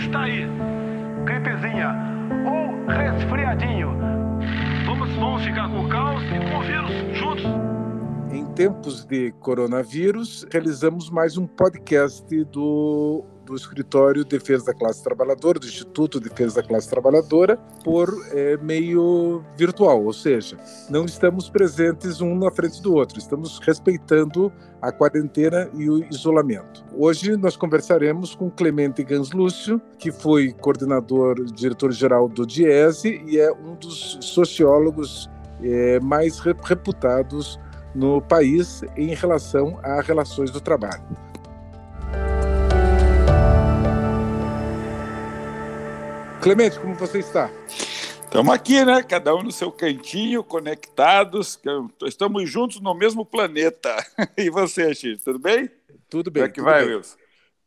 está 0.00 0.22
aí. 0.22 0.46
Gripezinha 1.24 1.94
ou 2.46 2.86
resfriadinho. 2.86 3.88
Vamos, 4.86 5.14
vamos 5.14 5.42
ficar 5.44 5.68
com 5.68 5.84
o 5.84 5.88
caos 5.88 6.22
e 6.24 6.50
com 6.50 6.58
o 6.58 6.62
vírus 6.62 7.18
juntos. 7.18 7.44
Em 8.32 8.44
tempos 8.54 9.04
de 9.04 9.32
coronavírus, 9.32 10.46
realizamos 10.50 11.10
mais 11.10 11.36
um 11.36 11.46
podcast 11.46 12.44
do 12.44 13.24
do 13.50 13.56
Escritório 13.56 14.24
de 14.24 14.30
Defesa 14.30 14.66
da 14.66 14.74
Classe 14.74 15.02
Trabalhadora, 15.02 15.58
do 15.58 15.66
Instituto 15.66 16.20
de 16.20 16.28
Defesa 16.28 16.62
da 16.62 16.68
Classe 16.68 16.88
Trabalhadora, 16.88 17.56
por 17.84 18.08
é, 18.32 18.56
meio 18.58 19.44
virtual, 19.56 20.04
ou 20.04 20.12
seja, 20.12 20.56
não 20.88 21.04
estamos 21.04 21.50
presentes 21.50 22.20
um 22.20 22.36
na 22.36 22.50
frente 22.50 22.80
do 22.80 22.94
outro, 22.94 23.18
estamos 23.18 23.58
respeitando 23.58 24.52
a 24.80 24.92
quarentena 24.92 25.68
e 25.74 25.90
o 25.90 26.04
isolamento. 26.10 26.84
Hoje 26.96 27.36
nós 27.36 27.56
conversaremos 27.56 28.34
com 28.34 28.48
Clemente 28.48 29.02
Ganslúcio, 29.02 29.80
que 29.98 30.12
foi 30.12 30.52
coordenador, 30.52 31.44
diretor-geral 31.44 32.28
do 32.28 32.46
DIESE 32.46 33.22
e 33.26 33.38
é 33.38 33.52
um 33.52 33.74
dos 33.74 34.18
sociólogos 34.20 35.28
é, 35.62 35.98
mais 36.00 36.38
reputados 36.38 37.58
no 37.94 38.22
país 38.22 38.82
em 38.96 39.14
relação 39.14 39.78
a 39.82 40.00
relações 40.00 40.50
do 40.50 40.60
trabalho. 40.60 41.29
Clemente, 46.40 46.80
como 46.80 46.94
você 46.94 47.18
está? 47.18 47.50
Estamos 48.24 48.54
aqui, 48.54 48.82
né? 48.82 49.02
Cada 49.02 49.34
um 49.34 49.42
no 49.42 49.52
seu 49.52 49.70
cantinho, 49.70 50.42
conectados. 50.42 51.60
Estamos 52.02 52.48
juntos 52.48 52.80
no 52.80 52.94
mesmo 52.94 53.26
planeta. 53.26 53.94
E 54.38 54.48
você, 54.48 54.94
X, 54.94 55.22
tudo 55.22 55.38
bem? 55.38 55.70
Tudo 56.08 56.30
bem. 56.30 56.44
Como 56.44 56.50
é 56.50 56.52
que 56.52 56.62
vai, 56.62 56.86
bem. 56.86 56.96
Wilson? 56.96 57.16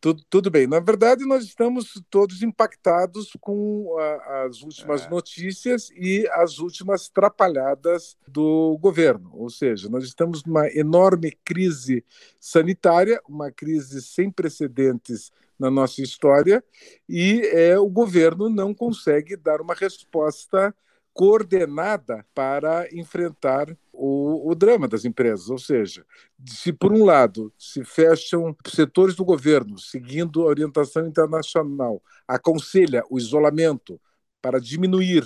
Tudo, 0.02 0.24
tudo 0.28 0.50
bem. 0.50 0.66
Na 0.66 0.80
verdade, 0.80 1.24
nós 1.24 1.44
estamos 1.44 2.02
todos 2.10 2.42
impactados 2.42 3.38
com 3.40 3.96
a, 4.00 4.46
as 4.46 4.62
últimas 4.64 5.06
é. 5.06 5.10
notícias 5.10 5.92
e 5.92 6.28
as 6.32 6.58
últimas 6.58 7.08
trapalhadas 7.08 8.18
do 8.28 8.76
governo. 8.82 9.30
Ou 9.34 9.52
seja, 9.52 9.88
nós 9.88 10.04
estamos 10.04 10.44
numa 10.44 10.68
enorme 10.68 11.32
crise 11.46 12.04
sanitária, 12.40 13.22
uma 13.30 13.52
crise 13.52 14.02
sem 14.02 14.32
precedentes 14.32 15.32
na 15.60 15.70
nossa 15.70 16.02
história 16.02 16.64
e 17.08 17.42
é, 17.48 17.78
o 17.78 17.90
governo 17.90 18.50
não 18.50 18.74
consegue 18.74 19.36
dar 19.36 19.62
uma 19.62 19.74
resposta 19.74 20.74
coordenada 21.14 22.26
para 22.34 22.88
enfrentar 22.92 23.78
o, 23.92 24.50
o, 24.50 24.56
drama 24.56 24.88
das 24.88 25.06
empresas. 25.06 25.50
Ou 25.50 25.60
seja, 25.60 26.06
se 26.46 26.74
por 26.74 26.92
um 26.92 27.06
lado 27.06 27.54
se 27.58 27.86
fecham 27.86 28.56
setores 28.68 29.16
do 29.16 29.24
governo, 29.24 29.78
seguindo 29.78 30.42
a 30.42 30.46
orientação 30.46 31.06
internacional, 31.06 32.02
aconselha 32.28 33.04
o 33.10 33.18
isolamento 33.20 34.02
para 34.42 34.60
diminuir 34.60 35.24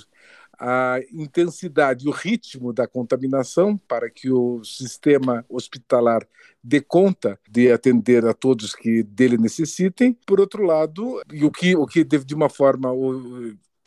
a 0.59 0.99
intensidade 1.11 2.05
e 2.05 2.09
o 2.09 2.11
ritmo 2.11 2.73
da 2.73 2.87
contaminação 2.87 3.77
para 3.77 4.09
que 4.09 4.31
o 4.31 4.63
sistema 4.63 5.45
hospitalar 5.49 6.27
dê 6.63 6.81
conta 6.81 7.39
de 7.49 7.71
atender 7.71 8.25
a 8.25 8.33
todos 8.33 8.75
que 8.75 9.03
dele 9.03 9.37
necessitem. 9.37 10.17
Por 10.25 10.39
outro 10.39 10.63
lado, 10.63 11.21
e 11.31 11.45
o 11.45 11.51
que, 11.51 11.75
o 11.75 11.85
que 11.85 12.03
de 12.03 12.35
uma 12.35 12.49
forma 12.49 12.91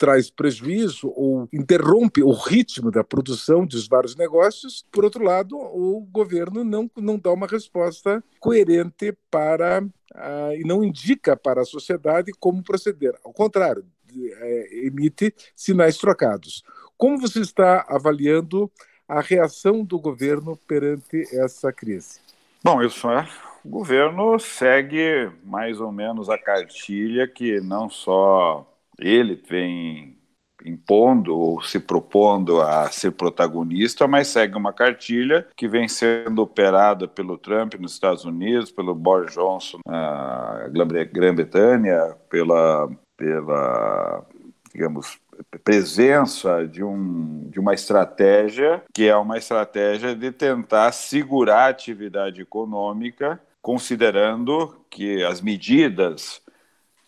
traz 0.01 0.31
prejuízo 0.31 1.13
ou 1.15 1.47
interrompe 1.53 2.23
o 2.23 2.31
ritmo 2.31 2.89
da 2.89 3.03
produção 3.03 3.67
dos 3.67 3.87
vários 3.87 4.15
negócios. 4.15 4.83
Por 4.91 5.03
outro 5.03 5.23
lado, 5.23 5.55
o 5.55 6.01
governo 6.11 6.63
não, 6.63 6.89
não 6.97 7.19
dá 7.19 7.31
uma 7.31 7.45
resposta 7.45 8.23
coerente 8.39 9.15
para 9.29 9.83
uh, 9.83 10.53
e 10.59 10.63
não 10.65 10.83
indica 10.83 11.37
para 11.37 11.61
a 11.61 11.65
sociedade 11.65 12.31
como 12.39 12.63
proceder. 12.63 13.13
Ao 13.23 13.31
contrário, 13.31 13.85
é, 14.33 14.85
emite 14.85 15.33
sinais 15.55 15.97
trocados. 15.97 16.63
Como 16.97 17.19
você 17.19 17.39
está 17.39 17.85
avaliando 17.87 18.71
a 19.07 19.21
reação 19.21 19.83
do 19.83 19.99
governo 19.99 20.57
perante 20.67 21.23
essa 21.35 21.71
crise? 21.73 22.19
Bom, 22.63 22.81
isso 22.81 23.09
é. 23.09 23.27
O 23.63 23.69
governo 23.69 24.39
segue 24.39 25.31
mais 25.43 25.79
ou 25.79 25.91
menos 25.91 26.29
a 26.29 26.37
cartilha 26.37 27.27
que 27.27 27.59
não 27.59 27.89
só 27.89 28.67
ele 28.99 29.35
vem 29.35 30.17
impondo 30.65 31.35
ou 31.35 31.61
se 31.61 31.79
propondo 31.79 32.61
a 32.61 32.89
ser 32.91 33.11
protagonista, 33.11 34.07
mas 34.07 34.27
segue 34.27 34.55
uma 34.55 34.73
cartilha 34.73 35.47
que 35.57 35.67
vem 35.67 35.87
sendo 35.87 36.41
operada 36.41 37.07
pelo 37.07 37.37
Trump 37.37 37.73
nos 37.75 37.93
Estados 37.93 38.25
Unidos, 38.25 38.71
pelo 38.71 38.93
Boris 38.93 39.33
Johnson 39.33 39.79
na 39.85 40.69
Grã-Bretanha, 41.11 42.15
pela, 42.29 42.89
pela 43.21 44.25
digamos, 44.73 45.19
presença 45.63 46.65
de, 46.65 46.83
um, 46.83 47.49
de 47.49 47.59
uma 47.59 47.73
estratégia 47.73 48.81
que 48.91 49.07
é 49.07 49.15
uma 49.15 49.37
estratégia 49.37 50.15
de 50.15 50.31
tentar 50.31 50.91
segurar 50.91 51.65
a 51.65 51.67
atividade 51.67 52.41
econômica, 52.41 53.39
considerando 53.61 54.75
que 54.89 55.23
as 55.23 55.39
medidas 55.39 56.41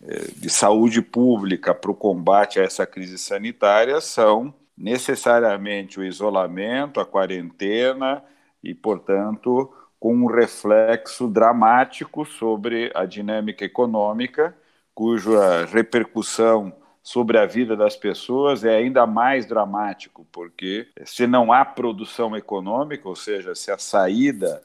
eh, 0.03 0.27
de 0.35 0.49
saúde 0.49 1.01
pública 1.01 1.73
para 1.73 1.89
o 1.89 1.95
combate 1.95 2.59
a 2.59 2.63
essa 2.63 2.85
crise 2.85 3.17
sanitária 3.17 3.99
são 3.99 4.53
necessariamente 4.77 5.99
o 5.99 6.03
isolamento, 6.03 6.99
a 6.99 7.05
quarentena 7.05 8.23
e, 8.63 8.73
portanto, 8.73 9.73
com 9.99 10.13
um 10.13 10.25
reflexo 10.25 11.27
dramático 11.27 12.25
sobre 12.25 12.91
a 12.93 13.05
dinâmica 13.05 13.63
econômica, 13.63 14.55
cuja 14.93 15.65
repercussão 15.65 16.73
sobre 17.01 17.37
a 17.37 17.45
vida 17.45 17.75
das 17.75 17.95
pessoas 17.95 18.63
é 18.63 18.75
ainda 18.75 19.05
mais 19.05 19.45
dramático, 19.45 20.25
porque 20.31 20.87
se 21.05 21.27
não 21.27 21.51
há 21.51 21.65
produção 21.65 22.35
econômica, 22.35 23.09
ou 23.09 23.15
seja, 23.15 23.53
se 23.53 23.69
a 23.71 23.77
saída 23.77 24.63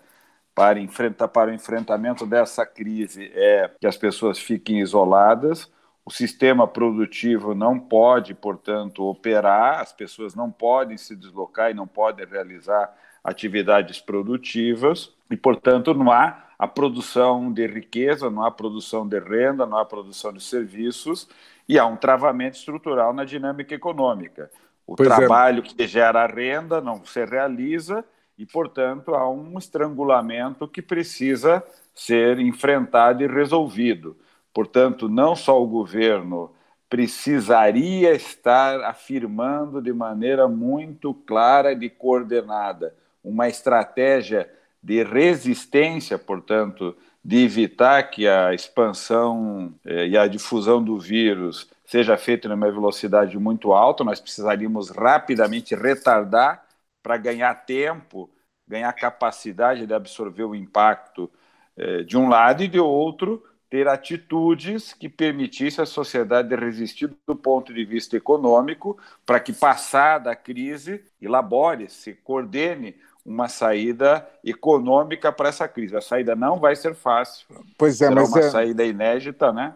para, 0.54 0.80
enfrentar, 0.80 1.28
para 1.28 1.50
o 1.50 1.54
enfrentamento 1.54 2.26
dessa 2.26 2.66
crise 2.66 3.30
é 3.34 3.70
que 3.80 3.86
as 3.86 3.96
pessoas 3.96 4.38
fiquem 4.38 4.80
isoladas. 4.80 5.70
O 6.04 6.10
sistema 6.10 6.66
produtivo 6.66 7.54
não 7.54 7.78
pode, 7.78 8.34
portanto, 8.34 9.04
operar, 9.04 9.80
as 9.80 9.92
pessoas 9.92 10.34
não 10.34 10.50
podem 10.50 10.96
se 10.96 11.14
deslocar 11.14 11.70
e 11.70 11.74
não 11.74 11.86
podem 11.86 12.26
realizar 12.26 12.92
atividades 13.22 14.00
produtivas, 14.00 15.12
e, 15.30 15.36
portanto, 15.36 15.94
não 15.94 16.10
há 16.10 16.44
a 16.58 16.66
produção 16.66 17.52
de 17.52 17.66
riqueza, 17.66 18.28
não 18.30 18.42
há 18.42 18.50
produção 18.50 19.06
de 19.06 19.18
renda, 19.18 19.64
não 19.64 19.78
há 19.78 19.84
produção 19.84 20.32
de 20.32 20.42
serviços, 20.42 21.28
e 21.68 21.78
há 21.78 21.86
um 21.86 21.96
travamento 21.96 22.56
estrutural 22.56 23.12
na 23.12 23.24
dinâmica 23.24 23.74
econômica. 23.74 24.50
O 24.86 24.96
pois 24.96 25.08
é. 25.08 25.14
trabalho 25.14 25.60
é. 25.60 25.62
que 25.62 25.86
gera 25.86 26.26
renda 26.26 26.80
não 26.80 27.04
se 27.04 27.24
realiza 27.24 28.04
e, 28.38 28.46
portanto, 28.46 29.14
há 29.14 29.30
um 29.30 29.58
estrangulamento 29.58 30.66
que 30.66 30.80
precisa 30.80 31.62
ser 31.94 32.38
enfrentado 32.38 33.22
e 33.22 33.26
resolvido. 33.26 34.16
Portanto, 34.52 35.08
não 35.08 35.36
só 35.36 35.62
o 35.62 35.66
governo 35.66 36.50
precisaria 36.88 38.14
estar 38.14 38.80
afirmando 38.82 39.82
de 39.82 39.92
maneira 39.92 40.48
muito 40.48 41.12
clara 41.12 41.72
e 41.72 41.90
coordenada 41.90 42.94
uma 43.22 43.46
estratégia 43.46 44.50
de 44.82 45.02
resistência, 45.02 46.18
portanto, 46.18 46.96
de 47.24 47.44
evitar 47.44 48.02
que 48.10 48.26
a 48.26 48.54
expansão 48.54 49.74
eh, 49.84 50.08
e 50.08 50.16
a 50.16 50.26
difusão 50.26 50.82
do 50.82 50.98
vírus 50.98 51.68
seja 51.84 52.16
feita 52.16 52.48
numa 52.48 52.70
velocidade 52.70 53.38
muito 53.38 53.72
alta, 53.72 54.04
nós 54.04 54.20
precisaríamos 54.20 54.90
rapidamente 54.90 55.74
retardar 55.74 56.64
para 57.02 57.16
ganhar 57.16 57.54
tempo, 57.66 58.30
ganhar 58.66 58.92
capacidade 58.92 59.86
de 59.86 59.94
absorver 59.94 60.44
o 60.44 60.54
impacto 60.54 61.30
eh, 61.76 62.02
de 62.02 62.16
um 62.16 62.28
lado 62.28 62.62
e 62.62 62.68
de 62.68 62.78
outro, 62.78 63.42
ter 63.70 63.86
atitudes 63.86 64.92
que 64.94 65.08
permitissem 65.08 65.82
à 65.82 65.86
sociedade 65.86 66.54
resistir 66.54 67.10
do 67.26 67.36
ponto 67.36 67.72
de 67.72 67.84
vista 67.84 68.16
econômico, 68.16 68.98
para 69.26 69.40
que, 69.40 69.52
passada 69.52 70.30
a 70.30 70.36
crise, 70.36 71.04
elabore, 71.20 71.90
se 71.90 72.14
coordene 72.14 72.96
uma 73.28 73.46
saída 73.46 74.26
econômica 74.42 75.30
para 75.30 75.50
essa 75.50 75.68
crise. 75.68 75.94
A 75.94 76.00
saída 76.00 76.34
não 76.34 76.58
vai 76.58 76.74
ser 76.74 76.94
fácil. 76.94 77.46
Pois 77.76 78.00
é, 78.00 78.08
Será 78.08 78.14
mas 78.14 78.30
uma 78.30 78.40
é... 78.40 78.50
saída 78.50 78.84
inédita, 78.84 79.52
né? 79.52 79.74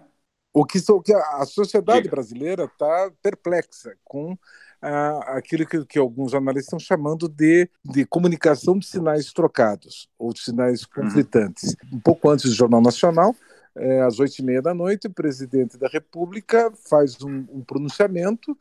O 0.55 0.65
que, 0.65 0.79
o 0.91 1.01
que 1.01 1.13
a 1.13 1.45
sociedade 1.45 2.03
Diga. 2.03 2.17
brasileira 2.17 2.65
está 2.65 3.11
perplexa 3.23 3.95
com 4.05 4.37
ah, 4.83 5.37
aquilo 5.37 5.67
que, 5.67 5.85
que, 5.87 5.99
alguns 5.99 6.35
analistas 6.35 6.67
estão 6.67 6.79
chamando 6.79 7.29
de, 7.29 7.69
de 7.85 8.05
comunicação 8.05 8.79
de 8.79 8.87
sinais 8.87 9.33
trocados 9.33 10.09
ou 10.19 10.33
de 10.33 10.41
sinais 10.41 10.83
uhum. 10.83 11.03
conflitantes. 11.03 11.71
Uhum. 11.85 11.97
Um 11.97 12.01
pouco 12.01 12.29
antes 12.29 12.51
do 12.51 12.57
Jornal 12.57 12.83
Nacional, 12.83 13.35
é, 13.75 14.03
às 14.03 14.19
oito 14.19 14.39
e 14.39 14.43
meia 14.43 14.61
da 14.61 14.75
noite, 14.75 15.07
o 15.07 15.13
presidente 15.13 15.79
da 15.79 15.89
República 15.89 16.71
faz 16.89 17.23
um, 17.23 17.47
um 17.51 17.63
pronunciamento 17.63 18.57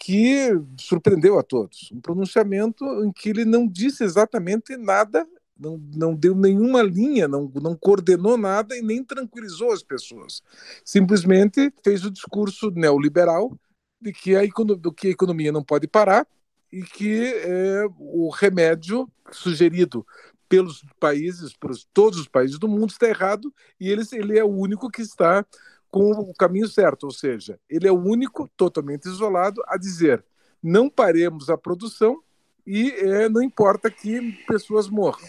que 0.00 0.50
surpreendeu 0.78 1.38
a 1.38 1.42
todos. 1.42 1.90
Um 1.92 2.00
pronunciamento 2.00 2.84
em 3.04 3.12
que 3.12 3.28
ele 3.28 3.44
não 3.44 3.66
disse 3.66 4.04
exatamente 4.04 4.76
nada 4.76 5.26
não, 5.58 5.78
não 5.94 6.14
deu 6.14 6.34
nenhuma 6.34 6.82
linha, 6.82 7.26
não, 7.26 7.50
não 7.62 7.74
coordenou 7.74 8.36
nada 8.36 8.76
e 8.76 8.82
nem 8.82 9.02
tranquilizou 9.02 9.72
as 9.72 9.82
pessoas. 9.82 10.42
Simplesmente 10.84 11.72
fez 11.82 12.04
o 12.04 12.10
discurso 12.10 12.70
neoliberal 12.70 13.58
de 14.00 14.12
que 14.12 14.36
a 14.36 14.44
economia, 14.44 14.92
que 14.94 15.08
a 15.08 15.10
economia 15.10 15.50
não 15.50 15.64
pode 15.64 15.88
parar 15.88 16.26
e 16.70 16.82
que 16.82 17.24
é, 17.24 17.84
o 17.98 18.28
remédio 18.28 19.08
sugerido 19.32 20.06
pelos 20.48 20.84
países, 21.00 21.56
por 21.56 21.72
todos 21.92 22.18
os 22.20 22.28
países 22.28 22.58
do 22.58 22.68
mundo 22.68 22.90
está 22.90 23.08
errado 23.08 23.52
e 23.80 23.88
ele, 23.90 24.02
ele 24.12 24.38
é 24.38 24.44
o 24.44 24.50
único 24.50 24.90
que 24.90 25.02
está 25.02 25.44
com 25.90 26.10
o 26.10 26.34
caminho 26.34 26.68
certo, 26.68 27.04
ou 27.04 27.10
seja, 27.10 27.58
ele 27.68 27.86
é 27.88 27.92
o 27.92 28.02
único 28.02 28.48
totalmente 28.56 29.06
isolado 29.06 29.62
a 29.66 29.76
dizer 29.76 30.24
não 30.62 30.90
paremos 30.90 31.48
a 31.48 31.56
produção 31.56 32.20
e 32.66 32.90
é, 32.90 33.28
não 33.28 33.40
importa 33.40 33.90
que 33.90 34.32
pessoas 34.48 34.88
morram. 34.88 35.26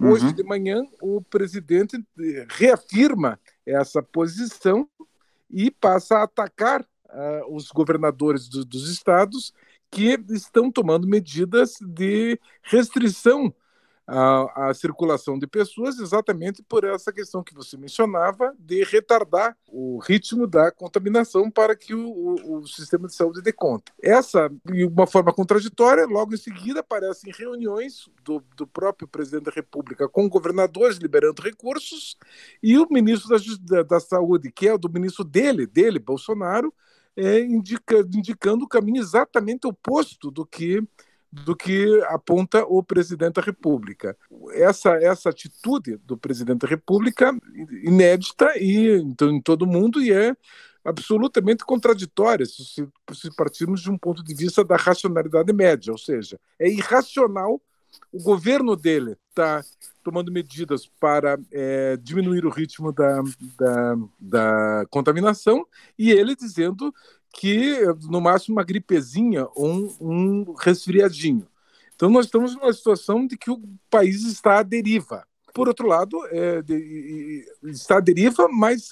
Uhum. 0.00 0.10
Hoje 0.10 0.32
de 0.32 0.42
manhã, 0.42 0.84
o 1.00 1.22
presidente 1.22 1.96
reafirma 2.48 3.38
essa 3.64 4.02
posição 4.02 4.88
e 5.50 5.70
passa 5.70 6.18
a 6.18 6.22
atacar 6.24 6.82
uh, 6.82 7.54
os 7.54 7.68
governadores 7.70 8.48
do, 8.48 8.64
dos 8.64 8.90
estados 8.90 9.52
que 9.90 10.18
estão 10.30 10.70
tomando 10.70 11.06
medidas 11.06 11.76
de 11.80 12.38
restrição 12.62 13.54
a, 14.08 14.70
a, 14.70 14.74
circulação 14.74 15.38
de 15.38 15.46
pessoas 15.46 15.98
exatamente 15.98 16.62
por 16.62 16.82
essa 16.82 17.12
questão 17.12 17.44
que 17.44 17.54
você 17.54 17.76
mencionava 17.76 18.54
de 18.58 18.82
retardar 18.82 19.54
o 19.68 19.98
ritmo 19.98 20.46
da 20.46 20.72
contaminação 20.72 21.50
para 21.50 21.76
que 21.76 21.94
o, 21.94 22.08
o, 22.08 22.58
o 22.60 22.66
sistema 22.66 23.06
de 23.06 23.14
saúde 23.14 23.42
dê 23.42 23.52
conta. 23.52 23.92
Essa, 24.02 24.50
de 24.64 24.86
uma 24.86 25.06
forma 25.06 25.30
contraditória, 25.30 26.06
logo 26.06 26.32
em 26.32 26.38
seguida 26.38 26.80
aparecem 26.80 27.30
reuniões 27.36 28.08
do, 28.24 28.42
do 28.56 28.66
próprio 28.66 29.06
presidente 29.06 29.44
da 29.44 29.52
República 29.52 30.08
com 30.08 30.26
governadores 30.26 30.96
liberando 30.96 31.42
recursos 31.42 32.16
e 32.62 32.78
o 32.78 32.88
ministro 32.90 33.28
da, 33.28 33.76
da, 33.76 33.82
da 33.82 34.00
Saúde, 34.00 34.50
que 34.50 34.66
é 34.66 34.72
o 34.72 34.78
do 34.78 34.90
ministro 34.90 35.22
dele, 35.22 35.66
dele, 35.66 35.98
Bolsonaro, 35.98 36.72
é, 37.14 37.40
indica, 37.40 37.98
indicando 37.98 38.64
o 38.64 38.68
caminho 38.68 39.02
exatamente 39.02 39.66
oposto 39.66 40.30
do 40.30 40.46
que 40.46 40.82
do 41.30 41.54
que 41.54 42.02
aponta 42.06 42.64
o 42.64 42.82
presidente 42.82 43.34
da 43.34 43.42
República. 43.42 44.16
Essa, 44.52 44.94
essa 44.96 45.28
atitude 45.28 45.96
do 45.98 46.16
presidente 46.16 46.60
da 46.60 46.68
República 46.68 47.36
inédita 47.84 48.52
e 48.56 49.00
então, 49.00 49.30
em 49.30 49.40
todo 49.40 49.66
mundo 49.66 50.02
e 50.02 50.12
é 50.12 50.34
absolutamente 50.84 51.64
contraditória 51.64 52.46
se, 52.46 52.88
se 53.12 53.36
partirmos 53.36 53.82
de 53.82 53.90
um 53.90 53.98
ponto 53.98 54.24
de 54.24 54.34
vista 54.34 54.64
da 54.64 54.76
racionalidade 54.76 55.52
média, 55.52 55.92
ou 55.92 55.98
seja, 55.98 56.40
é 56.58 56.68
irracional 56.68 57.60
o 58.12 58.22
governo 58.22 58.76
dele 58.76 59.16
está 59.28 59.62
tomando 60.02 60.32
medidas 60.32 60.86
para 60.86 61.38
é, 61.52 61.96
diminuir 61.98 62.46
o 62.46 62.50
ritmo 62.50 62.92
da, 62.92 63.22
da, 63.58 63.96
da, 64.18 64.86
contaminação 64.90 65.66
e 65.98 66.10
ele 66.10 66.34
dizendo 66.34 66.94
que 67.38 67.78
no 68.10 68.20
máximo 68.20 68.56
uma 68.56 68.64
gripezinha 68.64 69.46
ou 69.54 69.72
um, 69.72 69.96
um 70.00 70.52
resfriadinho. 70.54 71.46
Então 71.94 72.10
nós 72.10 72.26
estamos 72.26 72.56
numa 72.56 72.72
situação 72.72 73.24
de 73.24 73.36
que 73.36 73.48
o 73.48 73.62
país 73.88 74.24
está 74.24 74.58
à 74.58 74.62
deriva. 74.64 75.24
Por 75.54 75.68
outro 75.68 75.86
lado, 75.86 76.18
é, 76.32 76.60
de, 76.62 77.46
está 77.62 77.98
à 77.98 78.00
deriva, 78.00 78.48
mas 78.48 78.88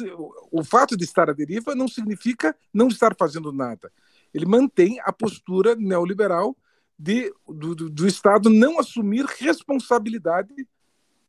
o 0.53 0.63
fato 0.63 0.97
de 0.97 1.03
estar 1.03 1.29
à 1.29 1.33
deriva 1.33 1.75
não 1.75 1.89
significa 1.89 2.57
não 2.73 2.87
estar 2.87 3.17
fazendo 3.19 3.53
nada. 3.53 3.91
Ele 4.33 4.47
mantém 4.47 5.01
a 5.01 5.13
postura 5.13 5.75
neoliberal 5.75 6.57
de, 6.97 7.35
do, 7.49 7.75
do 7.75 8.07
Estado 8.07 8.49
não 8.49 8.79
assumir 8.79 9.25
responsabilidade 9.25 10.55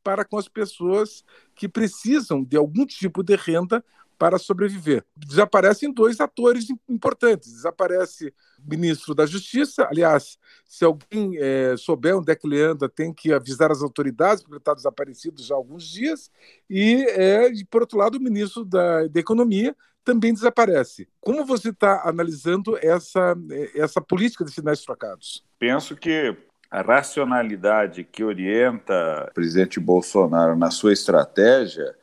para 0.03 0.23
com 0.23 0.37
as 0.37 0.47
pessoas 0.47 1.23
que 1.55 1.67
precisam 1.67 2.43
de 2.43 2.55
algum 2.55 2.85
tipo 2.85 3.23
de 3.23 3.35
renda 3.35 3.83
para 4.17 4.37
sobreviver. 4.37 5.03
Desaparecem 5.15 5.93
dois 5.93 6.19
atores 6.19 6.67
importantes. 6.89 7.51
Desaparece 7.51 8.33
o 8.59 8.69
ministro 8.69 9.13
da 9.13 9.25
Justiça. 9.25 9.87
Aliás, 9.89 10.37
se 10.65 10.83
alguém 10.83 11.37
é, 11.37 11.75
souber 11.77 12.17
onde 12.17 12.31
é 12.31 12.35
que 12.35 12.47
ele 12.47 12.61
anda, 12.61 12.89
tem 12.89 13.13
que 13.13 13.31
avisar 13.31 13.71
as 13.71 13.81
autoridades, 13.81 14.41
porque 14.41 14.55
ele 14.55 14.59
está 14.59 14.73
desaparecido 14.73 15.41
já 15.41 15.55
há 15.55 15.57
alguns 15.57 15.87
dias. 15.87 16.31
E, 16.69 17.05
é, 17.09 17.49
e 17.51 17.63
por 17.65 17.81
outro 17.81 17.97
lado, 17.97 18.15
o 18.15 18.21
ministro 18.21 18.65
da, 18.65 19.07
da 19.07 19.19
Economia 19.19 19.75
também 20.03 20.33
desaparece. 20.33 21.07
Como 21.19 21.45
você 21.45 21.69
está 21.69 22.01
analisando 22.05 22.77
essa, 22.81 23.35
essa 23.75 23.99
política 23.99 24.45
de 24.45 24.51
sinais 24.51 24.81
trocados? 24.81 25.43
Penso 25.59 25.97
que 25.97 26.33
a 26.71 26.81
racionalidade 26.81 28.03
que 28.05 28.23
orienta 28.23 29.27
o 29.29 29.33
presidente 29.33 29.79
Bolsonaro 29.79 30.55
na 30.55 30.71
sua 30.71 30.93
estratégia 30.93 31.93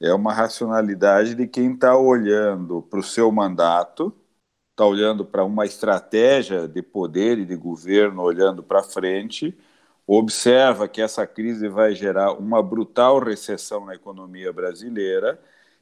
é 0.00 0.12
uma 0.14 0.32
racionalidade 0.32 1.34
de 1.34 1.46
quem 1.46 1.72
está 1.74 1.96
olhando 1.96 2.82
para 2.82 3.00
o 3.00 3.02
seu 3.02 3.30
mandato, 3.32 4.14
está 4.70 4.84
olhando 4.86 5.24
para 5.24 5.44
uma 5.44 5.66
estratégia 5.66 6.68
de 6.68 6.82
poder 6.82 7.38
e 7.38 7.44
de 7.44 7.56
governo, 7.56 8.22
olhando 8.22 8.62
para 8.62 8.82
frente, 8.82 9.56
observa 10.06 10.88
que 10.88 11.02
essa 11.02 11.26
crise 11.26 11.68
vai 11.68 11.94
gerar 11.94 12.32
uma 12.32 12.62
brutal 12.62 13.18
recessão 13.18 13.84
na 13.86 13.94
economia 13.94 14.52
brasileira 14.52 15.40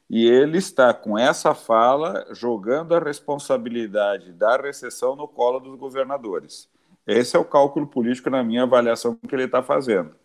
e 0.09 0.25
ele 0.25 0.57
está, 0.57 0.93
com 0.93 1.17
essa 1.17 1.53
fala, 1.53 2.25
jogando 2.33 2.95
a 2.95 2.99
responsabilidade 2.99 4.31
da 4.31 4.57
recessão 4.57 5.15
no 5.15 5.27
colo 5.27 5.59
dos 5.59 5.77
governadores. 5.77 6.69
Esse 7.05 7.35
é 7.35 7.39
o 7.39 7.45
cálculo 7.45 7.87
político, 7.87 8.29
na 8.29 8.43
minha 8.43 8.63
avaliação, 8.63 9.15
que 9.15 9.35
ele 9.35 9.45
está 9.45 9.61
fazendo. 9.61 10.15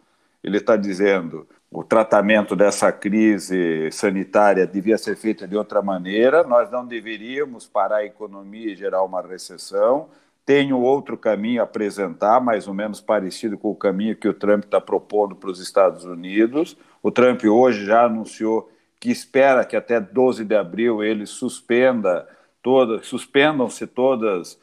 Ele 0.42 0.58
está 0.58 0.76
dizendo 0.76 1.48
o 1.72 1.82
tratamento 1.82 2.54
dessa 2.54 2.92
crise 2.92 3.90
sanitária 3.90 4.66
devia 4.66 4.98
ser 4.98 5.16
feito 5.16 5.48
de 5.48 5.56
outra 5.56 5.80
maneira, 5.80 6.44
nós 6.44 6.70
não 6.70 6.86
deveríamos 6.86 7.66
parar 7.66 7.96
a 7.96 8.04
economia 8.04 8.72
e 8.72 8.76
gerar 8.76 9.02
uma 9.02 9.22
recessão. 9.22 10.10
Tenho 10.44 10.78
outro 10.78 11.16
caminho 11.16 11.62
a 11.62 11.64
apresentar, 11.64 12.40
mais 12.40 12.68
ou 12.68 12.74
menos 12.74 13.00
parecido 13.00 13.56
com 13.56 13.70
o 13.70 13.74
caminho 13.74 14.14
que 14.14 14.28
o 14.28 14.34
Trump 14.34 14.64
está 14.64 14.82
propondo 14.82 15.34
para 15.34 15.48
os 15.48 15.60
Estados 15.60 16.04
Unidos. 16.04 16.76
O 17.02 17.10
Trump 17.10 17.42
hoje 17.44 17.86
já 17.86 18.04
anunciou 18.04 18.70
que 19.00 19.10
espera 19.10 19.64
que 19.64 19.74
até 19.74 19.98
12 19.98 20.44
de 20.44 20.54
abril 20.54 21.02
ele 21.02 21.24
suspenda 21.24 22.28
todas, 22.62 23.06
suspendam-se 23.06 23.86
todas 23.86 24.60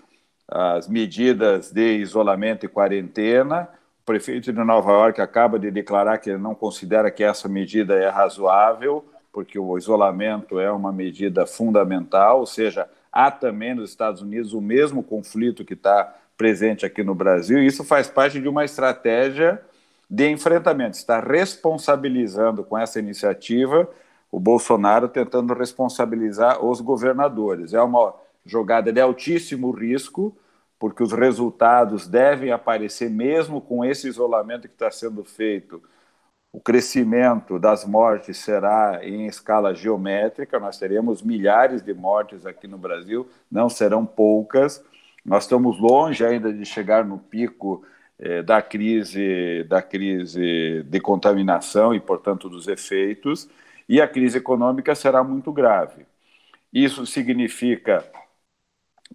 as 0.48 0.88
medidas 0.88 1.72
de 1.72 1.98
isolamento 1.98 2.68
e 2.68 2.70
quarentena 2.70 3.68
prefeito 4.10 4.52
de 4.52 4.64
Nova 4.64 4.92
York 4.92 5.22
acaba 5.22 5.60
de 5.60 5.70
declarar 5.70 6.18
que 6.18 6.32
ele 6.32 6.40
não 6.40 6.56
considera 6.56 7.12
que 7.12 7.24
essa 7.24 7.48
medida 7.48 7.94
é 7.94 8.10
razoável, 8.10 9.06
porque 9.32 9.60
o 9.60 9.78
isolamento 9.78 10.60
é 10.60 10.72
uma 10.72 10.92
medida 10.92 11.46
fundamental, 11.46 12.40
ou 12.40 12.46
seja, 12.48 12.90
há 13.12 13.30
também 13.30 13.76
nos 13.76 13.92
Estados 13.92 14.24
Unidos 14.24 14.52
o 14.52 14.62
mesmo 14.62 15.04
conflito 15.04 15.64
que 15.64 15.76
está 15.76 16.12
presente 16.36 16.88
aqui 16.88 17.04
no 17.04 17.14
Brasil, 17.14 17.60
e 17.60 17.68
isso 17.68 17.84
faz 17.84 18.08
parte 18.08 18.42
de 18.42 18.48
uma 18.48 18.66
estratégia 18.66 19.62
de 20.10 20.28
enfrentamento, 20.28 20.98
está 20.98 21.20
responsabilizando 21.20 22.64
com 22.64 22.76
essa 22.76 22.98
iniciativa 22.98 23.88
o 24.32 24.40
Bolsonaro 24.40 25.08
tentando 25.08 25.54
responsabilizar 25.54 26.66
os 26.66 26.82
governadores. 26.82 27.76
É 27.76 27.82
uma 27.84 28.16
jogada 28.44 28.92
de 28.92 29.00
altíssimo 29.00 29.70
risco, 29.70 30.36
porque 30.80 31.04
os 31.04 31.12
resultados 31.12 32.08
devem 32.08 32.52
aparecer 32.52 33.10
mesmo 33.10 33.60
com 33.60 33.84
esse 33.84 34.08
isolamento 34.08 34.68
que 34.68 34.74
está 34.74 34.90
sendo 34.90 35.26
feito. 35.26 35.84
O 36.52 36.60
crescimento 36.60 37.60
das 37.60 37.86
mortes 37.86 38.38
será 38.38 39.02
em 39.04 39.28
escala 39.28 39.76
geométrica, 39.76 40.60
nós 40.60 40.80
teremos 40.80 41.22
milhares 41.22 41.84
de 41.84 41.94
mortes 41.94 42.46
aqui 42.46 42.68
no 42.68 42.78
Brasil, 42.78 43.28
não 43.52 43.70
serão 43.70 44.06
poucas. 44.06 44.84
Nós 45.24 45.44
estamos 45.44 45.78
longe 45.80 46.26
ainda 46.26 46.52
de 46.52 46.66
chegar 46.66 47.06
no 47.06 47.20
pico 47.20 47.86
eh, 48.18 48.42
da 48.42 48.62
crise 48.62 49.64
da 49.66 49.82
crise 49.82 50.84
de 50.84 51.00
contaminação 51.00 51.94
e, 51.94 52.00
portanto, 52.00 52.50
dos 52.50 52.68
efeitos, 52.68 53.50
e 53.88 54.02
a 54.02 54.08
crise 54.08 54.38
econômica 54.38 54.96
será 54.96 55.24
muito 55.24 55.52
grave. 55.52 56.06
Isso 56.74 57.06
significa 57.06 58.04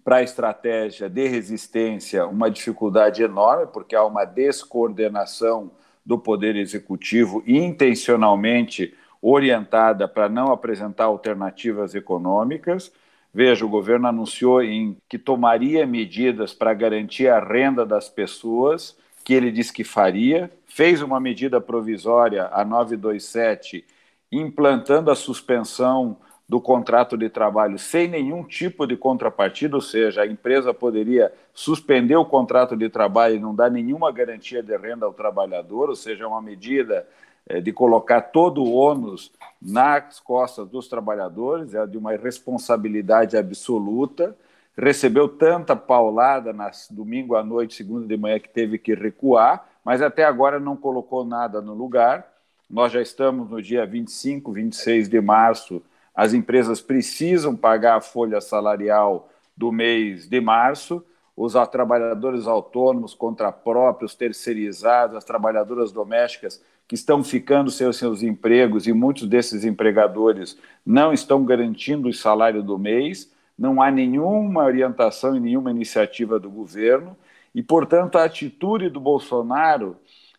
para 0.05 0.17
a 0.17 0.23
estratégia 0.23 1.09
de 1.09 1.27
resistência 1.27 2.27
uma 2.27 2.51
dificuldade 2.51 3.23
enorme, 3.23 3.65
porque 3.73 3.95
há 3.95 4.05
uma 4.05 4.23
descoordenação 4.23 5.71
do 6.05 6.19
Poder 6.19 6.55
Executivo 6.55 7.43
intencionalmente 7.47 8.93
orientada 9.19 10.07
para 10.07 10.29
não 10.29 10.53
apresentar 10.53 11.05
alternativas 11.05 11.95
econômicas. 11.95 12.91
Veja, 13.33 13.65
o 13.65 13.69
governo 13.69 14.07
anunciou 14.07 14.61
em 14.61 14.95
que 15.09 15.17
tomaria 15.17 15.87
medidas 15.87 16.53
para 16.53 16.75
garantir 16.75 17.27
a 17.27 17.39
renda 17.39 17.83
das 17.83 18.07
pessoas, 18.07 18.95
que 19.23 19.33
ele 19.33 19.51
disse 19.51 19.73
que 19.73 19.83
faria, 19.83 20.51
fez 20.67 21.01
uma 21.01 21.19
medida 21.19 21.59
provisória, 21.59 22.47
a 22.53 22.63
927, 22.63 23.83
implantando 24.31 25.09
a 25.09 25.15
suspensão 25.15 26.17
do 26.47 26.61
contrato 26.61 27.17
de 27.17 27.27
trabalho 27.27 27.79
sem 27.79 28.07
nenhum 28.07 28.43
tipo 28.43 28.85
de 28.85 28.95
contrapartida, 28.95 29.75
ou 29.75 29.81
seja, 29.81 30.21
a 30.21 30.27
empresa 30.27 30.73
poderia 30.73 31.33
suspender 31.53 32.15
o 32.15 32.25
contrato 32.25 32.77
de 32.77 32.87
trabalho 32.87 33.35
e 33.35 33.39
não 33.39 33.55
dar 33.55 33.71
nenhuma 33.71 34.11
garantia 34.11 34.61
de 34.61 34.77
renda 34.77 35.05
ao 35.05 35.13
trabalhador, 35.13 35.89
ou 35.89 35.95
seja, 35.95 36.27
uma 36.27 36.41
medida 36.41 37.07
é, 37.47 37.59
de 37.59 37.71
colocar 37.71 38.21
todo 38.21 38.63
o 38.63 38.73
ônus 38.73 39.31
nas 39.59 40.19
costas 40.19 40.67
dos 40.67 40.87
trabalhadores, 40.87 41.73
é 41.73 41.85
de 41.87 41.97
uma 41.97 42.13
irresponsabilidade 42.13 43.35
absoluta. 43.35 44.35
Recebeu 44.77 45.27
tanta 45.27 45.75
paulada 45.75 46.51
nas 46.53 46.87
domingo 46.91 47.35
à 47.35 47.43
noite, 47.43 47.75
segunda 47.75 48.05
de 48.05 48.17
manhã, 48.17 48.39
que 48.39 48.49
teve 48.49 48.77
que 48.77 48.93
recuar, 48.93 49.67
mas 49.83 50.01
até 50.01 50.23
agora 50.23 50.59
não 50.59 50.75
colocou 50.75 51.25
nada 51.25 51.61
no 51.61 51.73
lugar. 51.73 52.27
Nós 52.69 52.91
já 52.91 53.01
estamos 53.01 53.49
no 53.49 53.61
dia 53.61 53.85
25, 53.85 54.51
26 54.51 55.07
de 55.07 55.21
março 55.21 55.81
as 56.15 56.33
empresas 56.33 56.81
precisam 56.81 57.55
pagar 57.55 57.97
a 57.97 58.01
folha 58.01 58.39
salarial 58.39 59.29
do 59.55 59.71
mês 59.71 60.27
de 60.27 60.39
março, 60.39 61.03
os 61.35 61.53
trabalhadores 61.69 62.47
autônomos, 62.47 63.13
contrapróprios, 63.13 64.15
terceirizados, 64.15 65.17
as 65.17 65.25
trabalhadoras 65.25 65.91
domésticas 65.91 66.61
que 66.87 66.95
estão 66.95 67.23
ficando 67.23 67.69
sem 67.69 67.87
os 67.87 67.97
seus 67.97 68.21
empregos 68.21 68.87
e 68.87 68.93
muitos 68.93 69.27
desses 69.27 69.65
empregadores 69.65 70.57
não 70.85 71.11
estão 71.11 71.43
garantindo 71.43 72.07
o 72.07 72.13
salário 72.13 72.63
do 72.63 72.77
mês, 72.77 73.31
não 73.57 73.81
há 73.81 73.89
nenhuma 73.89 74.63
orientação 74.63 75.35
e 75.35 75.39
nenhuma 75.39 75.71
iniciativa 75.71 76.39
do 76.39 76.49
governo, 76.49 77.17
e, 77.53 77.63
portanto, 77.63 78.17
a 78.17 78.25
atitude 78.25 78.89
do 78.89 78.99
Bolsonaro 78.99 79.95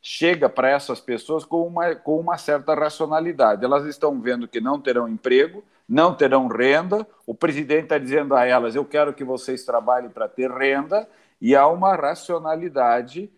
chega 0.09 0.49
para 0.49 0.71
essas 0.71 1.01
pessoas 1.01 1.45
com 1.45 1.67
uma, 1.67 1.97
com 1.97 2.21
uma 2.21 2.39
certa 2.39 2.75
racionalidade. 2.75 3.65
Elas 3.65 3.85
estão 3.87 4.21
vendo 4.21 4.47
que 4.47 4.61
não 4.61 4.81
terão 4.81 5.09
emprego, 5.09 5.65
não 5.89 6.15
terão 6.15 6.47
renda, 6.47 7.05
o 7.27 7.35
presidente 7.35 7.85
está 7.85 7.99
dizendo 7.99 8.37
a 8.37 8.47
elas: 8.47 8.77
eu 8.77 8.85
quero 8.85 9.13
que 9.13 9.25
vocês 9.25 9.65
trabalhem 9.65 10.09
para 10.09 10.29
ter 10.29 10.49
renda, 10.49 11.09
e 11.41 11.57
há 11.57 11.67
uma 11.67 11.97
racionalidade 11.97 13.29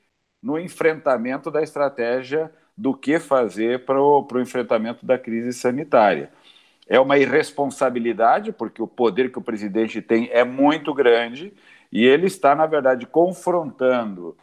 no 0.43 0.59
enfrentamento 0.59 1.51
da 1.51 1.63
estratégia 1.63 2.53
do 2.77 2.95
que 2.95 3.19
fazer 3.19 3.87
para 3.87 4.01
o, 4.01 4.23
para 4.25 4.37
o 4.37 4.43
enfrentamento 4.43 5.07
da 5.07 5.19
crise 5.19 5.55
sanitária. 5.55 6.31
É 6.87 7.01
uma 7.01 7.17
irresponsabilidade, 7.17 8.53
porque 8.53 8.83
o 8.83 8.87
poder 8.87 9.33
que 9.33 9.39
o 9.39 9.43
presidente 9.43 10.03
tem 10.03 10.29
é 10.33 10.45
muito 10.45 10.93
grande 10.93 11.55
e 11.91 12.05
ele 12.05 12.27
está, 12.27 12.55
na 12.55 12.67
verdade, 12.67 13.07
confrontando 13.07 14.37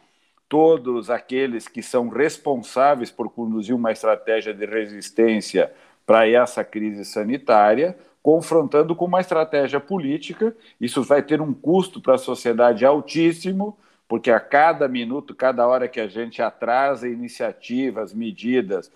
todos 0.48 1.10
aqueles 1.10 1.68
que 1.68 1.82
são 1.82 2.08
responsáveis 2.08 3.10
por 3.10 3.30
conduzir 3.30 3.74
uma 3.74 3.92
estratégia 3.92 4.54
de 4.54 4.64
resistência 4.64 5.72
para 6.04 6.28
essa 6.28 6.62
crise 6.64 7.04
sanitária, 7.04 7.98
confrontando 8.22 8.94
com 8.94 9.06
uma 9.06 9.20
estratégia 9.20 9.80
política. 9.80 10.56
Isso 10.80 11.02
vai 11.02 11.22
ter 11.22 11.40
um 11.40 11.52
custo 11.52 12.00
para 12.00 12.14
a 12.14 12.18
sociedade 12.18 12.84
altíssimo, 12.84 13.76
porque 14.08 14.30
a 14.30 14.38
cada 14.38 14.86
minuto, 14.88 15.34
cada 15.34 15.66
hora 15.66 15.88
que 15.88 16.00
a 16.00 16.06
gente 16.06 16.40
atrasa 16.40 17.08
iniciativas, 17.08 18.14
medidas, 18.14 18.90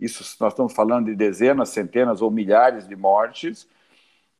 isso 0.00 0.24
nós 0.40 0.52
estamos 0.52 0.72
falando 0.72 1.06
de 1.06 1.14
dezenas, 1.14 1.70
centenas 1.70 2.22
ou 2.22 2.30
milhares 2.30 2.88
de 2.88 2.96
mortes, 2.96 3.68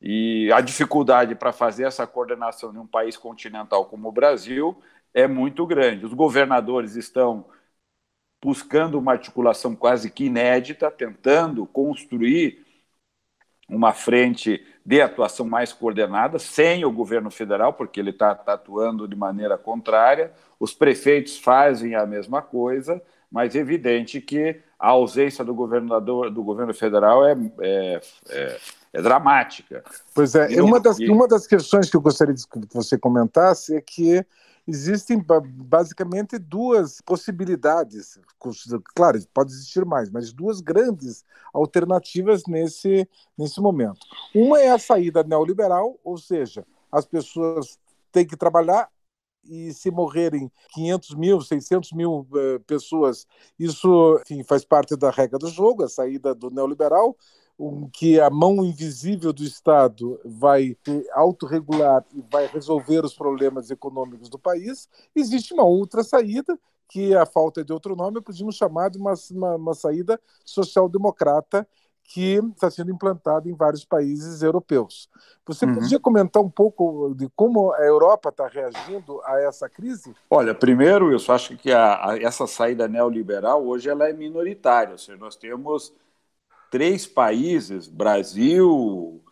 e 0.01 0.51
a 0.53 0.61
dificuldade 0.61 1.35
para 1.35 1.53
fazer 1.53 1.85
essa 1.85 2.07
coordenação 2.07 2.73
em 2.75 2.79
um 2.79 2.87
país 2.87 3.17
continental 3.17 3.87
como 3.87 4.09
o 4.09 4.13
Brasil 4.13 4.77
é 5.17 5.27
muito 5.27 5.67
grande. 5.67 6.05
Os 6.05 6.13
governadores 6.13 6.95
estão 6.95 7.47
buscando 8.45 8.99
uma 8.99 9.13
articulação 9.13 9.75
quase 9.75 10.11
que 10.11 10.27
inédita, 10.27 10.91
tentando 10.91 11.67
construir 11.67 12.63
uma 13.67 13.95
frente 13.95 14.63
de 14.85 15.01
atuação 15.01 15.47
mais 15.47 15.73
coordenada, 15.73 16.39
sem 16.39 16.85
o 16.85 16.93
governo 16.93 17.31
federal, 17.31 17.73
porque 17.73 17.99
ele 17.99 18.11
está 18.11 18.35
tá 18.35 18.53
atuando 18.53 19.09
de 19.09 19.17
maneira 19.17 19.57
contrária. 19.57 20.33
Os 20.61 20.75
prefeitos 20.75 21.39
fazem 21.39 21.95
a 21.95 22.05
mesma 22.05 22.43
coisa, 22.43 23.03
mas 23.33 23.57
é 23.57 23.61
evidente 23.61 24.21
que 24.21 24.61
a 24.79 24.91
ausência 24.91 25.43
do 25.43 25.55
governador 25.55 26.31
do 26.31 26.45
governo 26.45 26.75
federal 26.75 27.27
é, 27.27 27.33
é, 27.61 28.01
é, 28.29 28.59
é 28.93 29.03
dramática. 29.03 29.83
Pois 30.15 30.35
é, 30.35 30.63
uma 30.63 30.79
das, 30.79 30.99
uma 30.99 31.27
das 31.27 31.47
questões 31.47 31.89
que 31.89 31.97
eu 31.97 32.03
gostaria 32.03 32.35
que 32.35 32.75
você 32.75 32.99
comentasse 32.99 33.75
é 33.75 33.81
que 33.81 34.23
existem 34.67 35.25
basicamente 35.43 36.39
duas 36.39 37.01
possibilidades. 37.01 38.19
Claro, 38.95 39.19
pode 39.33 39.53
existir 39.53 39.85
mais, 39.85 40.11
mas 40.11 40.33
duas 40.33 40.61
grandes 40.61 41.25
alternativas 41.53 42.43
nesse, 42.47 43.09
nesse 43.39 43.61
momento. 43.61 44.01
Uma 44.35 44.61
é 44.61 44.71
a 44.71 44.79
saída 44.79 45.23
neoliberal, 45.23 45.99
ou 46.03 46.19
seja, 46.19 46.67
as 46.91 47.07
pessoas 47.07 47.79
têm 48.11 48.27
que 48.27 48.37
trabalhar 48.37 48.91
e 49.49 49.73
se 49.73 49.91
morrerem 49.91 50.51
500 50.73 51.15
mil, 51.15 51.41
600 51.41 51.93
mil 51.93 52.27
uh, 52.33 52.61
pessoas, 52.67 53.27
isso 53.59 54.21
enfim, 54.23 54.43
faz 54.43 54.65
parte 54.65 54.97
da 54.97 55.11
regra 55.11 55.39
do 55.39 55.49
jogo, 55.49 55.85
a 55.85 55.89
saída 55.89 56.35
do 56.35 56.51
neoliberal 56.51 57.17
que 57.93 58.21
a 58.21 58.29
mão 58.29 58.65
invisível 58.65 59.33
do 59.33 59.43
Estado 59.43 60.21
vai 60.25 60.77
autorregular 61.13 62.05
e 62.15 62.23
vai 62.31 62.47
resolver 62.47 63.05
os 63.05 63.15
problemas 63.15 63.71
econômicos 63.71 64.29
do 64.29 64.39
país, 64.39 64.89
existe 65.15 65.55
uma 65.55 65.65
outra 65.65 66.05
saída, 66.05 66.59
que 66.89 67.15
a 67.15 67.27
falta 67.27 67.65
de 67.65 67.73
outro 67.73 67.97
nome, 67.97 68.21
podemos 68.21 68.57
chamar 68.57 68.91
de 68.91 68.99
uma, 68.99 69.15
uma, 69.33 69.57
uma 69.57 69.75
saída 69.75 70.21
social-democrata, 70.45 71.67
que 72.09 72.41
está 72.55 72.71
sendo 72.71 72.91
implantada 72.91 73.49
em 73.49 73.55
vários 73.55 73.85
países 73.85 74.43
europeus. 74.43 75.09
Você 75.45 75.67
uhum. 75.67 75.75
podia 75.75 75.99
comentar 75.99 76.43
um 76.43 76.49
pouco 76.49 77.15
de 77.17 77.29
como 77.35 77.73
a 77.73 77.81
Europa 77.81 78.29
está 78.29 78.47
reagindo 78.47 79.21
a 79.25 79.41
essa 79.41 79.69
crise? 79.69 80.15
Olha, 80.31 80.55
primeiro, 80.55 81.11
eu 81.11 81.19
só 81.19 81.35
acho 81.35 81.57
que 81.57 81.73
a, 81.73 82.11
a, 82.11 82.19
essa 82.23 82.47
saída 82.47 82.87
neoliberal 82.87 83.67
hoje 83.67 83.89
ela 83.89 84.09
é 84.09 84.13
minoritária. 84.13 84.93
Ou 84.93 84.99
seja, 84.99 85.19
nós 85.19 85.37
temos 85.37 85.93
três 86.71 87.07
países, 87.07 87.89
Brasil, 87.89 89.23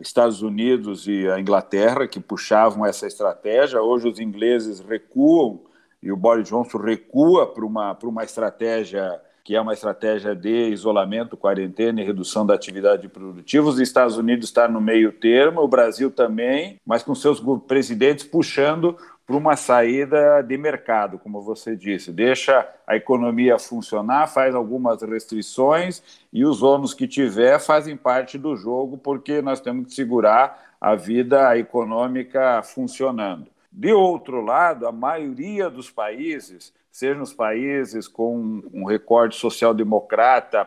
Estados 0.00 0.42
Unidos 0.42 1.06
e 1.06 1.28
a 1.28 1.40
Inglaterra, 1.40 2.06
que 2.06 2.20
puxavam 2.20 2.86
essa 2.86 3.06
estratégia. 3.06 3.82
Hoje 3.82 4.08
os 4.08 4.20
ingleses 4.20 4.80
recuam 4.80 5.60
e 6.02 6.12
o 6.12 6.16
Boris 6.16 6.48
Johnson 6.48 6.78
recua 6.78 7.46
para 7.46 7.64
uma, 7.64 7.94
para 7.94 8.08
uma 8.08 8.24
estratégia 8.24 9.20
que 9.48 9.56
é 9.56 9.60
uma 9.62 9.72
estratégia 9.72 10.36
de 10.36 10.68
isolamento, 10.68 11.34
quarentena 11.34 12.02
e 12.02 12.04
redução 12.04 12.44
da 12.44 12.52
atividade 12.52 13.08
produtiva. 13.08 13.66
Os 13.66 13.80
Estados 13.80 14.18
Unidos 14.18 14.46
está 14.46 14.68
no 14.68 14.78
meio 14.78 15.10
termo, 15.10 15.62
o 15.62 15.66
Brasil 15.66 16.10
também, 16.10 16.78
mas 16.84 17.02
com 17.02 17.14
seus 17.14 17.42
presidentes 17.66 18.26
puxando 18.26 18.94
para 19.28 19.36
uma 19.36 19.56
saída 19.56 20.40
de 20.40 20.56
mercado, 20.56 21.18
como 21.18 21.42
você 21.42 21.76
disse. 21.76 22.10
Deixa 22.10 22.66
a 22.86 22.96
economia 22.96 23.58
funcionar, 23.58 24.26
faz 24.26 24.54
algumas 24.54 25.02
restrições 25.02 26.02
e 26.32 26.46
os 26.46 26.62
ônus 26.62 26.94
que 26.94 27.06
tiver 27.06 27.60
fazem 27.60 27.94
parte 27.94 28.38
do 28.38 28.56
jogo, 28.56 28.96
porque 28.96 29.42
nós 29.42 29.60
temos 29.60 29.88
que 29.88 29.94
segurar 29.94 30.74
a 30.80 30.94
vida 30.94 31.58
econômica 31.58 32.62
funcionando. 32.62 33.50
De 33.70 33.92
outro 33.92 34.40
lado, 34.40 34.86
a 34.86 34.92
maioria 34.92 35.68
dos 35.68 35.90
países, 35.90 36.72
seja 36.90 37.14
nos 37.14 37.34
países 37.34 38.08
com 38.08 38.62
um 38.72 38.84
recorde 38.86 39.36
social-democrata, 39.36 40.66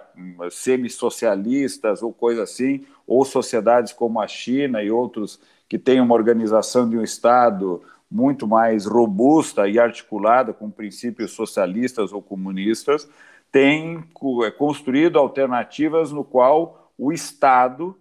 semi-socialistas 0.52 2.04
ou 2.04 2.14
coisa 2.14 2.44
assim, 2.44 2.86
ou 3.08 3.26
sociedades 3.26 3.92
como 3.92 4.22
a 4.22 4.28
China 4.28 4.84
e 4.84 4.92
outros 4.92 5.42
que 5.68 5.80
têm 5.80 6.00
uma 6.00 6.14
organização 6.14 6.88
de 6.88 6.96
um 6.96 7.02
Estado 7.02 7.82
muito 8.12 8.46
mais 8.46 8.86
robusta 8.86 9.68
e 9.70 9.80
articulada 9.80 10.54
com 10.54 10.70
princípios 10.70 11.32
socialistas 11.32 12.12
ou 12.12 12.22
comunistas, 12.22 13.10
tem 13.52 14.04
é, 14.46 14.52
construído 14.52 15.18
alternativas 15.18 16.12
no 16.12 16.24
qual 16.24 16.92
o 16.98 17.12
Estado 17.14 17.98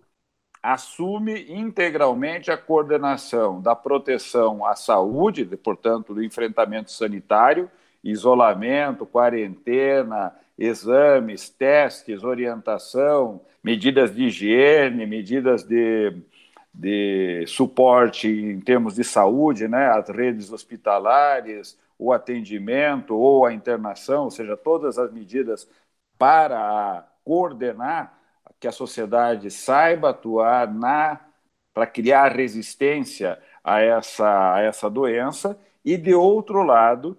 assume 0.62 1.50
integralmente 1.52 2.50
a 2.50 2.56
coordenação 2.56 3.62
da 3.62 3.74
proteção 3.74 4.64
à 4.66 4.74
saúde, 4.74 5.44
portanto, 5.56 6.12
do 6.12 6.22
enfrentamento 6.22 6.90
sanitário, 6.90 7.70
isolamento, 8.04 9.06
quarentena, 9.06 10.34
exames, 10.58 11.48
testes, 11.48 12.22
orientação, 12.22 13.40
medidas 13.62 14.14
de 14.14 14.24
higiene, 14.24 15.06
medidas 15.06 15.62
de 15.64 16.14
de 16.72 17.44
suporte 17.46 18.28
em 18.28 18.60
termos 18.60 18.94
de 18.94 19.04
saúde, 19.04 19.68
né, 19.68 19.88
as 19.88 20.08
redes 20.08 20.52
hospitalares, 20.52 21.78
o 21.98 22.12
atendimento 22.12 23.16
ou 23.16 23.44
a 23.44 23.52
internação, 23.52 24.24
ou 24.24 24.30
seja, 24.30 24.56
todas 24.56 24.98
as 24.98 25.12
medidas 25.12 25.68
para 26.18 27.06
coordenar 27.24 28.18
que 28.58 28.68
a 28.68 28.72
sociedade 28.72 29.50
saiba 29.50 30.10
atuar 30.10 30.72
na 30.72 31.20
para 31.72 31.86
criar 31.86 32.32
resistência 32.32 33.38
a 33.62 33.80
essa, 33.80 34.54
a 34.54 34.60
essa 34.60 34.90
doença, 34.90 35.58
e 35.84 35.96
de 35.96 36.14
outro 36.14 36.62
lado, 36.62 37.16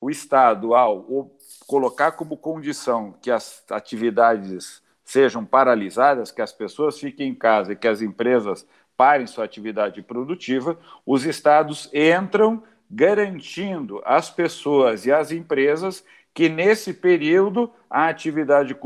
o 0.00 0.10
Estado, 0.10 0.74
ao 0.74 1.30
colocar 1.66 2.12
como 2.12 2.36
condição 2.36 3.12
que 3.22 3.30
as 3.30 3.64
atividades 3.70 4.82
sejam 5.04 5.44
paralisadas, 5.44 6.30
que 6.30 6.42
as 6.42 6.52
pessoas 6.52 6.98
fiquem 6.98 7.30
em 7.30 7.34
casa 7.34 7.72
e 7.72 7.76
que 7.76 7.88
as 7.88 8.02
empresas 8.02 8.66
parem 8.96 9.26
sua 9.26 9.44
atividade 9.44 10.02
produtiva, 10.02 10.78
os 11.04 11.24
estados 11.24 11.90
entram 11.92 12.62
garantindo 12.90 14.00
às 14.04 14.30
pessoas 14.30 15.06
e 15.06 15.12
às 15.12 15.32
empresas 15.32 16.04
que 16.32 16.48
nesse 16.48 16.92
período 16.92 17.72
a 17.88 18.08
atividade 18.08 18.76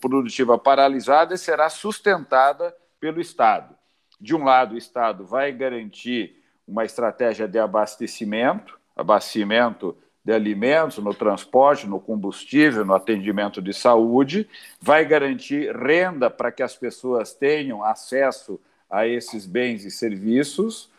produtiva 0.00 0.58
paralisada 0.58 1.36
será 1.36 1.68
sustentada 1.70 2.74
pelo 3.00 3.20
Estado. 3.20 3.74
De 4.20 4.36
um 4.36 4.44
lado, 4.44 4.74
o 4.74 4.78
Estado 4.78 5.24
vai 5.24 5.50
garantir 5.50 6.36
uma 6.68 6.84
estratégia 6.84 7.48
de 7.48 7.58
abastecimento, 7.58 8.78
abastecimento 8.94 9.96
de 10.22 10.32
alimentos, 10.32 10.98
no 10.98 11.14
transporte, 11.14 11.86
no 11.86 11.98
combustível, 11.98 12.84
no 12.84 12.94
atendimento 12.94 13.62
de 13.62 13.72
saúde, 13.72 14.46
vai 14.80 15.04
garantir 15.06 15.74
renda 15.74 16.28
para 16.28 16.52
que 16.52 16.62
as 16.62 16.76
pessoas 16.76 17.32
tenham 17.32 17.82
acesso 17.82 18.60
a 18.90 19.06
esses 19.06 19.46
bens 19.46 19.84
e 19.84 19.90
serviços 19.90 20.90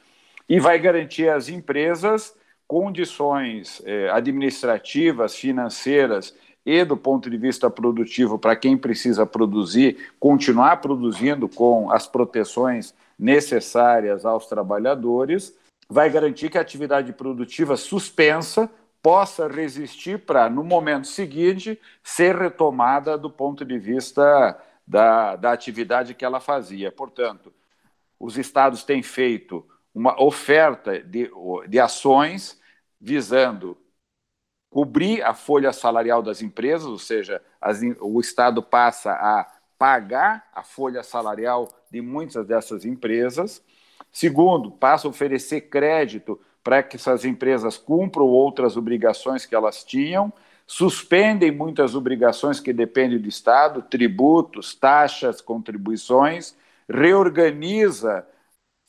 e 0.48 0.60
vai 0.60 0.80
garantir 0.80 1.30
às 1.30 1.50
empresas 1.50 2.36
condições 2.68 3.82
eh, 3.86 4.10
administrativas, 4.12 5.36
financeiras 5.36 6.34
e 6.66 6.86
do 6.86 6.96
ponto 6.96 7.30
de 7.30 7.38
vista 7.38 7.70
produtivo 7.70 8.38
para 8.38 8.56
quem 8.56 8.78
precisa 8.78 9.26
produzir, 9.26 10.12
continuar 10.20 10.78
produzindo 10.78 11.50
com 11.50 11.92
as 11.92 12.08
proteções 12.08 12.94
necessárias 13.18 14.26
aos 14.26 14.48
trabalhadores, 14.48 15.54
vai 15.90 16.10
garantir 16.10 16.50
que 16.50 16.58
a 16.58 16.62
atividade 16.62 17.12
produtiva 17.12 17.76
suspensa 17.76 18.70
possa 19.02 19.48
resistir 19.48 20.20
para, 20.20 20.50
no 20.50 20.64
momento 20.64 21.08
seguinte, 21.08 21.80
ser 22.04 22.36
retomada 22.36 23.18
do 23.18 23.30
ponto 23.30 23.66
de 23.66 23.78
vista 23.78 24.58
da, 24.86 25.36
da 25.36 25.52
atividade 25.52 26.14
que 26.14 26.24
ela 26.24 26.40
fazia. 26.40 26.92
Portanto, 26.92 27.52
os 28.22 28.38
estados 28.38 28.84
têm 28.84 29.02
feito 29.02 29.68
uma 29.94 30.22
oferta 30.22 31.00
de, 31.00 31.30
de 31.68 31.80
ações 31.80 32.62
visando 33.00 33.76
cobrir 34.70 35.24
a 35.24 35.34
folha 35.34 35.74
salarial 35.74 36.22
das 36.22 36.42
empresas, 36.42 36.88
ou 36.88 37.00
seja, 37.00 37.42
as, 37.60 37.82
o 38.00 38.20
Estado 38.22 38.62
passa 38.62 39.12
a 39.12 39.52
pagar 39.78 40.48
a 40.54 40.62
folha 40.62 41.02
salarial 41.02 41.68
de 41.90 42.00
muitas 42.00 42.46
dessas 42.46 42.86
empresas. 42.86 43.62
Segundo, 44.12 44.70
passa 44.70 45.08
a 45.08 45.10
oferecer 45.10 45.62
crédito 45.62 46.40
para 46.64 46.84
que 46.84 46.98
essas 46.98 47.26
empresas 47.26 47.76
cumpram 47.76 48.26
outras 48.26 48.78
obrigações 48.78 49.48
que 49.48 49.56
elas 49.56 49.84
tinham, 49.84 50.32
suspendem 50.68 51.50
muitas 51.50 51.96
obrigações 51.96 52.60
que 52.60 52.72
dependem 52.72 53.18
do 53.18 53.28
Estado, 53.28 53.82
tributos, 53.82 54.76
taxas, 54.76 55.42
contribuições, 55.42 56.56
reorganiza 56.90 58.26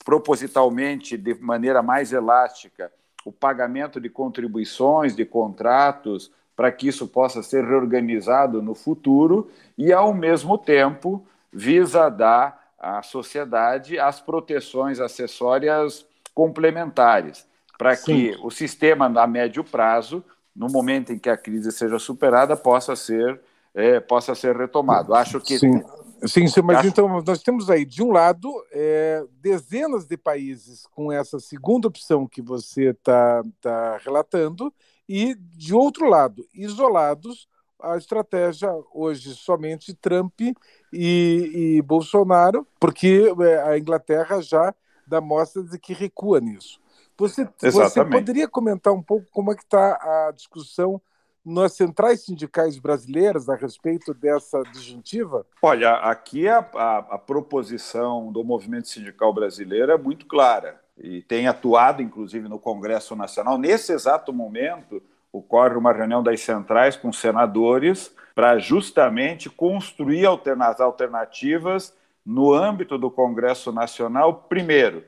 propositalmente, 0.03 1.17
de 1.17 1.33
maneira 1.35 1.81
mais 1.81 2.11
elástica, 2.11 2.91
o 3.25 3.31
pagamento 3.31 4.01
de 4.01 4.09
contribuições, 4.09 5.15
de 5.15 5.25
contratos, 5.25 6.31
para 6.55 6.71
que 6.71 6.87
isso 6.87 7.07
possa 7.07 7.41
ser 7.41 7.63
reorganizado 7.63 8.61
no 8.61 8.75
futuro 8.75 9.49
e, 9.77 9.91
ao 9.91 10.13
mesmo 10.13 10.57
tempo, 10.57 11.25
visa 11.51 12.09
dar 12.09 12.73
à 12.77 13.01
sociedade 13.01 13.97
as 13.97 14.19
proteções 14.19 14.99
acessórias 14.99 16.05
complementares 16.33 17.47
para 17.77 17.97
que 17.97 18.35
o 18.41 18.51
sistema, 18.51 19.05
a 19.19 19.27
médio 19.27 19.63
prazo, 19.63 20.23
no 20.55 20.67
momento 20.67 21.11
em 21.11 21.17
que 21.17 21.29
a 21.29 21.37
crise 21.37 21.71
seja 21.71 21.97
superada, 21.97 22.55
possa 22.55 22.95
ser, 22.95 23.41
é, 23.73 23.99
possa 23.99 24.35
ser 24.35 24.55
retomado. 24.55 25.13
Acho 25.13 25.39
que. 25.39 25.57
Sim, 25.57 25.83
sim, 26.25 26.47
sim 26.47 26.61
mas 26.61 26.77
Acho... 26.77 26.87
então 26.87 27.21
nós 27.21 27.41
temos 27.41 27.69
aí, 27.69 27.85
de 27.85 28.03
um 28.03 28.11
lado, 28.11 28.49
é, 28.71 29.23
dezenas 29.41 30.05
de 30.05 30.17
países 30.17 30.85
com 30.87 31.11
essa 31.11 31.39
segunda 31.39 31.87
opção 31.87 32.27
que 32.27 32.41
você 32.41 32.89
está 32.89 33.43
tá 33.61 33.97
relatando, 33.97 34.73
e, 35.07 35.35
de 35.35 35.73
outro 35.73 36.07
lado, 36.07 36.47
isolados, 36.53 37.47
a 37.81 37.97
estratégia 37.97 38.69
hoje 38.93 39.35
somente 39.35 39.93
Trump 39.93 40.39
e, 40.39 40.55
e 40.93 41.81
Bolsonaro, 41.81 42.65
porque 42.79 43.33
é, 43.41 43.61
a 43.63 43.77
Inglaterra 43.77 44.41
já 44.41 44.73
dá 45.05 45.19
mostras 45.19 45.69
de 45.69 45.77
que 45.77 45.93
recua 45.93 46.39
nisso. 46.39 46.79
Você, 47.17 47.47
você 47.61 48.03
poderia 48.05 48.47
comentar 48.47 48.91
um 48.91 49.01
pouco 49.01 49.27
como 49.31 49.51
é 49.51 49.55
que 49.55 49.63
está 49.63 50.27
a 50.27 50.31
discussão 50.31 50.99
nas 51.45 51.73
centrais 51.73 52.23
sindicais 52.23 52.77
brasileiras 52.77 53.49
a 53.49 53.55
respeito 53.55 54.13
dessa 54.13 54.61
disjuntiva? 54.71 55.45
Olha, 55.61 55.95
aqui 55.95 56.47
a, 56.47 56.59
a, 56.73 56.97
a, 57.11 57.17
proposição 57.17 58.31
do 58.31 58.43
movimento 58.43 58.87
sindical 58.87 59.33
brasileiro 59.33 59.91
é 59.91 59.97
muito 59.97 60.25
clara 60.25 60.81
e 60.97 61.21
tem 61.21 61.47
atuado, 61.47 62.01
inclusive, 62.01 62.47
no 62.47 62.59
Congresso 62.59 63.15
Nacional. 63.15 63.57
Nesse 63.57 63.91
exato 63.91 64.31
momento, 64.31 65.01
ocorre 65.31 65.75
uma 65.75 65.91
reunião 65.91 66.23
das 66.23 66.41
centrais 66.41 66.95
com 66.95 67.11
senadores 67.11 68.13
para 68.35 68.57
justamente 68.57 69.49
construir 69.49 70.25
alternativas 70.25 71.93
no 72.25 72.53
âmbito 72.53 72.97
do 72.97 73.11
Congresso 73.11 73.71
Nacional, 73.71 74.45
primeiro, 74.47 75.03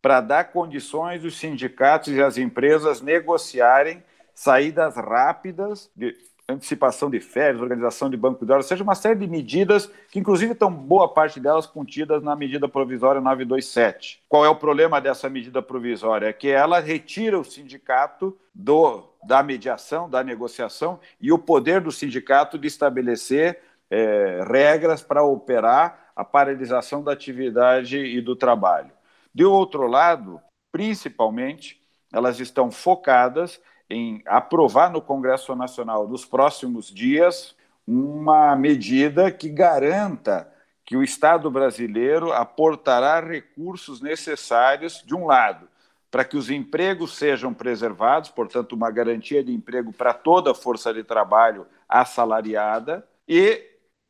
para 0.00 0.20
dar 0.20 0.44
condições 0.52 1.24
os 1.24 1.38
sindicatos 1.38 2.12
e 2.12 2.22
as 2.22 2.38
empresas 2.38 3.00
negociarem 3.00 4.02
saídas 4.34 4.96
rápidas 4.96 5.90
de 5.94 6.16
antecipação 6.48 7.08
de 7.08 7.20
férias, 7.20 7.62
organização 7.62 8.10
de 8.10 8.16
banco 8.16 8.44
de 8.44 8.52
horas, 8.52 8.66
seja 8.66 8.84
uma 8.84 8.94
série 8.94 9.18
de 9.18 9.26
medidas 9.26 9.90
que, 10.10 10.18
inclusive, 10.18 10.52
estão 10.52 10.70
boa 10.70 11.08
parte 11.08 11.40
delas 11.40 11.66
contidas 11.66 12.22
na 12.22 12.36
medida 12.36 12.68
provisória 12.68 13.20
927. 13.20 14.22
Qual 14.28 14.44
é 14.44 14.48
o 14.48 14.56
problema 14.56 15.00
dessa 15.00 15.30
medida 15.30 15.62
provisória? 15.62 16.26
É 16.26 16.32
que 16.32 16.48
ela 16.48 16.80
retira 16.80 17.38
o 17.38 17.44
sindicato 17.44 18.36
do, 18.54 19.04
da 19.24 19.42
mediação, 19.42 20.08
da 20.08 20.22
negociação 20.22 21.00
e 21.18 21.32
o 21.32 21.38
poder 21.38 21.80
do 21.80 21.90
sindicato 21.90 22.58
de 22.58 22.68
estabelecer 22.68 23.60
é, 23.90 24.44
regras 24.46 25.02
para 25.02 25.22
operar 25.22 26.10
a 26.14 26.24
paralisação 26.24 27.02
da 27.02 27.12
atividade 27.12 27.96
e 27.96 28.20
do 28.20 28.36
trabalho. 28.36 28.90
De 29.34 29.44
outro 29.44 29.86
lado, 29.86 30.40
principalmente, 30.70 31.80
elas 32.12 32.38
estão 32.38 32.70
focadas 32.70 33.60
em 33.88 34.22
aprovar 34.26 34.90
no 34.90 35.00
Congresso 35.00 35.54
Nacional 35.54 36.08
nos 36.08 36.24
próximos 36.24 36.92
dias 36.92 37.54
uma 37.86 38.56
medida 38.56 39.30
que 39.30 39.48
garanta 39.48 40.50
que 40.84 40.96
o 40.96 41.02
Estado 41.02 41.50
brasileiro 41.50 42.32
aportará 42.32 43.20
recursos 43.20 44.00
necessários, 44.00 45.02
de 45.04 45.14
um 45.14 45.26
lado, 45.26 45.68
para 46.10 46.24
que 46.24 46.36
os 46.36 46.50
empregos 46.50 47.16
sejam 47.16 47.54
preservados, 47.54 48.30
portanto, 48.30 48.74
uma 48.74 48.90
garantia 48.90 49.42
de 49.42 49.52
emprego 49.52 49.92
para 49.92 50.12
toda 50.12 50.50
a 50.50 50.54
força 50.54 50.92
de 50.92 51.02
trabalho 51.02 51.66
assalariada, 51.88 53.06
e 53.26 53.62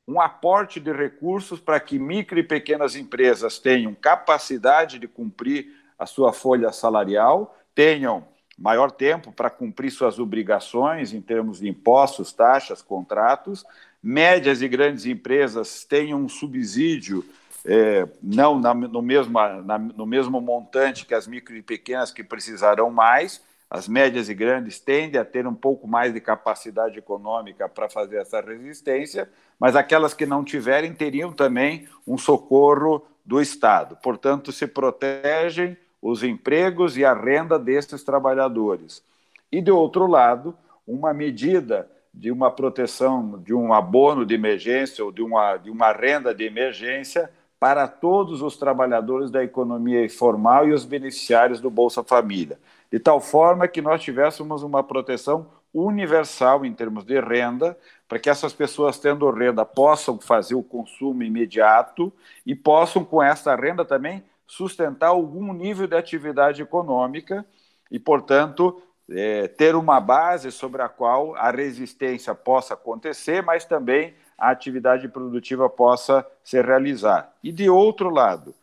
um 0.06 0.20
aporte 0.20 0.80
de 0.80 0.92
recursos 0.92 1.60
para 1.60 1.80
que 1.80 1.98
micro 1.98 2.38
e 2.38 2.42
pequenas 2.42 2.94
empresas 2.96 3.58
tenham 3.58 3.94
capacidade 3.94 4.98
de 4.98 5.08
cumprir 5.08 5.68
a 5.98 6.06
sua 6.06 6.32
folha 6.32 6.72
salarial, 6.72 7.56
tenham 7.74 8.26
maior 8.58 8.90
tempo 8.90 9.32
para 9.32 9.50
cumprir 9.50 9.90
suas 9.90 10.18
obrigações 10.18 11.12
em 11.12 11.20
termos 11.20 11.60
de 11.60 11.68
impostos, 11.68 12.32
taxas, 12.32 12.80
contratos, 12.82 13.64
médias 14.02 14.62
e 14.62 14.68
grandes 14.68 15.06
empresas 15.06 15.84
tenham 15.84 16.20
um 16.20 16.28
subsídio 16.28 17.24
é, 17.64 18.06
não 18.22 18.60
na, 18.60 18.74
no, 18.74 19.00
mesmo, 19.00 19.32
na, 19.32 19.78
no 19.78 20.04
mesmo 20.04 20.40
montante 20.40 21.06
que 21.06 21.14
as 21.14 21.26
micro 21.26 21.56
e 21.56 21.62
pequenas 21.62 22.10
que 22.10 22.22
precisarão 22.22 22.90
mais, 22.90 23.42
as 23.70 23.88
médias 23.88 24.28
e 24.28 24.34
grandes 24.34 24.78
tendem 24.78 25.18
a 25.18 25.24
ter 25.24 25.46
um 25.46 25.54
pouco 25.54 25.88
mais 25.88 26.12
de 26.12 26.20
capacidade 26.20 26.98
econômica 26.98 27.68
para 27.68 27.88
fazer 27.88 28.18
essa 28.18 28.40
resistência, 28.40 29.28
mas 29.58 29.74
aquelas 29.74 30.12
que 30.12 30.26
não 30.26 30.44
tiverem 30.44 30.92
teriam 30.92 31.32
também 31.32 31.88
um 32.06 32.18
socorro 32.18 33.06
do 33.24 33.40
Estado. 33.40 33.96
Portanto, 34.02 34.52
se 34.52 34.66
protegem 34.66 35.76
os 36.04 36.22
empregos 36.22 36.98
e 36.98 37.04
a 37.04 37.14
renda 37.14 37.58
desses 37.58 38.04
trabalhadores. 38.04 39.02
E, 39.50 39.62
de 39.62 39.70
outro 39.70 40.06
lado, 40.06 40.54
uma 40.86 41.14
medida 41.14 41.90
de 42.12 42.30
uma 42.30 42.50
proteção, 42.50 43.42
de 43.42 43.54
um 43.54 43.72
abono 43.72 44.26
de 44.26 44.34
emergência 44.34 45.02
ou 45.02 45.10
de 45.10 45.22
uma, 45.22 45.56
de 45.56 45.70
uma 45.70 45.92
renda 45.92 46.34
de 46.34 46.44
emergência 46.44 47.30
para 47.58 47.88
todos 47.88 48.42
os 48.42 48.58
trabalhadores 48.58 49.30
da 49.30 49.42
economia 49.42 50.04
informal 50.04 50.68
e 50.68 50.72
os 50.72 50.84
beneficiários 50.84 51.60
do 51.60 51.70
Bolsa 51.70 52.04
Família 52.04 52.58
de 52.94 53.00
tal 53.00 53.20
forma 53.20 53.66
que 53.66 53.82
nós 53.82 54.00
tivéssemos 54.04 54.62
uma 54.62 54.80
proteção 54.80 55.48
universal 55.74 56.64
em 56.64 56.72
termos 56.72 57.04
de 57.04 57.20
renda, 57.20 57.76
para 58.06 58.20
que 58.20 58.30
essas 58.30 58.52
pessoas, 58.52 59.00
tendo 59.00 59.28
renda, 59.32 59.64
possam 59.64 60.16
fazer 60.20 60.54
o 60.54 60.62
consumo 60.62 61.24
imediato 61.24 62.12
e 62.46 62.54
possam, 62.54 63.04
com 63.04 63.20
essa 63.20 63.56
renda, 63.56 63.84
também 63.84 64.22
sustentar 64.46 65.08
algum 65.08 65.52
nível 65.52 65.86
de 65.86 65.96
atividade 65.96 66.62
econômica 66.62 67.44
e, 67.90 67.98
portanto, 67.98 68.80
é, 69.10 69.48
ter 69.48 69.74
uma 69.74 70.00
base 70.00 70.50
sobre 70.50 70.82
a 70.82 70.88
qual 70.88 71.34
a 71.36 71.50
resistência 71.50 72.34
possa 72.34 72.74
acontecer, 72.74 73.42
mas 73.42 73.64
também 73.64 74.14
a 74.36 74.50
atividade 74.50 75.08
produtiva 75.08 75.68
possa 75.68 76.26
se 76.42 76.60
realizar. 76.60 77.32
E, 77.42 77.52
de 77.52 77.68
outro 77.68 78.10
lado, 78.10 78.54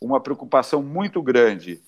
uma 0.00 0.20
preocupação 0.20 0.82
muito 0.82 1.22
grande 1.22 1.82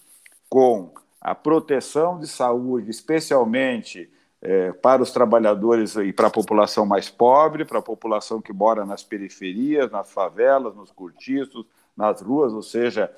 com 0.48 0.92
a 1.20 1.34
proteção 1.34 2.18
de 2.18 2.26
saúde, 2.26 2.90
especialmente 2.90 4.10
é, 4.40 4.72
para 4.72 5.02
os 5.02 5.10
trabalhadores 5.10 5.96
e 5.96 6.12
para 6.12 6.28
a 6.28 6.30
população 6.30 6.86
mais 6.86 7.10
pobre, 7.10 7.64
para 7.64 7.80
a 7.80 7.82
população 7.82 8.40
que 8.40 8.52
mora 8.52 8.86
nas 8.86 9.02
periferias, 9.02 9.90
nas 9.90 10.10
favelas, 10.12 10.74
nos 10.76 10.92
cortiços, 10.92 11.66
nas 11.96 12.20
ruas, 12.20 12.52
ou 12.52 12.62
seja, 12.62 13.10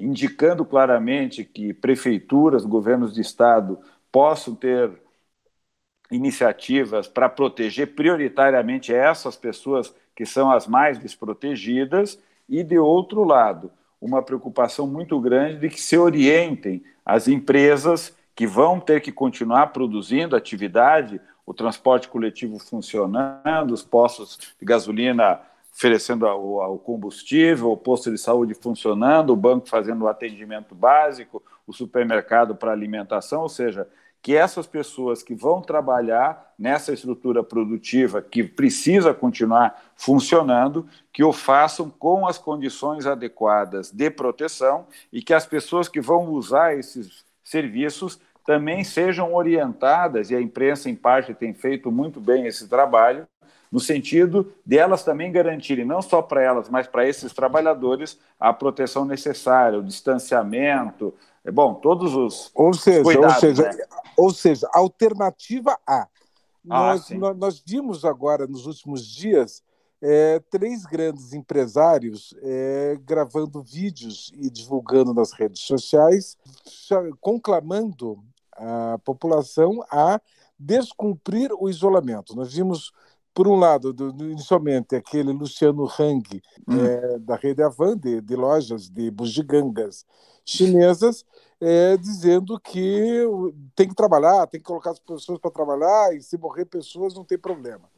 indicando 0.00 0.64
claramente 0.64 1.44
que 1.44 1.72
prefeituras, 1.72 2.64
governos 2.64 3.14
de 3.14 3.20
estado 3.20 3.78
possam 4.10 4.54
ter 4.54 4.90
iniciativas 6.10 7.06
para 7.06 7.28
proteger 7.28 7.94
prioritariamente 7.94 8.92
essas 8.92 9.36
pessoas 9.36 9.94
que 10.14 10.26
são 10.26 10.50
as 10.50 10.66
mais 10.66 10.98
desprotegidas. 10.98 12.18
E 12.48 12.64
de 12.64 12.78
outro 12.78 13.22
lado, 13.22 13.70
uma 14.00 14.22
preocupação 14.22 14.86
muito 14.86 15.20
grande 15.20 15.58
de 15.58 15.68
que 15.68 15.80
se 15.80 15.96
orientem 15.96 16.82
as 17.04 17.28
empresas 17.28 18.16
que 18.34 18.46
vão 18.46 18.80
ter 18.80 19.00
que 19.00 19.12
continuar 19.12 19.68
produzindo 19.68 20.34
atividade, 20.34 21.20
o 21.44 21.52
transporte 21.52 22.08
coletivo 22.08 22.58
funcionando, 22.58 23.72
os 23.72 23.82
postos 23.82 24.38
de 24.58 24.64
gasolina 24.64 25.40
oferecendo 25.72 26.26
o 26.26 26.78
combustível, 26.78 27.70
o 27.70 27.76
posto 27.76 28.10
de 28.10 28.18
saúde 28.18 28.54
funcionando, 28.54 29.30
o 29.30 29.36
banco 29.36 29.68
fazendo 29.68 30.02
o 30.02 30.08
atendimento 30.08 30.74
básico, 30.74 31.42
o 31.66 31.72
supermercado 31.72 32.54
para 32.54 32.72
alimentação, 32.72 33.42
ou 33.42 33.48
seja, 33.48 33.88
que 34.22 34.36
essas 34.36 34.66
pessoas 34.66 35.22
que 35.22 35.34
vão 35.34 35.62
trabalhar 35.62 36.52
nessa 36.58 36.92
estrutura 36.92 37.42
produtiva 37.42 38.20
que 38.20 38.44
precisa 38.44 39.14
continuar 39.14 39.92
funcionando, 39.96 40.86
que 41.12 41.24
o 41.24 41.32
façam 41.32 41.88
com 41.88 42.26
as 42.26 42.36
condições 42.36 43.06
adequadas 43.06 43.90
de 43.90 44.10
proteção 44.10 44.86
e 45.10 45.22
que 45.22 45.32
as 45.32 45.46
pessoas 45.46 45.88
que 45.88 46.00
vão 46.00 46.28
usar 46.28 46.76
esses 46.76 47.24
serviços 47.42 48.20
também 48.44 48.82
sejam 48.84 49.34
orientadas, 49.34 50.30
e 50.30 50.34
a 50.34 50.40
imprensa, 50.40 50.90
em 50.90 50.94
parte, 50.94 51.34
tem 51.34 51.54
feito 51.54 51.90
muito 51.92 52.20
bem 52.20 52.46
esse 52.46 52.68
trabalho, 52.68 53.26
no 53.70 53.78
sentido 53.78 54.52
de 54.66 54.76
elas 54.76 55.04
também 55.04 55.30
garantirem, 55.30 55.84
não 55.84 56.02
só 56.02 56.20
para 56.20 56.42
elas, 56.42 56.68
mas 56.68 56.86
para 56.86 57.08
esses 57.08 57.32
trabalhadores, 57.32 58.18
a 58.38 58.52
proteção 58.52 59.04
necessária, 59.04 59.78
o 59.78 59.84
distanciamento, 59.84 61.14
é 61.44 61.50
bom, 61.50 61.74
todos 61.74 62.14
os, 62.14 62.50
ou 62.54 62.74
seja, 62.74 63.02
cuidados, 63.02 63.34
ou 63.34 63.40
seja, 63.40 63.62
né? 63.62 63.78
ou 64.16 64.30
seja, 64.30 64.68
alternativa 64.74 65.78
A. 65.86 66.02
Ah, 66.02 66.08
nós, 66.64 67.10
nós, 67.10 67.36
nós, 67.36 67.62
vimos 67.64 68.04
agora, 68.04 68.46
nos 68.46 68.66
últimos 68.66 69.06
dias, 69.06 69.62
é, 70.02 70.40
três 70.50 70.84
grandes 70.84 71.32
empresários 71.32 72.34
é, 72.42 72.98
gravando 73.02 73.62
vídeos 73.62 74.32
e 74.34 74.50
divulgando 74.50 75.14
nas 75.14 75.32
redes 75.32 75.62
sociais, 75.62 76.36
conclamando 77.20 78.22
a 78.52 78.98
população 79.04 79.82
a 79.90 80.20
descumprir 80.58 81.50
o 81.58 81.70
isolamento. 81.70 82.36
Nós 82.36 82.52
vimos 82.52 82.92
por 83.32 83.46
um 83.46 83.56
lado, 83.56 83.92
do, 83.92 84.08
inicialmente, 84.24 84.96
aquele 84.96 85.32
Luciano 85.32 85.88
Hang, 85.98 86.42
hum. 86.68 86.84
é, 86.84 87.18
da 87.18 87.36
rede 87.36 87.62
Avan, 87.62 87.96
de, 87.96 88.20
de, 88.20 88.36
lojas 88.36 88.88
de 88.88 89.10
bugigangas 89.10 90.04
chinesas, 90.44 91.24
é, 91.60 91.96
dizendo 91.96 92.58
que 92.58 93.24
tem 93.74 93.88
que 93.88 93.94
trabalhar, 93.94 94.46
tem 94.46 94.60
que 94.60 94.66
colocar 94.66 94.90
as 94.90 94.98
pessoas 94.98 95.38
para 95.38 95.50
trabalhar, 95.50 96.14
e 96.14 96.22
se 96.22 96.36
morrer 96.36 96.64
pessoas 96.64 97.14
não 97.14 97.24
tem 97.24 97.38
problema. 97.38 97.88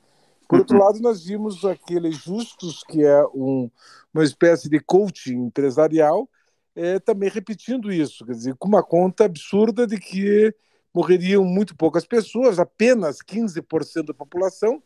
Por 0.48 0.58
outro 0.58 0.76
uhum. 0.76 0.84
lado, 0.84 1.00
nós 1.00 1.24
vimos 1.24 1.64
aquele 1.64 2.12
Justus, 2.12 2.84
que 2.84 3.02
é 3.02 3.24
um, 3.34 3.70
uma 4.12 4.22
espécie 4.22 4.68
de 4.68 4.80
coaching 4.80 5.46
empresarial, 5.46 6.28
é, 6.74 6.98
também 6.98 7.30
repetindo 7.30 7.92
isso, 7.92 8.24
quer 8.24 8.32
dizer, 8.32 8.54
com 8.56 8.68
uma 8.68 8.82
conta 8.82 9.24
absurda 9.24 9.86
de 9.86 9.98
que 9.98 10.54
morreriam 10.94 11.44
muito 11.44 11.74
poucas 11.74 12.04
pessoas, 12.04 12.58
apenas 12.58 13.18
15% 13.18 14.06
da 14.06 14.14
população, 14.14 14.82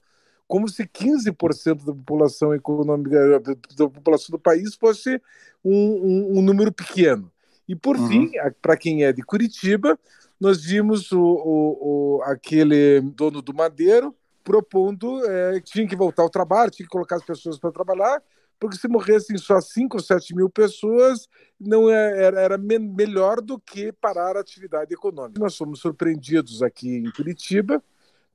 como 0.47 0.69
se 0.69 0.87
15% 0.87 1.85
da 1.85 1.93
população 1.93 2.55
econômica 2.55 3.41
da 3.77 3.89
população 3.89 4.33
do 4.33 4.39
país 4.39 4.75
fosse 4.75 5.21
um, 5.65 5.75
um, 5.75 6.39
um 6.39 6.43
número 6.43 6.73
pequeno. 6.73 7.31
E 7.69 7.75
por 7.75 7.97
uhum. 7.97 8.09
fim, 8.09 8.31
para 8.63 8.77
quem 8.77 9.05
é 9.05 9.13
de 9.13 9.23
Curitiba, 9.23 9.99
nós 10.41 10.63
vimos 10.63 11.11
o, 11.11 11.21
o, 11.21 12.19
o 12.19 12.23
aquele 12.23 13.01
dono 13.01 13.43
do 13.43 13.53
Madeiro 13.53 14.15
propondo 14.45 15.25
é, 15.29 15.61
que 15.61 15.73
tinha 15.73 15.89
que 15.89 15.97
voltar 15.97 16.23
ao 16.23 16.31
trabalho, 16.31 16.71
tinha 16.71 16.87
que 16.87 16.93
colocar 16.93 17.17
as 17.17 17.25
pessoas 17.25 17.59
para 17.59 17.73
trabalhar, 17.73 18.23
porque 18.61 18.77
se 18.77 18.87
morressem 18.87 19.37
só 19.37 19.61
5 19.61 19.97
ou 19.97 20.03
7 20.03 20.37
mil 20.37 20.49
pessoas, 20.49 21.29
não 21.59 21.91
é, 21.91 22.23
era, 22.23 22.41
era 22.41 22.59
me 22.59 22.79
melhor 22.79 23.41
do 23.41 23.59
que 23.59 23.91
parar 23.91 24.37
a 24.37 24.41
atividade 24.41 24.95
econômica. 24.95 25.41
Nós 25.41 25.57
fomos 25.57 25.81
surpreendidos 25.81 26.63
aqui 26.63 26.89
em 26.89 27.11
Curitiba 27.11 27.83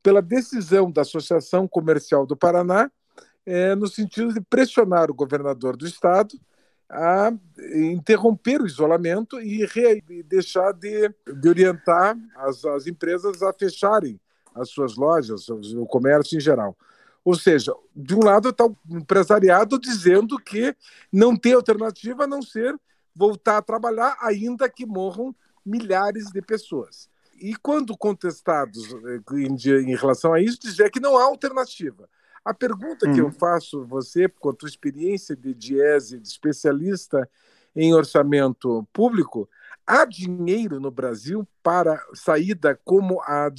pela 0.01 0.21
decisão 0.21 0.91
da 0.91 1.01
Associação 1.01 1.67
Comercial 1.67 2.25
do 2.25 2.35
Paraná, 2.35 2.89
é, 3.45 3.75
no 3.75 3.87
sentido 3.87 4.33
de 4.33 4.41
pressionar 4.41 5.09
o 5.09 5.15
governador 5.15 5.75
do 5.75 5.85
estado 5.85 6.39
a 6.89 7.31
interromper 7.73 8.61
o 8.61 8.67
isolamento 8.67 9.39
e, 9.39 9.65
re, 9.65 10.03
e 10.09 10.21
deixar 10.23 10.73
de, 10.73 11.09
de 11.39 11.49
orientar 11.49 12.17
as, 12.35 12.65
as, 12.65 12.85
empresas 12.85 13.41
a 13.41 13.53
fecharem 13.53 14.19
as 14.53 14.69
suas 14.69 14.97
lojas, 14.97 15.47
o 15.49 15.85
comércio 15.85 16.37
em 16.37 16.41
geral. 16.41 16.77
Ou 17.23 17.35
seja, 17.35 17.73
de 17.95 18.13
um 18.13 18.19
lado 18.19 18.49
está 18.49 18.65
o 18.65 18.75
empresariado 18.89 19.79
dizendo 19.79 20.37
que 20.37 20.75
não 21.11 21.37
tem 21.37 21.53
alternativa 21.53 22.25
a 22.25 22.27
não 22.27 22.41
ser 22.41 22.75
voltar 23.15 23.57
a 23.57 23.61
trabalhar, 23.61 24.17
ainda 24.21 24.69
que 24.69 24.85
morram 24.85 25.33
milhares 25.65 26.25
de 26.25 26.41
pessoas. 26.41 27.09
E 27.41 27.55
quando 27.55 27.97
contestados 27.97 28.93
eh, 28.93 29.21
em, 29.35 29.95
relação 29.95 30.31
a 30.31 30.39
isso, 30.39 30.59
dizer 30.61 30.91
que 30.91 30.99
não 30.99 31.17
há 31.17 31.23
alternativa. 31.23 32.07
A 32.45 32.53
pergunta 32.53 33.09
hum. 33.09 33.13
que 33.13 33.19
eu 33.19 33.25
uhum. 33.25 33.31
faço 33.31 33.83
você, 33.83 34.29
com 34.29 34.49
a 34.49 34.53
tua 34.53 34.69
experiência 34.69 35.35
de 35.35 35.53
diese, 35.53 36.19
de 36.19 36.27
especialista 36.27 37.27
em 37.75 37.93
orçamento 37.95 38.87
público, 38.93 39.49
há 39.87 40.05
dinheiro 40.05 40.79
no 40.79 40.91
Brasil 40.91 41.47
para 41.63 41.99
saída 42.13 42.79
como 42.85 43.19
a 43.21 43.49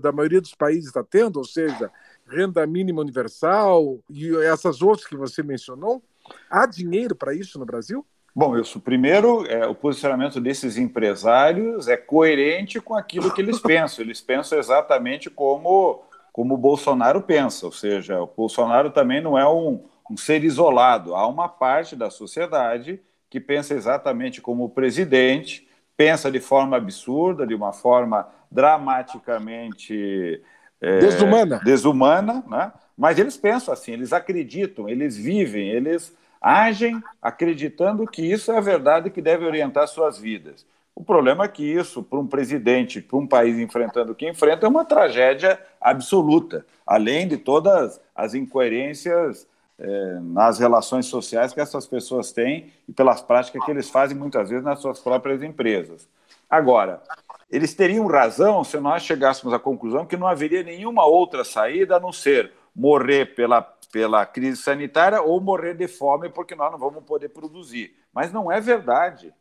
da 0.00 0.12
maioria 0.12 0.40
dos 0.40 0.54
países 0.54 0.86
está 0.86 1.02
tendo, 1.02 1.38
ou 1.38 1.44
seja, 1.44 1.90
renda 2.26 2.64
mínima 2.66 3.00
universal 3.00 3.98
e 4.08 4.34
essas 4.36 4.82
outras 4.82 5.06
que 5.06 5.16
você 5.16 5.42
mencionou? 5.42 6.02
Há 6.48 6.66
dinheiro 6.66 7.16
para 7.16 7.34
isso 7.34 7.58
no 7.58 7.66
Brasil? 7.66 8.06
Bom, 8.34 8.58
isso 8.58 8.80
primeiro, 8.80 9.46
é, 9.46 9.66
o 9.66 9.74
posicionamento 9.74 10.40
desses 10.40 10.78
empresários 10.78 11.86
é 11.86 11.96
coerente 11.96 12.80
com 12.80 12.94
aquilo 12.94 13.32
que 13.32 13.42
eles 13.42 13.60
pensam. 13.60 14.04
Eles 14.04 14.20
pensam 14.20 14.58
exatamente 14.58 15.28
como, 15.28 16.02
como 16.32 16.54
o 16.54 16.58
Bolsonaro 16.58 17.22
pensa, 17.22 17.66
ou 17.66 17.72
seja, 17.72 18.20
o 18.20 18.26
Bolsonaro 18.26 18.90
também 18.90 19.20
não 19.20 19.38
é 19.38 19.46
um, 19.46 19.84
um 20.10 20.16
ser 20.16 20.44
isolado. 20.44 21.14
Há 21.14 21.26
uma 21.26 21.48
parte 21.48 21.94
da 21.94 22.10
sociedade 22.10 23.00
que 23.28 23.38
pensa 23.38 23.74
exatamente 23.74 24.40
como 24.40 24.64
o 24.64 24.68
presidente, 24.70 25.68
pensa 25.96 26.30
de 26.30 26.40
forma 26.40 26.76
absurda, 26.76 27.46
de 27.46 27.54
uma 27.54 27.72
forma 27.72 28.28
dramaticamente 28.50 30.42
é, 30.80 30.98
desumana, 30.98 31.60
desumana 31.64 32.44
né? 32.46 32.72
mas 32.96 33.18
eles 33.18 33.36
pensam 33.36 33.72
assim, 33.72 33.92
eles 33.92 34.12
acreditam, 34.12 34.88
eles 34.88 35.16
vivem, 35.16 35.68
eles 35.68 36.14
agem 36.42 37.00
acreditando 37.20 38.06
que 38.06 38.20
isso 38.20 38.50
é 38.50 38.58
a 38.58 38.60
verdade 38.60 39.10
que 39.10 39.22
deve 39.22 39.46
orientar 39.46 39.86
suas 39.86 40.18
vidas. 40.18 40.66
O 40.94 41.02
problema 41.02 41.44
é 41.44 41.48
que 41.48 41.64
isso, 41.64 42.02
para 42.02 42.18
um 42.18 42.26
presidente, 42.26 43.00
para 43.00 43.18
um 43.18 43.26
país 43.26 43.58
enfrentando 43.58 44.12
o 44.12 44.14
que 44.14 44.28
enfrenta, 44.28 44.66
é 44.66 44.68
uma 44.68 44.84
tragédia 44.84 45.58
absoluta, 45.80 46.66
além 46.86 47.26
de 47.26 47.38
todas 47.38 48.00
as 48.14 48.34
incoerências 48.34 49.46
é, 49.78 50.18
nas 50.20 50.58
relações 50.58 51.06
sociais 51.06 51.54
que 51.54 51.60
essas 51.60 51.86
pessoas 51.86 52.30
têm 52.30 52.70
e 52.86 52.92
pelas 52.92 53.22
práticas 53.22 53.64
que 53.64 53.70
eles 53.70 53.88
fazem 53.88 54.16
muitas 54.16 54.50
vezes 54.50 54.64
nas 54.64 54.80
suas 54.80 54.98
próprias 54.98 55.42
empresas. 55.42 56.06
Agora, 56.50 57.02
eles 57.50 57.74
teriam 57.74 58.06
razão 58.06 58.62
se 58.62 58.78
nós 58.78 59.02
chegássemos 59.02 59.54
à 59.54 59.58
conclusão 59.58 60.04
que 60.04 60.16
não 60.16 60.26
haveria 60.26 60.62
nenhuma 60.62 61.06
outra 61.06 61.42
saída 61.44 61.96
a 61.96 62.00
não 62.00 62.12
ser 62.12 62.52
morrer 62.76 63.34
pela 63.34 63.62
pela 63.92 64.24
crise 64.24 64.56
sanitária 64.62 65.20
ou 65.20 65.38
morrer 65.38 65.74
de 65.74 65.86
fome 65.86 66.30
porque 66.30 66.54
nós 66.54 66.72
não 66.72 66.78
vamos 66.78 67.04
poder 67.04 67.28
produzir. 67.28 67.94
Mas 68.12 68.32
não 68.32 68.50
é 68.50 68.58
verdade. 68.58 69.32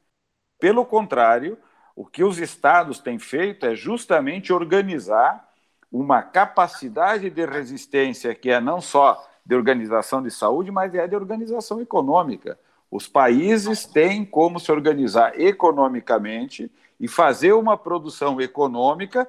Pelo 0.60 0.86
contrário, 0.86 1.58
o 1.96 2.06
que 2.06 2.22
os 2.22 2.38
estados 2.38 3.00
têm 3.00 3.18
feito 3.18 3.66
é 3.66 3.74
justamente 3.74 4.52
organizar 4.52 5.50
uma 5.90 6.22
capacidade 6.22 7.30
de 7.30 7.46
resistência 7.46 8.36
que 8.36 8.52
é 8.52 8.60
não 8.60 8.82
só 8.82 9.26
de 9.46 9.56
organização 9.56 10.22
de 10.22 10.30
saúde, 10.30 10.70
mas 10.70 10.94
é 10.94 11.08
de 11.08 11.16
organização 11.16 11.82
econômica. 11.82 12.60
Os 12.92 13.08
países 13.08 13.86
têm 13.86 14.26
como 14.26 14.60
se 14.60 14.70
organizar 14.70 15.40
economicamente 15.40 16.70
e 17.00 17.08
fazer 17.08 17.54
uma 17.54 17.78
produção 17.78 18.40
econômica 18.42 19.28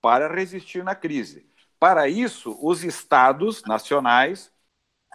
para 0.00 0.34
resistir 0.34 0.82
na 0.82 0.94
crise. 0.94 1.46
Para 1.78 2.08
isso, 2.08 2.58
os 2.60 2.82
estados 2.82 3.62
nacionais 3.64 4.50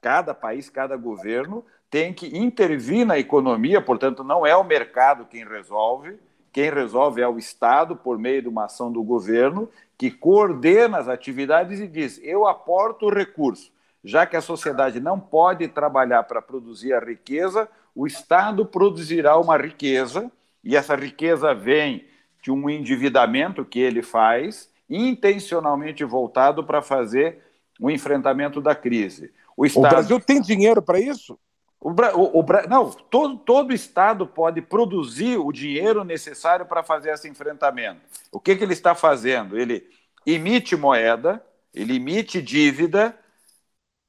Cada 0.01 0.33
país, 0.33 0.69
cada 0.69 0.95
governo 0.95 1.65
tem 1.89 2.13
que 2.13 2.37
intervir 2.37 3.05
na 3.05 3.17
economia, 3.17 3.81
portanto, 3.81 4.23
não 4.23 4.45
é 4.45 4.55
o 4.55 4.63
mercado 4.63 5.25
quem 5.25 5.45
resolve, 5.45 6.19
quem 6.51 6.71
resolve 6.71 7.21
é 7.21 7.27
o 7.27 7.37
Estado, 7.37 7.95
por 7.95 8.17
meio 8.17 8.41
de 8.41 8.49
uma 8.49 8.65
ação 8.65 8.91
do 8.91 9.03
governo, 9.03 9.69
que 9.97 10.09
coordena 10.09 10.97
as 10.97 11.07
atividades 11.07 11.79
e 11.79 11.87
diz: 11.87 12.19
eu 12.23 12.47
aporto 12.47 13.05
o 13.05 13.13
recurso. 13.13 13.71
Já 14.03 14.25
que 14.25 14.35
a 14.35 14.41
sociedade 14.41 14.99
não 14.99 15.19
pode 15.19 15.67
trabalhar 15.67 16.23
para 16.23 16.41
produzir 16.41 16.93
a 16.93 16.99
riqueza, 16.99 17.67
o 17.93 18.07
Estado 18.07 18.65
produzirá 18.65 19.37
uma 19.37 19.57
riqueza, 19.57 20.31
e 20.63 20.75
essa 20.75 20.95
riqueza 20.95 21.53
vem 21.53 22.05
de 22.41 22.51
um 22.51 22.69
endividamento 22.69 23.65
que 23.65 23.79
ele 23.79 24.01
faz, 24.01 24.71
intencionalmente 24.89 26.03
voltado 26.03 26.63
para 26.63 26.81
fazer 26.81 27.39
o 27.79 27.91
enfrentamento 27.91 28.61
da 28.61 28.73
crise. 28.73 29.31
O, 29.57 29.65
Estado... 29.65 29.85
o 29.85 29.89
Brasil 29.89 30.19
tem 30.19 30.39
dinheiro 30.39 30.81
para 30.81 30.99
isso? 30.99 31.37
O, 31.81 31.89
o, 31.89 32.39
o, 32.39 32.45
não, 32.69 32.91
todo, 32.91 33.37
todo 33.37 33.73
Estado 33.73 34.27
pode 34.27 34.61
produzir 34.61 35.37
o 35.37 35.51
dinheiro 35.51 36.03
necessário 36.03 36.65
para 36.65 36.83
fazer 36.83 37.11
esse 37.11 37.27
enfrentamento. 37.27 38.01
O 38.31 38.39
que, 38.39 38.55
que 38.55 38.63
ele 38.63 38.73
está 38.73 38.93
fazendo? 38.93 39.57
Ele 39.57 39.89
emite 40.25 40.75
moeda, 40.75 41.43
ele 41.73 41.95
emite 41.95 42.41
dívida, 42.41 43.17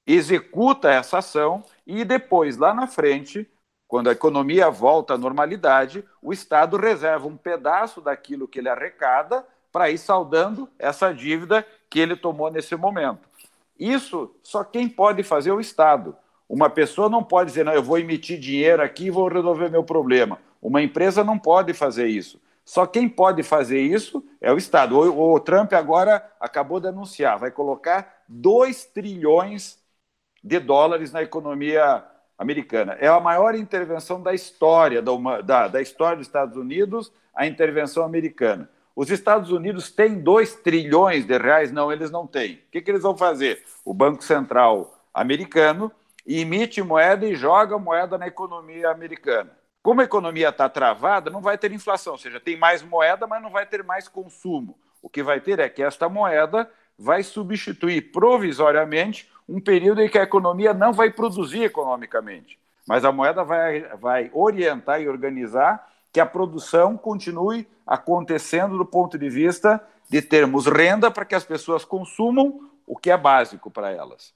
executa 0.07 0.91
essa 0.91 1.19
ação 1.19 1.65
e 1.87 2.05
depois, 2.05 2.57
lá 2.57 2.75
na 2.75 2.87
frente, 2.87 3.49
quando 3.87 4.09
a 4.09 4.13
economia 4.13 4.71
volta 4.71 5.15
à 5.15 5.19
normalidade, 5.19 6.05
o 6.21 6.33
Estado 6.33 6.77
reserva 6.77 7.27
um 7.27 7.37
pedaço 7.37 8.01
daquilo 8.01 8.49
que 8.49 8.59
ele 8.59 8.69
arrecada 8.69 9.47
para 9.71 9.91
ir 9.91 9.99
saldando 9.99 10.69
essa 10.79 11.13
dívida 11.13 11.67
que 11.89 12.01
ele 12.01 12.17
tomou 12.17 12.51
nesse 12.51 12.75
momento. 12.75 13.28
Isso 13.79 14.35
só 14.43 14.65
quem 14.65 14.89
pode 14.89 15.23
fazer 15.23 15.51
é 15.51 15.53
o 15.53 15.61
Estado. 15.61 16.17
Uma 16.49 16.71
pessoa 16.71 17.09
não 17.09 17.23
pode 17.23 17.51
dizer, 17.51 17.65
não, 17.65 17.73
eu 17.73 17.83
vou 17.83 17.99
emitir 17.99 18.39
dinheiro 18.39 18.83
aqui 18.83 19.07
e 19.07 19.11
vou 19.11 19.29
resolver 19.29 19.69
meu 19.69 19.85
problema. 19.85 20.39
Uma 20.61 20.83
empresa 20.83 21.23
não 21.23 21.39
pode 21.39 21.75
fazer 21.75 22.07
isso. 22.09 22.41
Só 22.65 22.87
quem 22.87 23.09
pode 23.09 23.43
fazer 23.43 23.81
isso 23.81 24.25
é 24.41 24.53
o 24.53 24.59
Estado. 24.59 24.99
O, 24.99 25.35
o 25.35 25.41
Trump 25.41 25.73
agora 25.73 26.23
acabou 26.41 26.81
de 26.81 26.89
anunciar, 26.89 27.39
vai 27.39 27.51
colocar 27.51 28.25
2 28.29 28.87
trilhões 28.87 29.79
de 30.43 30.59
dólares 30.59 31.13
na 31.13 31.23
economia 31.23 32.05
americana. 32.37 32.97
É 33.01 33.09
a 33.09 33.21
maior 33.21 33.55
intervenção 33.55 34.23
da 34.23 34.33
história, 34.35 35.03
da, 35.03 35.41
da, 35.43 35.69
da 35.69 35.83
história 35.83 36.17
dos 36.17 36.27
Estados 36.27 36.57
Unidos, 36.57 37.13
a 37.35 37.47
intervenção 37.47 38.05
americana. 38.05 38.71
Os 38.99 39.13
Estados 39.13 39.53
Unidos 39.53 39.93
têm 39.93 40.19
2 40.19 40.57
trilhões 40.57 41.25
de 41.25 41.39
reais? 41.39 41.71
Não, 41.71 41.93
eles 41.93 42.11
não 42.11 42.27
têm. 42.27 42.55
O 42.55 42.71
que, 42.73 42.81
que 42.81 42.91
eles 42.91 43.03
vão 43.03 43.17
fazer? 43.17 43.63
O 43.85 43.95
Banco 43.95 44.25
Central 44.25 44.93
americano 45.15 45.93
emite 46.27 46.83
moeda 46.83 47.25
e 47.25 47.37
joga 47.37 47.79
moeda 47.79 48.19
na 48.19 48.27
economia 48.27 48.91
americana. 48.91 49.57
Como 49.85 50.01
a 50.01 50.05
economia 50.05 50.49
está 50.49 50.69
travada, 50.69 51.31
não 51.31 51.41
vai 51.41 51.57
ter 51.57 51.71
inflação, 51.71 52.15
ou 52.15 52.19
seja, 52.19 52.41
tem 52.41 52.57
mais 52.57 52.83
moeda, 52.83 53.25
mas 53.25 53.41
não 53.41 53.51
vai 53.51 53.65
ter 53.67 53.85
mais 53.85 54.09
consumo. 54.09 54.77
O 55.01 55.09
que 55.09 55.23
vai 55.23 55.41
ter 55.41 55.61
é 55.61 55.69
que 55.69 55.81
esta 55.81 56.09
moeda 56.09 56.69
vai 56.99 57.23
substituir 57.23 58.11
provisoriamente 58.11 59.31
um 59.49 59.61
período 59.61 60.03
em 60.03 60.09
que 60.09 60.19
a 60.19 60.25
economia 60.25 60.75
não 60.75 60.93
vai 60.93 61.09
produzir 61.09 61.63
economicamente, 61.63 62.59
mas 62.85 63.05
a 63.05 63.13
moeda 63.13 63.45
vai, 63.45 63.83
vai 63.97 64.29
orientar 64.35 65.01
e 65.01 65.09
organizar 65.09 65.87
que 66.13 66.21
a 66.21 66.27
produção 66.27 66.97
continue 66.97 67.69
acontecendo 67.87 68.77
do 68.77 68.85
ponto 68.85 69.19
de 69.19 69.29
vista 69.29 69.83
de 70.09 70.23
termos 70.23 70.67
renda 70.67 71.11
para 71.11 71.25
que 71.25 71.35
as 71.35 71.45
pessoas 71.45 71.85
consumam 71.85 72.71
o 72.87 72.97
que 72.97 73.11
é 73.11 73.17
básico 73.17 73.71
para 73.71 73.91
elas. 73.91 74.35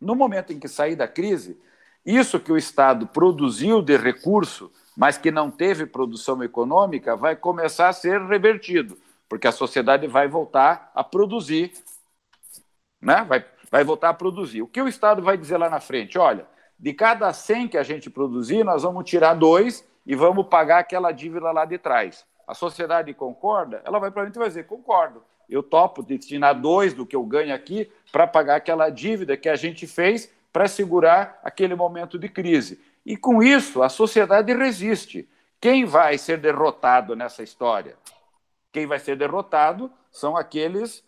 No 0.00 0.14
momento 0.14 0.52
em 0.52 0.60
que 0.60 0.68
sair 0.68 0.94
da 0.94 1.08
crise, 1.08 1.60
isso 2.04 2.38
que 2.38 2.52
o 2.52 2.56
Estado 2.56 3.06
produziu 3.06 3.82
de 3.82 3.96
recurso, 3.96 4.70
mas 4.96 5.18
que 5.18 5.30
não 5.30 5.50
teve 5.50 5.86
produção 5.86 6.42
econômica, 6.42 7.16
vai 7.16 7.34
começar 7.34 7.88
a 7.88 7.92
ser 7.92 8.20
revertido, 8.22 8.96
porque 9.28 9.48
a 9.48 9.52
sociedade 9.52 10.06
vai 10.06 10.28
voltar 10.28 10.92
a 10.94 11.02
produzir, 11.02 11.72
né? 13.00 13.24
vai, 13.24 13.44
vai 13.70 13.82
voltar 13.82 14.10
a 14.10 14.14
produzir. 14.14 14.62
O 14.62 14.68
que 14.68 14.80
o 14.80 14.88
Estado 14.88 15.20
vai 15.20 15.36
dizer 15.36 15.56
lá 15.56 15.68
na 15.68 15.80
frente? 15.80 16.16
Olha, 16.16 16.46
de 16.78 16.92
cada 16.92 17.32
100 17.32 17.68
que 17.68 17.78
a 17.78 17.82
gente 17.82 18.08
produzir, 18.08 18.62
nós 18.62 18.84
vamos 18.84 19.08
tirar 19.08 19.34
dois 19.34 19.84
e 20.06 20.14
vamos 20.14 20.46
pagar 20.46 20.78
aquela 20.78 21.12
dívida 21.12 21.50
lá 21.50 21.64
de 21.64 21.78
trás. 21.78 22.24
A 22.46 22.54
sociedade 22.54 23.12
concorda? 23.12 23.82
Ela 23.84 23.98
vai 23.98 24.10
para 24.10 24.22
frente 24.22 24.36
e 24.36 24.38
vai 24.38 24.48
dizer: 24.48 24.66
concordo 24.66 25.22
eu 25.48 25.62
topo 25.62 26.02
destinar 26.02 26.60
dois 26.60 26.92
do 26.92 27.06
que 27.06 27.14
eu 27.14 27.22
ganho 27.24 27.54
aqui 27.54 27.90
para 28.10 28.26
pagar 28.26 28.56
aquela 28.56 28.90
dívida 28.90 29.36
que 29.36 29.48
a 29.48 29.56
gente 29.56 29.86
fez 29.86 30.30
para 30.52 30.68
segurar 30.68 31.38
aquele 31.42 31.74
momento 31.74 32.18
de 32.18 32.28
crise. 32.28 32.80
E 33.04 33.16
com 33.16 33.42
isso, 33.42 33.82
a 33.82 33.88
sociedade 33.88 34.52
resiste. 34.54 35.28
Quem 35.60 35.84
vai 35.84 36.18
ser 36.18 36.38
derrotado 36.38 37.14
nessa 37.14 37.42
história? 37.42 37.96
Quem 38.72 38.86
vai 38.86 38.98
ser 38.98 39.16
derrotado 39.16 39.90
são 40.10 40.36
aqueles 40.36 41.04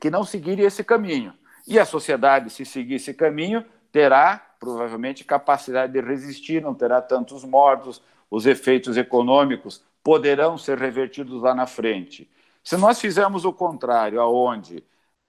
que 0.00 0.10
não 0.10 0.24
seguirem 0.24 0.64
esse 0.64 0.82
caminho. 0.82 1.34
E 1.66 1.78
a 1.78 1.84
sociedade, 1.84 2.50
se 2.50 2.64
seguir 2.64 2.94
esse 2.94 3.14
caminho, 3.14 3.64
terá 3.92 4.51
provavelmente 4.62 5.24
capacidade 5.24 5.92
de 5.92 6.00
resistir, 6.00 6.62
não 6.62 6.72
terá 6.72 7.02
tantos 7.02 7.42
mortos, 7.42 8.00
os 8.30 8.46
efeitos 8.46 8.96
econômicos 8.96 9.82
poderão 10.04 10.56
ser 10.56 10.78
revertidos 10.78 11.42
lá 11.42 11.52
na 11.52 11.66
frente. 11.66 12.30
Se 12.62 12.76
nós 12.76 13.00
fizermos 13.00 13.44
o 13.44 13.52
contrário, 13.52 14.20
aonde 14.20 14.84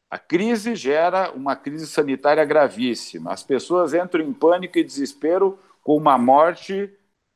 a 0.07 0.19
crise 0.19 0.75
gera 0.75 1.31
uma 1.31 1.55
crise 1.55 1.87
sanitária 1.87 2.45
gravíssima, 2.45 3.33
as 3.33 3.41
pessoas 3.41 3.95
entram 3.95 4.23
em 4.23 4.31
pânico 4.31 4.77
e 4.77 4.83
desespero 4.83 5.57
com 5.81 5.97
uma 5.97 6.15
morte 6.15 6.93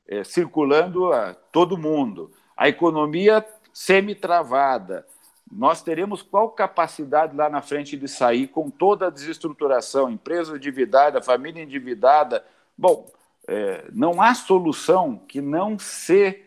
é, 0.07 0.23
circulando 0.23 1.11
a 1.11 1.33
todo 1.33 1.79
mundo, 1.79 2.29
a 2.55 2.69
economia 2.69 3.43
semi-travada, 3.73 5.03
nós 5.51 5.81
teremos 5.81 6.21
qual 6.21 6.49
capacidade 6.49 7.35
lá 7.35 7.49
na 7.49 7.61
frente 7.61 7.95
de 7.95 8.07
sair 8.07 8.47
com 8.47 8.69
toda 8.69 9.07
a 9.07 9.09
desestruturação, 9.09 10.09
empresa 10.09 10.55
endividada, 10.55 11.21
família 11.21 11.63
endividada. 11.63 12.43
Bom, 12.77 13.09
é, 13.47 13.85
não 13.93 14.21
há 14.21 14.33
solução 14.33 15.17
que 15.27 15.39
não 15.41 15.79
se 15.79 16.43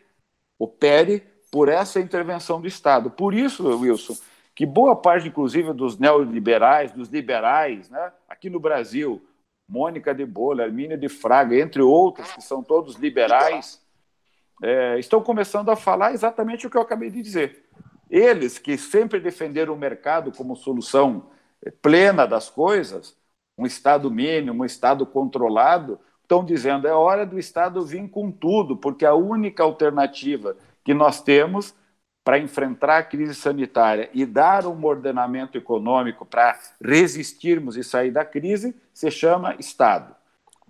opere 0.59 1.23
por 1.51 1.69
essa 1.69 1.99
intervenção 1.99 2.61
do 2.61 2.69
Estado. 2.69 3.11
Por 3.11 3.35
isso, 3.35 3.67
Wilson, 3.67 4.17
que 4.55 4.67
boa 4.67 4.95
parte, 4.95 5.29
inclusive, 5.29 5.73
dos 5.73 5.99
neoliberais, 5.99 6.93
dos 6.93 7.09
liberais, 7.09 7.89
né, 7.89 8.13
aqui 8.29 8.51
no 8.51 8.61
Brasil, 8.61 9.25
Mônica 9.67 10.15
de 10.15 10.27
Bola, 10.27 10.65
Hermínia 10.65 10.99
de 10.99 11.09
Fraga, 11.09 11.57
entre 11.57 11.81
outros, 11.81 12.31
que 12.33 12.43
são 12.43 12.63
todos 12.63 12.97
liberais, 12.97 13.81
é, 14.63 14.99
estão 14.99 15.23
começando 15.23 15.71
a 15.71 15.77
falar 15.77 16.13
exatamente 16.13 16.67
o 16.67 16.71
que 16.71 16.77
eu 16.77 16.83
acabei 16.83 17.09
de 17.09 17.23
dizer. 17.23 17.70
Eles 18.11 18.59
que 18.59 18.77
sempre 18.77 19.21
defenderam 19.21 19.73
o 19.75 19.79
mercado 19.79 20.33
como 20.33 20.57
solução 20.57 21.31
é, 21.65 21.71
plena 21.71 22.27
das 22.27 22.51
coisas, 22.51 23.17
um 23.57 23.65
Estado 23.65 24.11
mínimo, 24.11 24.63
um 24.63 24.67
Estado 24.67 25.07
controlado, 25.07 26.01
estão 26.23 26.45
dizendo 26.45 26.89
é 26.89 26.93
hora 26.93 27.25
do 27.25 27.39
Estado 27.39 27.85
vir 27.85 28.09
com 28.09 28.31
tudo, 28.31 28.77
porque 28.77 29.07
a 29.07 29.15
única 29.15 29.63
alternativa 29.63 30.57
que 30.85 30.93
nós 30.93 31.23
temos 31.23 31.75
para 32.25 32.39
enfrentar 32.39 32.99
a 32.99 33.03
crise 33.03 33.35
sanitária 33.35 34.11
e 34.13 34.27
dar 34.27 34.67
um 34.67 34.85
ordenamento 34.85 35.57
econômico 35.57 36.27
para 36.27 36.59
resistirmos 36.81 37.77
e 37.77 37.85
sair 37.85 38.11
da 38.11 38.25
crise 38.25 38.75
se 38.93 39.11
chama 39.11 39.57
Estado. 39.59 40.20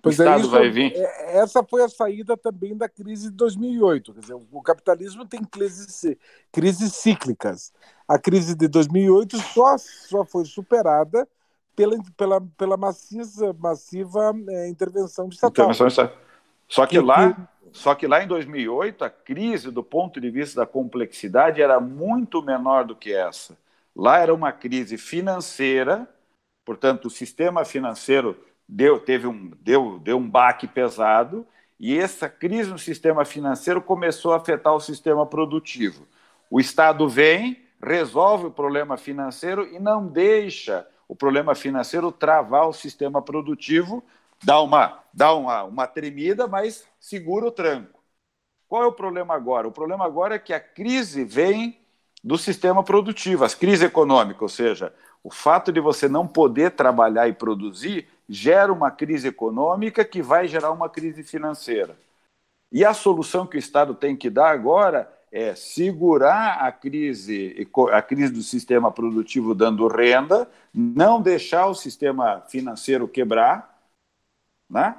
Pois 0.01 0.17
o 0.17 0.23
é, 0.23 0.25
Estado 0.25 0.41
isso, 0.41 0.49
vai 0.49 0.69
vir. 0.69 0.93
É, 0.95 1.37
essa 1.37 1.63
foi 1.63 1.83
a 1.83 1.89
saída 1.89 2.35
também 2.35 2.75
da 2.75 2.89
crise 2.89 3.29
de 3.29 3.35
2008. 3.35 4.13
Quer 4.13 4.19
dizer, 4.19 4.33
o 4.51 4.61
capitalismo 4.61 5.25
tem 5.25 5.43
crises, 5.43 6.17
crises 6.51 6.95
cíclicas. 6.95 7.71
A 8.07 8.17
crise 8.17 8.55
de 8.55 8.67
2008 8.67 9.37
só, 9.37 9.77
só 9.77 10.25
foi 10.25 10.45
superada 10.45 11.27
pela, 11.75 11.95
pela, 12.17 12.41
pela 12.57 12.77
maciça, 12.77 13.53
massiva 13.53 14.33
é, 14.49 14.69
intervenção 14.69 15.29
estatal. 15.29 15.71
Intervenção 15.71 16.09
Só 16.67 16.85
que, 16.85 16.97
que 16.97 17.05
lá 17.05 17.49
só 17.71 17.95
que 17.95 18.05
lá 18.05 18.21
em 18.23 18.27
2008, 18.27 19.05
a 19.05 19.09
crise, 19.09 19.71
do 19.71 19.83
ponto 19.83 20.19
de 20.19 20.29
vista 20.29 20.61
da 20.61 20.65
complexidade, 20.65 21.61
era 21.61 21.79
muito 21.79 22.41
menor 22.41 22.85
do 22.85 22.95
que 22.95 23.13
essa. 23.13 23.57
Lá 23.95 24.19
era 24.19 24.33
uma 24.33 24.51
crise 24.51 24.97
financeira, 24.97 26.07
portanto, 26.65 27.05
o 27.05 27.09
sistema 27.09 27.63
financeiro 27.63 28.37
deu, 28.71 28.97
teve 28.99 29.27
um, 29.27 29.51
deu, 29.59 29.99
deu 29.99 30.17
um 30.17 30.29
baque 30.29 30.65
pesado, 30.65 31.45
e 31.77 31.97
essa 31.97 32.29
crise 32.29 32.69
no 32.69 32.79
sistema 32.79 33.25
financeiro 33.25 33.81
começou 33.81 34.31
a 34.31 34.37
afetar 34.37 34.73
o 34.73 34.79
sistema 34.79 35.25
produtivo. 35.25 36.07
O 36.49 36.59
Estado 36.59 37.09
vem, 37.09 37.61
resolve 37.83 38.45
o 38.45 38.51
problema 38.51 38.95
financeiro 38.95 39.67
e 39.67 39.79
não 39.79 40.07
deixa 40.07 40.87
o 41.07 41.15
problema 41.15 41.53
financeiro 41.53 42.11
travar 42.11 42.67
o 42.67 42.73
sistema 42.73 43.21
produtivo, 43.21 44.01
dá 44.41 44.61
uma, 44.61 44.99
dá 45.13 45.33
uma, 45.33 45.63
uma 45.63 45.87
tremida, 45.87 46.47
mas 46.47 46.87
segura 46.97 47.47
o 47.47 47.51
tranco. 47.51 47.99
Qual 48.69 48.83
é 48.83 48.87
o 48.87 48.93
problema 48.93 49.35
agora? 49.35 49.67
O 49.67 49.71
problema 49.71 50.05
agora 50.05 50.35
é 50.35 50.39
que 50.39 50.53
a 50.53 50.59
crise 50.61 51.25
vem 51.25 51.77
do 52.23 52.37
sistema 52.37 52.83
produtivo, 52.83 53.43
as 53.43 53.55
crises 53.55 53.83
econômicas, 53.83 54.41
ou 54.41 54.49
seja, 54.49 54.93
o 55.23 55.29
fato 55.29 55.71
de 55.71 55.79
você 55.79 56.07
não 56.07 56.25
poder 56.25 56.71
trabalhar 56.71 57.27
e 57.27 57.33
produzir 57.33 58.07
gera 58.31 58.71
uma 58.71 58.89
crise 58.89 59.27
econômica 59.27 60.05
que 60.05 60.21
vai 60.21 60.47
gerar 60.47 60.71
uma 60.71 60.89
crise 60.89 61.21
financeira. 61.21 61.97
E 62.71 62.85
a 62.85 62.93
solução 62.93 63.45
que 63.45 63.57
o 63.57 63.59
Estado 63.59 63.93
tem 63.93 64.15
que 64.15 64.29
dar 64.29 64.51
agora 64.51 65.11
é 65.29 65.53
segurar 65.53 66.65
a 66.65 66.71
crise, 66.71 67.67
a 67.91 68.01
crise 68.01 68.31
do 68.31 68.41
sistema 68.41 68.89
produtivo 68.89 69.53
dando 69.53 69.85
renda, 69.85 70.49
não 70.73 71.21
deixar 71.21 71.67
o 71.67 71.75
sistema 71.75 72.39
financeiro 72.47 73.05
quebrar, 73.05 73.77
né? 74.69 74.97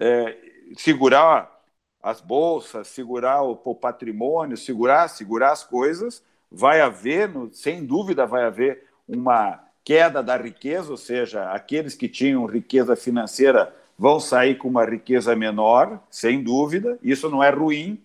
É, 0.00 0.36
segurar 0.76 1.62
as 2.02 2.20
bolsas, 2.20 2.88
segurar 2.88 3.42
o, 3.42 3.74
patrimônio, 3.76 4.56
segurar, 4.56 5.06
segurar 5.06 5.52
as 5.52 5.62
coisas. 5.62 6.20
Vai 6.50 6.80
haver, 6.80 7.30
sem 7.52 7.86
dúvida, 7.86 8.26
vai 8.26 8.44
haver 8.44 8.88
uma 9.06 9.62
queda 9.84 10.22
da 10.22 10.36
riqueza, 10.36 10.90
ou 10.90 10.96
seja, 10.96 11.50
aqueles 11.50 11.94
que 11.94 12.08
tinham 12.08 12.46
riqueza 12.46 12.94
financeira 12.96 13.74
vão 13.98 14.18
sair 14.18 14.56
com 14.56 14.68
uma 14.68 14.84
riqueza 14.84 15.34
menor, 15.36 16.00
sem 16.10 16.42
dúvida. 16.42 16.98
Isso 17.02 17.28
não 17.28 17.42
é 17.42 17.50
ruim, 17.50 18.02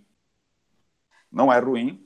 não 1.32 1.52
é 1.52 1.60
ruim. 1.60 2.04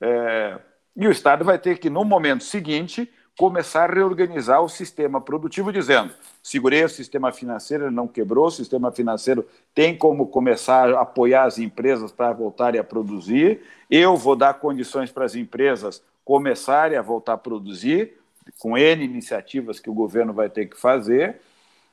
É... 0.00 0.58
E 0.94 1.06
o 1.06 1.10
Estado 1.10 1.44
vai 1.44 1.58
ter 1.58 1.78
que, 1.78 1.88
no 1.88 2.04
momento 2.04 2.44
seguinte, 2.44 3.10
começar 3.36 3.90
a 3.90 3.94
reorganizar 3.94 4.62
o 4.62 4.68
sistema 4.68 5.20
produtivo, 5.20 5.72
dizendo: 5.72 6.12
segurei 6.42 6.84
o 6.84 6.88
sistema 6.88 7.32
financeiro, 7.32 7.90
não 7.90 8.06
quebrou, 8.06 8.46
o 8.46 8.50
sistema 8.50 8.92
financeiro 8.92 9.46
tem 9.74 9.96
como 9.96 10.26
começar 10.26 10.92
a 10.92 11.00
apoiar 11.00 11.44
as 11.44 11.58
empresas 11.58 12.12
para 12.12 12.32
voltarem 12.32 12.80
a 12.80 12.84
produzir, 12.84 13.62
eu 13.90 14.16
vou 14.16 14.36
dar 14.36 14.54
condições 14.54 15.10
para 15.10 15.24
as 15.24 15.34
empresas 15.34 16.02
começarem 16.24 16.96
a 16.96 17.02
voltar 17.02 17.34
a 17.34 17.38
produzir, 17.38 18.18
com 18.58 18.76
N 18.76 19.04
iniciativas 19.04 19.80
que 19.80 19.90
o 19.90 19.94
governo 19.94 20.32
vai 20.32 20.48
ter 20.48 20.66
que 20.66 20.78
fazer. 20.78 21.40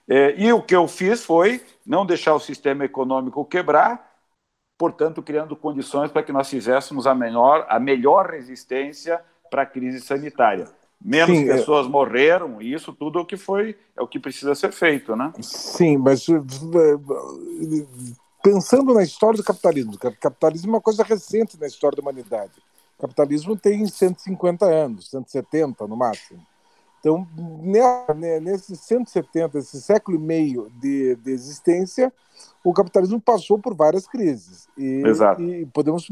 É, 0.07 0.33
e 0.37 0.51
o 0.51 0.61
que 0.61 0.75
eu 0.75 0.87
fiz 0.87 1.23
foi 1.23 1.61
não 1.85 2.05
deixar 2.05 2.33
o 2.33 2.39
sistema 2.39 2.83
econômico 2.83 3.45
quebrar, 3.45 4.17
portanto, 4.77 5.21
criando 5.21 5.55
condições 5.55 6.11
para 6.11 6.23
que 6.23 6.31
nós 6.31 6.49
fizéssemos 6.49 7.05
a, 7.05 7.13
menor, 7.13 7.65
a 7.69 7.79
melhor 7.79 8.29
resistência 8.29 9.21
para 9.51 9.63
a 9.63 9.65
crise 9.65 10.01
sanitária. 10.01 10.67
Menos 11.01 11.37
Sim, 11.37 11.45
pessoas 11.45 11.85
é... 11.85 11.89
morreram, 11.89 12.61
e 12.61 12.73
isso 12.73 12.91
tudo 12.91 13.19
é 13.19 13.21
o 13.21 13.25
que 13.25 13.37
foi, 13.37 13.77
é 13.95 14.01
o 14.01 14.07
que 14.07 14.19
precisa 14.19 14.53
ser 14.53 14.71
feito, 14.71 15.15
né? 15.15 15.31
Sim, 15.41 15.97
mas 15.97 16.27
eh, 16.27 16.35
pensando 18.43 18.93
na 18.93 19.03
história 19.03 19.37
do 19.37 19.43
capitalismo, 19.43 19.93
o 19.93 19.97
capitalismo 19.97 20.71
é 20.71 20.73
uma 20.75 20.81
coisa 20.81 21.03
recente 21.03 21.57
na 21.59 21.67
história 21.67 21.95
da 21.95 22.01
humanidade. 22.01 22.51
O 22.99 23.01
capitalismo 23.03 23.57
tem 23.57 23.87
150 23.87 24.65
anos, 24.65 25.09
170 25.09 25.87
no 25.87 25.95
máximo. 25.95 26.45
Então, 26.99 27.25
nesses 28.41 28.81
170, 28.81 29.57
esse 29.57 29.81
século 29.81 30.17
e 30.17 30.19
meio 30.19 30.69
de, 30.81 31.15
de 31.15 31.31
existência, 31.31 32.11
o 32.61 32.73
capitalismo 32.73 33.21
passou 33.21 33.57
por 33.57 33.73
várias 33.73 34.05
crises. 34.05 34.67
E, 34.77 35.01
Exato. 35.05 35.41
e 35.41 35.65
podemos, 35.67 36.09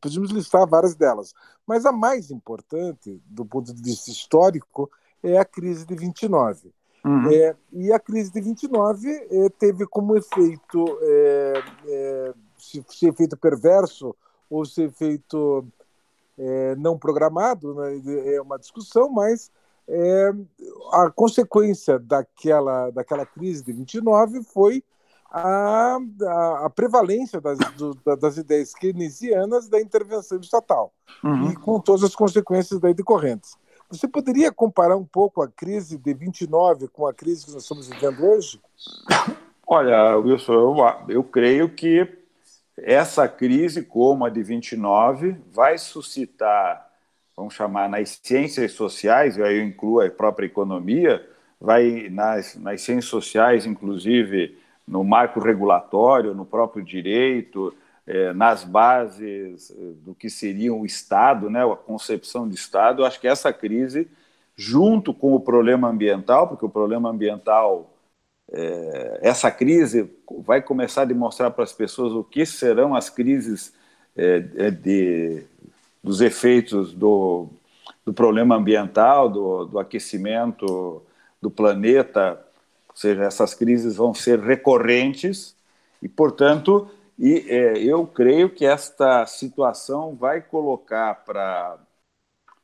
podemos 0.00 0.30
listar 0.30 0.64
várias 0.64 0.94
delas. 0.94 1.34
Mas 1.66 1.84
a 1.84 1.90
mais 1.90 2.30
importante, 2.30 3.20
do 3.26 3.44
ponto 3.44 3.74
de 3.74 3.82
vista 3.82 4.10
histórico, 4.10 4.88
é 5.24 5.38
a 5.38 5.44
crise 5.44 5.84
de 5.84 5.96
29. 5.96 6.72
Uhum. 7.04 7.32
É, 7.32 7.56
e 7.72 7.92
a 7.92 7.98
crise 7.98 8.32
de 8.32 8.40
29 8.40 9.10
é, 9.10 9.48
teve 9.48 9.86
como 9.86 10.16
efeito, 10.16 10.98
é, 11.02 11.62
é, 11.88 12.34
se, 12.56 12.84
se 12.88 13.08
efeito 13.08 13.36
perverso 13.36 14.14
ou 14.48 14.64
se 14.64 14.82
efeito 14.82 15.66
é, 16.42 16.74
não 16.76 16.98
programado, 16.98 17.74
né, 17.74 18.00
é 18.34 18.40
uma 18.40 18.58
discussão, 18.58 19.08
mas 19.08 19.50
é, 19.88 20.32
a 20.92 21.10
consequência 21.10 21.98
daquela, 21.98 22.90
daquela 22.90 23.24
crise 23.24 23.64
de 23.64 23.72
29 23.72 24.42
foi 24.42 24.82
a, 25.30 25.98
a, 26.22 26.66
a 26.66 26.70
prevalência 26.70 27.40
das, 27.40 27.58
do, 27.76 27.94
das 28.16 28.36
ideias 28.36 28.74
keynesianas 28.74 29.68
da 29.68 29.80
intervenção 29.80 30.38
estatal, 30.40 30.92
uhum. 31.22 31.50
e 31.50 31.56
com 31.56 31.80
todas 31.80 32.02
as 32.04 32.14
consequências 32.14 32.80
daí 32.80 32.92
decorrentes. 32.92 33.56
Você 33.88 34.08
poderia 34.08 34.50
comparar 34.50 34.96
um 34.96 35.04
pouco 35.04 35.42
a 35.42 35.48
crise 35.48 35.98
de 35.98 36.14
29 36.14 36.88
com 36.88 37.06
a 37.06 37.14
crise 37.14 37.44
que 37.44 37.52
nós 37.52 37.62
estamos 37.62 37.88
vivendo 37.88 38.24
hoje? 38.24 38.60
Olha, 39.66 40.16
Wilson, 40.18 40.52
eu, 40.52 40.76
eu 41.08 41.24
creio 41.24 41.68
que 41.68 42.21
essa 42.82 43.28
crise, 43.28 43.82
como 43.82 44.24
a 44.24 44.30
de 44.30 44.42
29, 44.42 45.36
vai 45.52 45.78
suscitar 45.78 46.92
vamos 47.36 47.54
chamar, 47.54 47.88
nas 47.88 48.20
ciências 48.22 48.72
sociais, 48.72 49.36
e 49.36 49.42
aí 49.42 49.58
eu 49.58 49.64
incluo 49.64 50.00
a 50.00 50.10
própria 50.10 50.46
economia, 50.46 51.26
vai 51.60 52.08
nas, 52.10 52.56
nas 52.56 52.80
ciências 52.82 53.06
sociais, 53.06 53.66
inclusive 53.66 54.58
no 54.86 55.04
marco 55.04 55.40
regulatório, 55.40 56.34
no 56.34 56.44
próprio 56.44 56.84
direito, 56.84 57.74
é, 58.06 58.32
nas 58.32 58.64
bases 58.64 59.70
é, 59.70 59.74
do 60.04 60.14
que 60.14 60.28
seria 60.28 60.74
o 60.74 60.84
Estado, 60.84 61.48
né, 61.48 61.64
a 61.64 61.76
concepção 61.76 62.48
de 62.48 62.54
Estado, 62.54 63.02
eu 63.02 63.06
acho 63.06 63.20
que 63.20 63.28
essa 63.28 63.52
crise, 63.52 64.08
junto 64.56 65.14
com 65.14 65.34
o 65.34 65.40
problema 65.40 65.88
ambiental, 65.88 66.48
porque 66.48 66.66
o 66.66 66.70
problema 66.70 67.10
ambiental, 67.10 67.91
é, 68.50 69.20
essa 69.22 69.50
crise 69.50 70.10
vai 70.38 70.62
começar 70.62 71.02
a 71.02 71.06
demonstrar 71.06 71.50
para 71.50 71.64
as 71.64 71.72
pessoas 71.72 72.12
o 72.12 72.24
que 72.24 72.44
serão 72.46 72.94
as 72.94 73.10
crises 73.10 73.74
é, 74.16 74.44
é 74.56 74.70
de 74.70 75.44
dos 76.02 76.20
efeitos 76.20 76.92
do, 76.92 77.48
do 78.04 78.12
problema 78.12 78.56
ambiental, 78.56 79.28
do, 79.28 79.64
do 79.66 79.78
aquecimento 79.78 81.00
do 81.40 81.50
planeta, 81.50 82.44
ou 82.88 82.96
seja, 82.96 83.22
essas 83.22 83.54
crises 83.54 83.96
vão 83.96 84.12
ser 84.12 84.40
recorrentes 84.40 85.54
e, 86.02 86.08
portanto, 86.08 86.90
e, 87.18 87.46
é, 87.48 87.78
eu 87.78 88.06
creio 88.06 88.50
que 88.50 88.66
esta 88.66 89.24
situação 89.26 90.16
vai 90.16 90.40
colocar 90.40 91.24
para, 91.24 91.78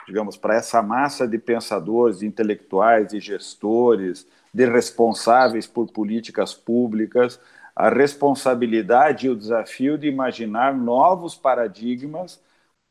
digamos, 0.07 0.37
para 0.37 0.57
essa 0.57 0.83
massa 0.83 1.27
de 1.27 1.39
pensadores, 1.39 2.19
de 2.19 2.27
intelectuais, 2.27 3.09
de 3.09 3.21
gestores, 3.21 4.27
de 4.59 4.67
responsáveis 4.67 5.69
por 5.69 5.87
políticas 5.93 6.53
públicas, 6.53 7.41
a 7.77 7.89
responsabilidade 7.89 9.29
e 9.29 9.31
o 9.31 9.37
desafio 9.37 9.97
de 9.97 10.09
imaginar 10.09 10.75
novos 10.75 11.37
paradigmas 11.37 12.43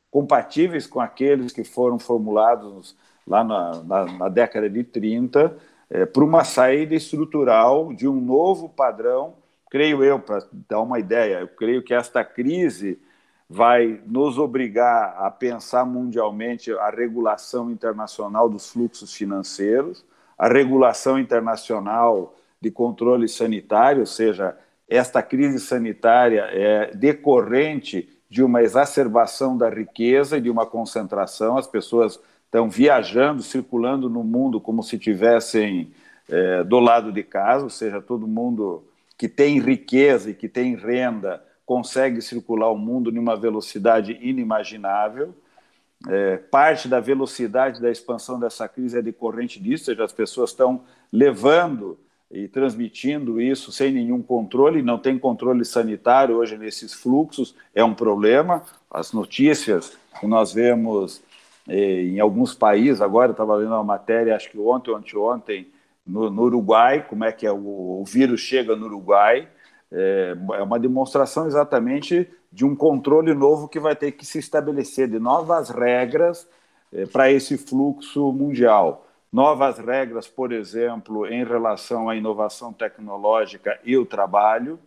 compatíveis 0.10 0.88
com 0.88 1.02
aqueles 1.02 1.52
que 1.52 1.66
foram 1.66 2.00
formulados 2.00 2.96
lá 3.28 3.44
na, 3.44 3.84
na, 3.84 4.06
na 4.06 4.30
década 4.30 4.70
de 4.70 4.82
30, 4.82 5.58
é, 5.90 6.06
para 6.06 6.24
uma 6.24 6.46
saída 6.46 6.96
estrutural 6.96 7.94
de 7.94 8.08
um 8.08 8.22
novo 8.22 8.70
padrão, 8.70 9.36
creio 9.70 10.02
eu, 10.02 10.22
para 10.22 10.48
dar 10.70 10.80
uma 10.80 11.00
ideia, 11.00 11.42
eu 11.42 11.50
creio 11.50 11.84
que 11.84 11.94
esta 11.94 12.24
crise 12.24 12.98
vai 13.50 14.02
nos 14.06 14.38
obrigar 14.38 15.18
a 15.18 15.30
pensar 15.30 15.84
mundialmente 15.84 16.72
a 16.72 16.90
regulação 16.90 17.70
internacional 17.70 18.48
dos 18.48 18.70
fluxos 18.72 19.14
financeiros, 19.14 20.06
a 20.38 20.48
regulação 20.48 21.18
internacional 21.18 22.36
de 22.62 22.70
controle 22.72 23.28
sanitário, 23.28 24.02
ou 24.02 24.06
seja, 24.06 24.58
esta 24.90 25.22
crise 25.22 25.60
sanitária 25.60 26.48
é 26.52 26.96
decorrente 26.96 28.10
de 28.30 28.44
uma 28.44 28.62
exacerbação 28.62 29.58
da 29.58 29.70
riqueza 29.70 30.38
e 30.38 30.42
de 30.42 30.50
uma 30.50 30.66
concentração. 30.66 31.58
As 31.58 31.68
pessoas 31.68 32.20
estão 32.46 32.70
viajando, 32.70 33.42
circulando 33.42 34.10
no 34.10 34.24
mundo 34.24 34.60
como 34.60 34.84
se 34.84 34.98
tivessem 34.98 35.92
é, 36.30 36.64
do 36.64 36.80
lado 36.80 37.12
de 37.12 37.24
casa, 37.24 37.64
ou 37.64 37.70
seja, 37.70 38.02
todo 38.02 38.28
mundo 38.28 38.84
que 39.18 39.28
tem 39.28 39.60
riqueza 39.60 40.30
e 40.30 40.34
que 40.34 40.48
tem 40.48 40.76
renda 40.76 41.44
consegue 41.66 42.22
circular 42.22 42.70
o 42.72 42.78
mundo 42.78 43.12
numa 43.12 43.36
velocidade 43.36 44.18
inimaginável. 44.22 45.36
É, 46.08 46.38
parte 46.38 46.88
da 46.88 47.00
velocidade 47.00 47.82
da 47.82 47.90
expansão 47.90 48.40
dessa 48.40 48.68
crise 48.68 49.00
é 49.00 49.02
decorrente 49.02 49.60
disso, 49.60 49.90
ou 49.90 49.96
seja, 49.96 50.04
as 50.04 50.14
pessoas 50.14 50.52
estão 50.52 50.84
levando 51.12 51.98
e 52.30 52.48
transmitindo 52.48 53.42
isso 53.42 53.72
sem 53.72 53.92
nenhum 53.92 54.22
controle, 54.22 54.84
não 54.84 55.00
tem 55.00 55.18
controle 55.18 55.64
sanitário 55.66 56.36
hoje 56.36 56.58
nesses 56.58 56.94
fluxos, 56.94 57.56
é 57.74 57.84
um 57.84 57.94
problema. 57.94 58.64
As 58.92 59.14
notícias 59.14 59.98
que 60.20 60.28
nós 60.28 60.54
vemos 60.54 61.22
eh, 61.68 62.04
em 62.04 62.20
alguns 62.20 62.54
países, 62.54 63.02
agora 63.02 63.32
estava 63.32 63.56
lendo 63.56 63.70
uma 63.70 63.84
matéria, 63.84 64.36
acho 64.36 64.52
que 64.52 64.60
ontem 64.60 64.92
ou 64.92 64.98
anteontem, 64.98 65.68
no, 66.06 66.30
no 66.30 66.44
Uruguai, 66.44 67.06
como 67.08 67.26
é 67.26 67.32
que 67.32 67.46
é 67.46 67.52
o, 67.52 68.02
o 68.02 68.04
vírus 68.06 68.42
chega 68.42 68.76
no 68.76 68.86
Uruguai, 68.86 69.48
é, 69.92 70.36
é 70.54 70.64
uma 70.64 70.80
demonstração 70.80 71.48
exatamente 71.48 72.30
de 72.58 72.66
um 72.66 72.76
controle 72.76 73.36
novo 73.36 73.68
que 73.68 73.80
vai 73.80 73.96
ter 73.96 74.14
que 74.14 74.26
se 74.26 74.40
estabelecer, 74.40 75.08
de 75.08 75.20
novas 75.20 75.70
regras 75.70 76.50
é, 76.92 77.06
para 77.06 77.32
esse 77.32 77.56
fluxo 77.56 78.32
mundial 78.34 79.06
novas 79.32 79.78
regras, 79.78 80.28
por 80.28 80.52
exemplo, 80.52 81.28
em 81.28 81.44
relação 81.44 82.10
à 82.10 82.16
inovação 82.16 82.72
tecnológica 82.74 83.80
e 83.84 83.98
o 83.98 84.06
trabalho. 84.06 84.80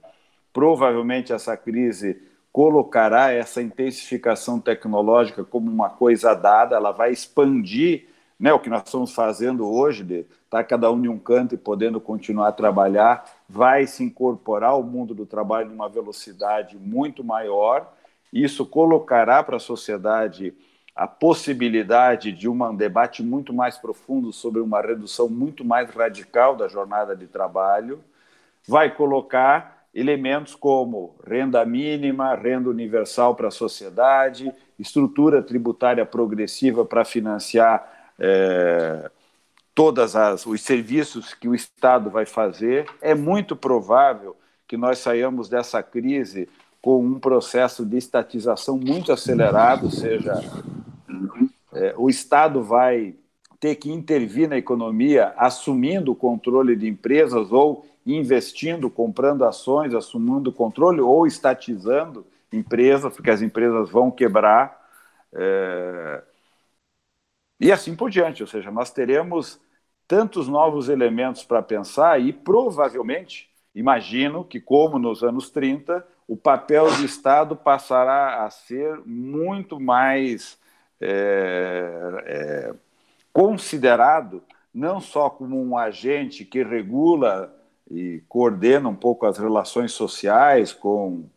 Provavelmente 0.52 1.32
essa 1.32 1.56
crise 1.56 2.20
colocará 2.52 3.30
essa 3.30 3.62
intensificação 3.62 4.58
tecnológica 4.58 5.44
como 5.44 5.70
uma 5.70 5.90
coisa 5.90 6.34
dada, 6.34 6.74
ela 6.74 6.90
vai 6.90 7.12
expandir 7.12 8.08
né, 8.40 8.54
o 8.54 8.58
que 8.58 8.70
nós 8.70 8.82
estamos 8.84 9.12
fazendo 9.12 9.70
hoje, 9.70 10.02
de 10.02 10.20
estar 10.20 10.34
tá 10.48 10.64
cada 10.64 10.90
um 10.90 11.04
em 11.04 11.08
um 11.08 11.18
canto 11.18 11.54
e 11.54 11.58
podendo 11.58 12.00
continuar 12.00 12.48
a 12.48 12.52
trabalhar, 12.52 13.22
vai 13.46 13.86
se 13.86 14.02
incorporar 14.02 14.70
ao 14.70 14.82
mundo 14.82 15.14
do 15.14 15.26
trabalho 15.26 15.68
numa 15.68 15.90
velocidade 15.90 16.78
muito 16.78 17.22
maior. 17.22 17.92
Isso 18.32 18.64
colocará 18.64 19.42
para 19.42 19.56
a 19.56 19.60
sociedade 19.60 20.54
a 20.96 21.06
possibilidade 21.06 22.32
de 22.32 22.48
um 22.48 22.74
debate 22.74 23.22
muito 23.22 23.52
mais 23.52 23.76
profundo 23.76 24.32
sobre 24.32 24.60
uma 24.60 24.80
redução 24.80 25.28
muito 25.28 25.62
mais 25.62 25.90
radical 25.90 26.56
da 26.56 26.66
jornada 26.66 27.14
de 27.14 27.26
trabalho, 27.26 28.02
vai 28.66 28.94
colocar 28.94 29.86
elementos 29.94 30.54
como 30.54 31.14
renda 31.26 31.64
mínima, 31.64 32.34
renda 32.34 32.70
universal 32.70 33.34
para 33.34 33.48
a 33.48 33.52
sociedade, 33.52 34.52
estrutura 34.78 35.42
tributária 35.42 36.04
progressiva 36.06 36.84
para 36.84 37.04
financiar 37.04 37.99
é, 38.20 39.10
todos 39.74 40.14
os 40.46 40.60
serviços 40.60 41.32
que 41.32 41.48
o 41.48 41.54
Estado 41.54 42.10
vai 42.10 42.26
fazer. 42.26 42.86
É 43.00 43.14
muito 43.14 43.56
provável 43.56 44.36
que 44.68 44.76
nós 44.76 44.98
saiamos 44.98 45.48
dessa 45.48 45.82
crise 45.82 46.48
com 46.82 47.04
um 47.04 47.18
processo 47.18 47.84
de 47.84 47.96
estatização 47.96 48.78
muito 48.78 49.12
acelerado, 49.12 49.86
ou 49.86 49.90
seja, 49.90 50.32
é, 51.72 51.94
o 51.96 52.08
Estado 52.08 52.62
vai 52.62 53.14
ter 53.58 53.74
que 53.74 53.90
intervir 53.90 54.48
na 54.48 54.56
economia 54.56 55.34
assumindo 55.36 56.12
o 56.12 56.16
controle 56.16 56.74
de 56.74 56.88
empresas 56.88 57.52
ou 57.52 57.84
investindo, 58.06 58.88
comprando 58.88 59.44
ações, 59.44 59.94
assumindo 59.94 60.50
o 60.50 60.52
controle 60.52 61.00
ou 61.00 61.26
estatizando 61.26 62.24
empresas, 62.52 63.12
porque 63.12 63.30
as 63.30 63.42
empresas 63.42 63.90
vão 63.90 64.10
quebrar. 64.10 64.80
É... 65.32 66.22
E 67.60 67.70
assim 67.70 67.94
por 67.94 68.10
diante, 68.10 68.42
ou 68.42 68.46
seja, 68.46 68.70
nós 68.70 68.90
teremos 68.90 69.60
tantos 70.08 70.48
novos 70.48 70.88
elementos 70.88 71.44
para 71.44 71.62
pensar 71.62 72.20
e 72.20 72.32
provavelmente, 72.32 73.50
imagino 73.74 74.44
que, 74.44 74.58
como 74.60 74.98
nos 74.98 75.22
anos 75.22 75.50
30, 75.50 76.04
o 76.26 76.36
papel 76.36 76.86
do 76.96 77.04
Estado 77.04 77.54
passará 77.54 78.44
a 78.44 78.50
ser 78.50 79.00
muito 79.04 79.78
mais 79.78 80.58
é, 81.00 81.90
é, 82.24 82.74
considerado 83.32 84.42
não 84.72 85.00
só 85.00 85.28
como 85.28 85.60
um 85.60 85.76
agente 85.76 86.44
que 86.44 86.62
regula 86.62 87.54
e 87.90 88.22
coordena 88.28 88.88
um 88.88 88.94
pouco 88.94 89.26
as 89.26 89.38
relações 89.38 89.92
sociais 89.92 90.72
com, 90.72 91.28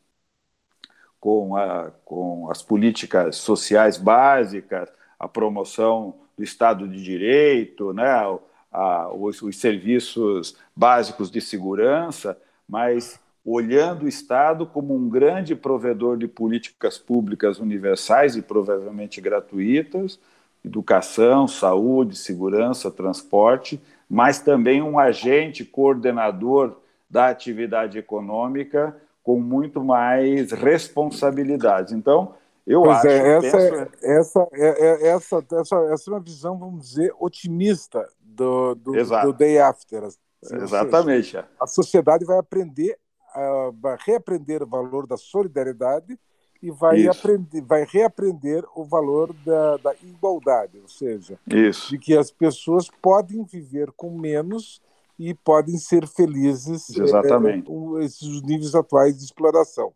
com, 1.19 1.55
a, 1.55 1.91
com 2.05 2.49
as 2.49 2.61
políticas 2.61 3.37
sociais 3.37 3.97
básicas, 3.97 4.89
a 5.19 5.27
promoção 5.27 6.15
do 6.37 6.43
Estado 6.43 6.87
de 6.87 7.01
Direito, 7.01 7.93
né, 7.93 8.37
a, 8.71 9.09
os, 9.13 9.41
os 9.41 9.57
serviços 9.57 10.55
básicos 10.75 11.29
de 11.29 11.39
segurança, 11.39 12.37
mas 12.67 13.19
olhando 13.45 14.05
o 14.05 14.07
Estado 14.07 14.65
como 14.65 14.95
um 14.95 15.09
grande 15.09 15.55
provedor 15.55 16.17
de 16.17 16.27
políticas 16.27 16.97
públicas 16.97 17.59
universais 17.59 18.35
e 18.35 18.41
provavelmente 18.41 19.19
gratuitas, 19.19 20.19
educação, 20.63 21.47
saúde, 21.47 22.15
segurança, 22.15 22.89
transporte, 22.89 23.81
mas 24.09 24.39
também 24.39 24.81
um 24.81 24.97
agente 24.97 25.65
coordenador 25.65 26.77
da 27.09 27.27
atividade 27.27 27.97
econômica 27.97 28.95
com 29.21 29.39
muito 29.39 29.83
mais 29.83 30.51
responsabilidades. 30.51 31.93
Então, 31.93 32.33
eu 32.65 32.83
pois 32.83 32.97
acho 32.97 33.07
é, 33.07 33.37
essa, 33.37 33.57
penso... 33.57 33.91
essa, 34.01 34.47
é, 34.53 34.67
é, 34.67 35.07
essa, 35.07 35.45
essa, 35.51 35.75
essa 35.91 36.09
é 36.09 36.13
uma 36.13 36.19
visão, 36.19 36.57
vamos 36.57 36.89
dizer, 36.89 37.13
otimista 37.19 38.07
do, 38.19 38.75
do, 38.75 38.91
do 38.93 39.33
day 39.33 39.59
after. 39.59 40.03
Assim, 40.03 40.17
Exatamente. 40.51 41.25
Seja, 41.25 41.47
a 41.59 41.67
sociedade 41.67 42.25
vai 42.25 42.37
aprender 42.37 42.97
vai 43.79 43.97
reaprender 44.05 44.63
o 44.63 44.67
valor 44.67 45.07
da 45.07 45.17
solidariedade 45.17 46.19
e 46.61 46.71
vai, 46.71 47.07
aprender, 47.07 47.61
vai 47.61 47.85
reaprender 47.85 48.63
o 48.73 48.85
valor 48.85 49.33
da, 49.45 49.77
da 49.77 49.95
igualdade, 50.01 50.79
ou 50.79 50.87
seja, 50.87 51.37
Isso. 51.47 51.89
de 51.89 51.97
que 51.97 52.15
as 52.15 52.31
pessoas 52.31 52.89
podem 53.01 53.43
viver 53.43 53.91
com 53.91 54.17
menos 54.17 54.81
e 55.19 55.33
podem 55.33 55.77
ser 55.77 56.07
felizes 56.07 56.89
Exatamente. 56.89 57.65
É, 57.65 57.67
com 57.67 57.99
esses 57.99 58.41
níveis 58.43 58.73
atuais 58.75 59.17
de 59.17 59.25
exploração. 59.25 59.93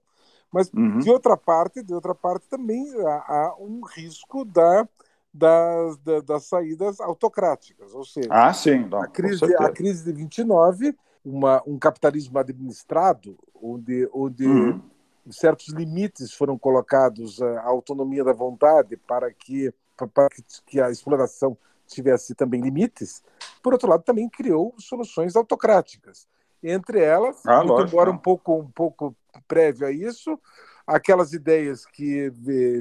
Mas 0.51 0.71
uhum. 0.73 0.99
de 0.99 1.09
outra 1.09 1.35
parte, 1.35 1.83
de 1.83 1.93
outra 1.93 2.15
parte 2.15 2.47
também 2.47 2.85
há, 3.05 3.15
há 3.27 3.55
um 3.59 3.81
risco 3.83 4.45
da, 4.45 4.87
das, 5.33 5.97
da, 5.97 6.21
das 6.21 6.45
saídas 6.45 6.99
autocráticas, 6.99 7.93
ou 7.93 8.03
seja, 8.03 8.29
ah, 8.31 8.53
sim, 8.53 8.87
não, 8.87 9.01
a 9.01 9.07
crise 9.07 9.55
a 9.55 9.69
crise 9.69 10.03
de 10.05 10.13
29 10.13 10.95
uma, 11.23 11.61
um 11.67 11.77
capitalismo 11.77 12.39
administrado, 12.39 13.37
onde, 13.61 14.09
onde 14.13 14.47
uhum. 14.47 14.81
certos 15.29 15.73
limites 15.73 16.33
foram 16.33 16.57
colocados 16.57 17.41
à 17.41 17.63
autonomia 17.65 18.23
da 18.23 18.31
vontade 18.31 18.95
para 18.95 19.31
que, 19.31 19.73
para 20.13 20.29
que 20.65 20.79
a 20.79 20.89
exploração 20.89 21.57
tivesse 21.85 22.33
também 22.33 22.61
limites, 22.61 23.23
por 23.61 23.73
outro 23.73 23.89
lado, 23.89 24.03
também 24.03 24.29
criou 24.29 24.73
soluções 24.77 25.35
autocráticas. 25.35 26.27
Entre 26.63 26.99
elas, 27.01 27.45
ah, 27.45 27.63
muito 27.63 27.87
embora 27.87 28.09
um 28.09 28.17
pouco, 28.17 28.59
um 28.59 28.71
pouco 28.71 29.15
prévio 29.47 29.87
a 29.87 29.91
isso, 29.91 30.39
aquelas 30.85 31.33
ideias 31.33 31.85
que 31.85 32.31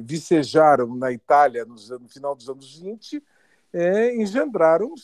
vicejaram 0.02 0.94
na 0.94 1.10
Itália 1.10 1.64
no 1.64 2.08
final 2.08 2.34
dos 2.34 2.48
anos 2.48 2.78
20, 2.78 3.22
é, 3.72 4.14
engendraram 4.16 4.94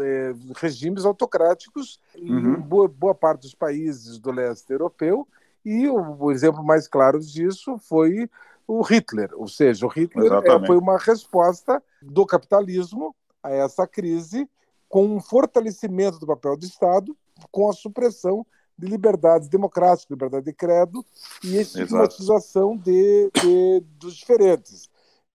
é, 0.00 0.34
regimes 0.56 1.04
autocráticos 1.04 2.00
uhum. 2.16 2.54
em 2.54 2.60
boa, 2.60 2.88
boa, 2.88 3.14
parte 3.14 3.42
dos 3.42 3.54
países 3.54 4.18
do 4.18 4.32
leste 4.32 4.72
europeu, 4.72 5.28
e 5.64 5.86
o, 5.86 6.16
o, 6.18 6.32
exemplo 6.32 6.64
mais 6.64 6.88
claro 6.88 7.20
disso 7.20 7.78
foi 7.78 8.28
o 8.66 8.82
Hitler, 8.82 9.30
ou 9.34 9.46
seja, 9.46 9.86
o 9.86 9.88
Hitler 9.88 10.32
é, 10.32 10.66
foi 10.66 10.78
uma 10.78 10.96
resposta 10.96 11.82
do 12.00 12.24
capitalismo 12.24 13.14
a 13.42 13.50
essa 13.50 13.86
crise 13.86 14.48
com 14.88 15.06
um 15.06 15.20
fortalecimento 15.20 16.18
do 16.18 16.26
papel 16.26 16.56
do 16.56 16.64
Estado, 16.64 17.16
com 17.52 17.68
a 17.68 17.72
supressão 17.72 18.44
de 18.80 18.86
liberdades 18.86 19.48
democráticas, 19.48 20.10
liberdade 20.10 20.46
de 20.46 20.52
credo 20.52 21.04
e 21.44 21.56
estigmatização 21.56 22.76
de, 22.76 23.30
de, 23.40 23.84
dos 23.98 24.14
diferentes. 24.14 24.88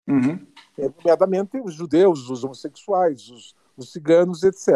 Uhum. 0.06 0.46
É, 0.78 0.90
nomeadamente 0.98 1.58
os 1.58 1.74
judeus, 1.74 2.28
os 2.28 2.44
homossexuais, 2.44 3.28
os, 3.28 3.54
os 3.76 3.92
ciganos, 3.92 4.42
etc. 4.42 4.68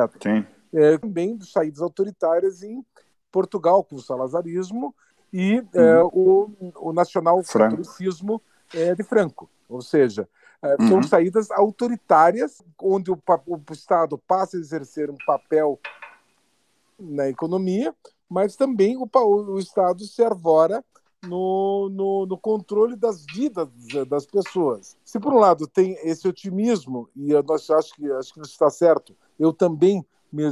É, 0.73 0.99
também 0.99 1.39
saídas 1.41 1.81
autoritárias 1.81 2.63
em 2.63 2.85
Portugal, 3.31 3.85
com 3.85 3.97
o 3.97 4.03
salazarismo, 4.03 4.95
e 5.33 5.59
uhum. 5.59 5.69
é, 5.75 6.03
o, 6.05 6.51
o 6.77 6.93
nacional-catolicismo 6.93 8.41
é, 8.73 8.95
de 8.95 9.03
Franco. 9.03 9.51
Ou 9.69 9.83
seja, 9.83 10.29
é, 10.63 10.77
uhum. 10.81 10.89
são 10.89 11.03
saídas 11.03 11.51
autoritárias, 11.51 12.63
onde 12.81 13.11
o, 13.11 13.21
o, 13.47 13.61
Estado 13.73 14.17
passa 14.17 14.57
a 14.57 14.61
exercer 14.61 15.11
um 15.11 15.17
papel 15.27 15.79
na 16.99 17.29
economia, 17.29 17.95
mas 18.35 18.57
também 18.57 18.97
o, 18.97 19.09
o 19.15 19.61
Estado 19.61 20.03
se 20.05 20.21
arvora 20.21 20.85
no, 21.25 21.89
no, 21.89 22.27
no, 22.27 22.37
controle 22.37 22.97
das 22.97 23.25
vidas 23.25 23.69
das 24.09 24.27
pessoas. 24.27 24.97
Se 25.05 25.21
por 25.21 25.33
um 25.33 25.39
lado 25.39 25.69
tem 25.69 25.93
esse 26.03 26.27
otimismo 26.27 27.09
e 27.15 27.31
eu 27.31 27.45
acho 27.79 27.95
que 27.95 28.11
acho 28.11 28.35
que 28.35 28.41
está 28.41 28.69
certo, 28.69 29.17
eu 29.39 29.53
também 29.53 30.05
me, 30.33 30.43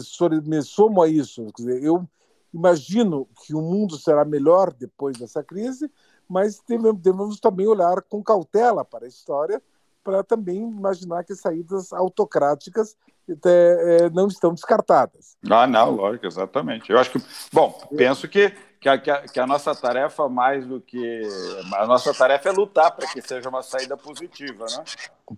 me 0.47 0.63
somo 0.63 1.03
a 1.03 1.09
isso. 1.09 1.45
Dizer, 1.57 1.83
eu 1.83 2.09
imagino 2.55 3.29
que 3.45 3.53
o 3.53 3.61
mundo 3.61 3.99
será 3.99 4.25
melhor 4.25 4.73
depois 4.73 5.19
dessa 5.19 5.43
crise, 5.43 5.91
mas 6.29 6.63
devemos 6.69 7.41
também 7.41 7.67
olhar 7.67 8.01
com 8.03 8.23
cautela 8.23 8.85
para 8.85 9.07
a 9.07 9.09
história, 9.09 9.61
para 10.05 10.23
também 10.23 10.59
imaginar 10.59 11.25
que 11.25 11.35
saídas 11.35 11.93
autocráticas 11.93 12.97
é, 13.29 14.11
não 14.11 14.27
estão 14.27 14.53
descartadas. 14.53 15.37
Ah, 15.51 15.67
não, 15.67 15.91
lógico, 15.91 16.27
exatamente. 16.27 16.91
Eu 16.91 16.99
acho 16.99 17.11
que, 17.11 17.23
bom, 17.53 17.71
penso 17.97 18.29
que 18.29 18.55
que 18.83 18.89
a, 18.89 18.99
que 18.99 19.39
a, 19.39 19.47
nossa 19.47 19.73
tarefa, 19.77 20.29
mais 20.29 20.67
do 20.67 20.81
que. 20.81 21.23
A 21.77 21.87
nossa 21.87 22.13
tarefa 22.13 22.49
é 22.49 22.53
lutar 22.53 22.91
para 22.91 23.07
que 23.07 23.23
seja 23.23 23.49
uma 23.49 23.63
saída 23.63 23.97
positiva, 23.97 24.67
né? 24.77 24.85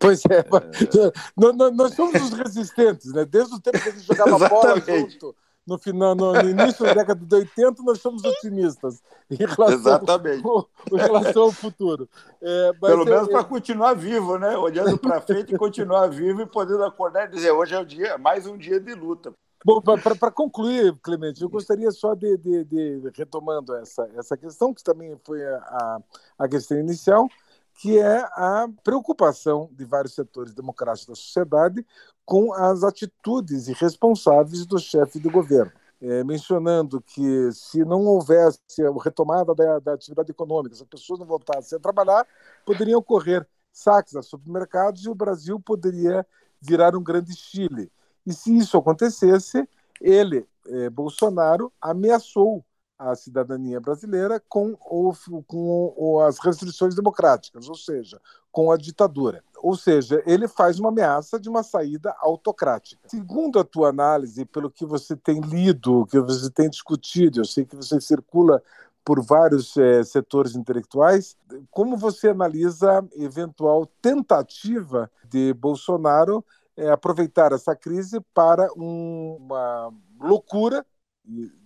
Pois 0.01 0.23
é, 0.31 0.39
é... 0.39 0.45
Nós, 1.37 1.77
nós, 1.77 1.95
somos 1.95 2.23
os 2.23 2.33
resistentes, 2.33 3.13
né? 3.13 3.27
Desde 3.27 3.55
o 3.55 3.61
tempo 3.61 3.79
que 3.79 3.89
a 3.91 3.93
gente 3.93 4.07
jogava 4.07 4.49
bola 4.49 4.81
junto, 4.81 5.37
no, 5.67 5.79
final, 5.79 6.15
no, 6.15 6.33
no, 6.33 6.49
início 6.49 6.85
da 6.85 6.95
década 6.95 7.25
de 7.25 7.35
80, 7.35 7.83
nós 7.83 8.01
somos 8.01 8.25
otimistas 8.25 9.03
em 9.31 9.37
relação, 9.37 9.75
Exatamente. 9.75 10.47
Ao, 10.47 10.69
em 10.93 10.97
relação 10.97 11.43
ao 11.45 11.53
futuro. 11.53 12.09
É, 12.41 12.73
Pelo 12.81 13.05
menos 13.05 13.29
para 13.29 13.45
continuar 13.45 13.95
vivo, 13.95 14.39
né? 14.39 14.57
Olhando 14.57 14.99
para 14.99 15.21
frente 15.21 15.55
e 15.55 15.59
continuar 15.59 16.09
vivo 16.09 16.43
e 16.43 16.47
podendo 16.47 16.85
acordar 16.85 17.27
e 17.27 17.31
dizer: 17.31 17.51
hoje 17.53 17.75
é 17.75 17.81
o 17.81 17.85
dia, 17.85 18.19
mais 18.19 18.47
um 18.47 18.57
dia 18.57 18.79
de 18.79 18.95
luta. 18.95 19.33
Bom, 19.67 19.81
para 19.81 20.31
concluir, 20.31 20.95
Clemente, 21.03 21.41
eu 21.41 21.49
gostaria 21.49 21.91
só 21.91 22.15
de, 22.15 22.37
de, 22.37 22.65
de, 22.65 23.11
retomando 23.17 23.75
essa, 23.77 24.07
essa 24.15 24.37
questão, 24.37 24.75
que 24.75 24.85
também 24.85 25.19
foi 25.25 25.43
a, 25.43 25.99
a 26.39 26.47
questão 26.47 26.79
inicial, 26.79 27.27
que 27.75 27.99
é 27.99 28.19
a 28.19 28.69
preocupação 28.83 29.69
de 29.73 29.85
vários 29.85 30.15
setores 30.15 30.55
democráticos 30.55 31.09
da 31.09 31.15
sociedade 31.15 31.85
com 32.25 32.53
as 32.53 32.83
atitudes 32.83 33.69
irresponsáveis 33.69 34.65
do 34.65 34.79
chefe 34.79 35.19
de 35.19 35.29
governo. 35.29 35.73
É, 36.01 36.23
mencionando 36.23 37.01
que 37.01 37.51
se 37.53 37.83
não 37.85 38.05
houvesse 38.05 38.61
a 38.83 39.03
retomada 39.03 39.55
da, 39.55 39.79
da, 39.79 39.95
atividade 39.95 40.31
econômica, 40.31 40.75
se 40.75 40.83
as 40.83 40.89
pessoas 40.89 41.19
não 41.19 41.27
voltassem 41.27 41.77
a 41.77 41.81
trabalhar, 41.81 42.27
poderiam 42.67 42.99
ocorrer 42.99 43.47
saques 43.73 44.15
a 44.15 44.23
supermercados 44.23 45.05
e 45.05 45.09
o 45.09 45.15
Brasil 45.15 45.59
poderia 45.59 46.27
virar 46.61 46.95
um 46.95 47.03
grande 47.03 47.35
Chile. 47.35 47.91
E 48.27 48.33
se 48.33 48.57
isso 48.57 48.77
acontecesse, 48.77 49.69
ele, 50.01 50.47
eh, 50.69 50.91
Bolsonaro, 50.91 51.73
ameaçou 51.81 52.65
a 52.99 53.15
cidadania 53.15 53.81
brasileira 53.81 54.41
com, 54.49 54.75
com 54.77 56.21
as 56.21 56.39
restrições 56.39 56.95
democráticas, 56.95 57.69
ou 57.69 57.75
seja, 57.75 58.21
com 58.53 58.71
a 58.71 58.77
ditadura. 58.77 59.43
Ou 59.59 59.77
seja, 59.77 60.23
ele 60.27 60.47
faz 60.47 60.79
uma 60.79 60.91
ameaça 60.91 61.41
de 61.41 61.49
uma 61.49 61.63
saída 61.63 62.15
autocrática. 62.21 63.09
Segundo 63.09 63.59
a 63.59 63.65
tua 63.65 63.89
análise, 63.89 64.45
pelo 64.45 64.71
que 64.71 64.87
você 64.87 65.17
tem 65.17 65.41
lido, 65.41 66.07
que 66.07 66.21
você 66.21 66.51
tem 66.51 66.71
discutido, 66.71 67.41
eu 67.41 67.45
sei 67.45 67.65
que 67.65 67.75
você 67.75 68.01
circula 68.01 68.63
por 69.05 69.23
vários 69.23 69.77
é, 69.77 70.03
setores 70.03 70.55
intelectuais, 70.55 71.37
como 71.71 71.97
você 71.97 72.29
analisa 72.29 73.07
eventual 73.17 73.87
tentativa 74.01 75.11
de 75.29 75.53
Bolsonaro 75.53 76.45
é, 76.77 76.91
aproveitar 76.91 77.53
essa 77.53 77.77
crise 77.77 78.21
para 78.33 78.67
um, 78.77 79.37
uma 79.41 79.93
loucura 80.19 80.85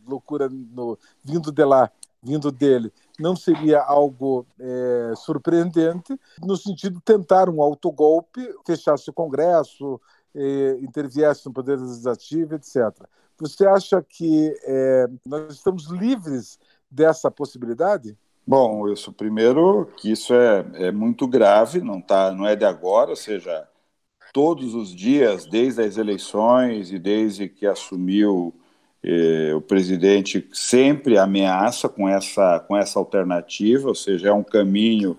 loucura 0.08 0.48
no, 0.48 0.98
vindo 1.22 1.52
de 1.52 1.64
lá, 1.64 1.90
vindo 2.22 2.50
dele, 2.50 2.92
não 3.18 3.36
seria 3.36 3.80
algo 3.80 4.46
é, 4.58 5.12
surpreendente, 5.16 6.18
no 6.42 6.56
sentido 6.56 6.96
de 6.96 7.02
tentar 7.02 7.48
um 7.48 7.62
autogolpe, 7.62 8.48
fechasse 8.66 9.10
o 9.10 9.12
Congresso, 9.12 10.00
é, 10.34 10.78
interviesse 10.80 11.46
no 11.46 11.52
Poder 11.52 11.78
Legislativo, 11.78 12.54
etc. 12.54 12.92
Você 13.38 13.66
acha 13.66 14.02
que 14.02 14.52
é, 14.64 15.06
nós 15.24 15.54
estamos 15.54 15.86
livres 15.86 16.58
dessa 16.90 17.30
possibilidade? 17.30 18.16
Bom, 18.46 18.88
isso 18.88 19.12
primeiro 19.12 19.86
que 19.96 20.10
isso 20.10 20.32
é, 20.32 20.64
é 20.74 20.90
muito 20.90 21.26
grave, 21.28 21.80
não 21.80 22.00
tá, 22.00 22.32
não 22.32 22.46
é 22.46 22.56
de 22.56 22.64
agora, 22.64 23.10
ou 23.10 23.16
seja, 23.16 23.68
todos 24.32 24.74
os 24.74 24.94
dias, 24.94 25.46
desde 25.46 25.82
as 25.82 25.96
eleições 25.98 26.90
e 26.90 26.98
desde 26.98 27.48
que 27.48 27.66
assumiu 27.66 28.54
eh, 29.02 29.54
o 29.54 29.60
presidente 29.60 30.48
sempre 30.52 31.18
ameaça 31.18 31.88
com 31.88 32.08
essa, 32.08 32.60
com 32.60 32.76
essa 32.76 32.98
alternativa, 32.98 33.88
ou 33.88 33.94
seja, 33.94 34.28
é 34.28 34.32
um 34.32 34.42
caminho 34.42 35.16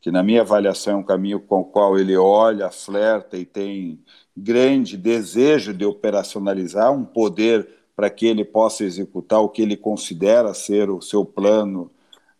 que, 0.00 0.10
na 0.10 0.22
minha 0.22 0.42
avaliação, 0.42 0.94
é 0.94 0.96
um 0.96 1.02
caminho 1.02 1.40
com 1.40 1.60
o 1.60 1.64
qual 1.64 1.98
ele 1.98 2.16
olha, 2.16 2.70
flerta 2.70 3.36
e 3.36 3.44
tem 3.44 4.00
grande 4.36 4.96
desejo 4.96 5.72
de 5.72 5.84
operacionalizar 5.84 6.92
um 6.92 7.04
poder 7.04 7.68
para 7.94 8.10
que 8.10 8.26
ele 8.26 8.44
possa 8.44 8.84
executar 8.84 9.40
o 9.40 9.48
que 9.48 9.62
ele 9.62 9.76
considera 9.76 10.52
ser 10.52 10.90
o 10.90 11.00
seu 11.00 11.24
plano 11.24 11.90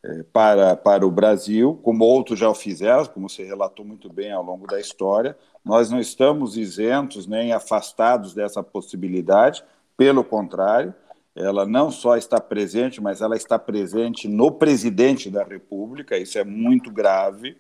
eh, 0.04 0.24
para, 0.32 0.76
para 0.76 1.06
o 1.06 1.10
Brasil, 1.10 1.80
como 1.82 2.04
outros 2.04 2.38
já 2.38 2.48
o 2.50 2.54
fizeram, 2.54 3.06
como 3.06 3.28
você 3.28 3.42
relatou 3.44 3.84
muito 3.84 4.12
bem 4.12 4.30
ao 4.30 4.42
longo 4.42 4.66
da 4.66 4.78
história. 4.78 5.36
Nós 5.64 5.90
não 5.90 5.98
estamos 5.98 6.56
isentos 6.56 7.26
nem 7.26 7.52
afastados 7.52 8.34
dessa 8.34 8.62
possibilidade, 8.62 9.64
pelo 9.96 10.24
contrário, 10.24 10.94
ela 11.34 11.66
não 11.66 11.90
só 11.90 12.16
está 12.16 12.40
presente, 12.40 13.00
mas 13.00 13.20
ela 13.20 13.36
está 13.36 13.58
presente 13.58 14.26
no 14.26 14.52
presidente 14.52 15.30
da 15.30 15.44
República, 15.44 16.16
isso 16.16 16.38
é 16.38 16.44
muito 16.44 16.90
grave. 16.90 17.56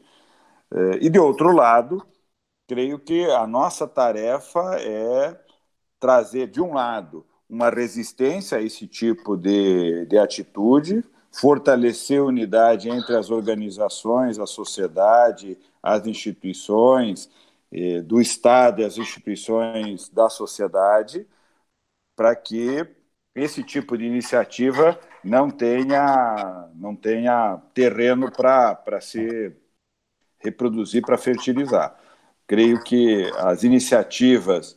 É, 0.72 0.98
e, 1.02 1.10
de 1.10 1.18
outro 1.18 1.52
lado, 1.52 2.02
creio 2.66 2.98
que 2.98 3.24
a 3.30 3.46
nossa 3.46 3.86
tarefa 3.86 4.76
é 4.80 5.38
trazer, 6.00 6.48
de 6.48 6.60
um 6.60 6.72
lado, 6.74 7.24
uma 7.48 7.70
resistência 7.70 8.58
a 8.58 8.62
esse 8.62 8.86
tipo 8.86 9.36
de, 9.36 10.06
de 10.06 10.18
atitude, 10.18 11.04
fortalecer 11.30 12.20
a 12.20 12.24
unidade 12.24 12.88
entre 12.88 13.14
as 13.16 13.30
organizações, 13.30 14.38
a 14.38 14.46
sociedade, 14.46 15.58
as 15.82 16.06
instituições 16.06 17.30
eh, 17.72 18.00
do 18.02 18.20
Estado 18.20 18.80
e 18.80 18.84
as 18.84 18.96
instituições 18.98 20.08
da 20.08 20.28
sociedade, 20.28 21.26
para 22.16 22.34
que 22.34 22.86
esse 23.34 23.62
tipo 23.62 23.96
de 23.96 24.06
iniciativa 24.06 24.98
não 25.22 25.50
tenha, 25.50 26.68
não 26.74 26.96
tenha 26.96 27.60
terreno 27.74 28.32
para 28.32 29.00
se 29.00 29.52
reproduzir, 30.38 31.02
para 31.02 31.18
fertilizar. 31.18 31.94
Creio 32.46 32.82
que 32.82 33.30
as 33.36 33.62
iniciativas 33.62 34.76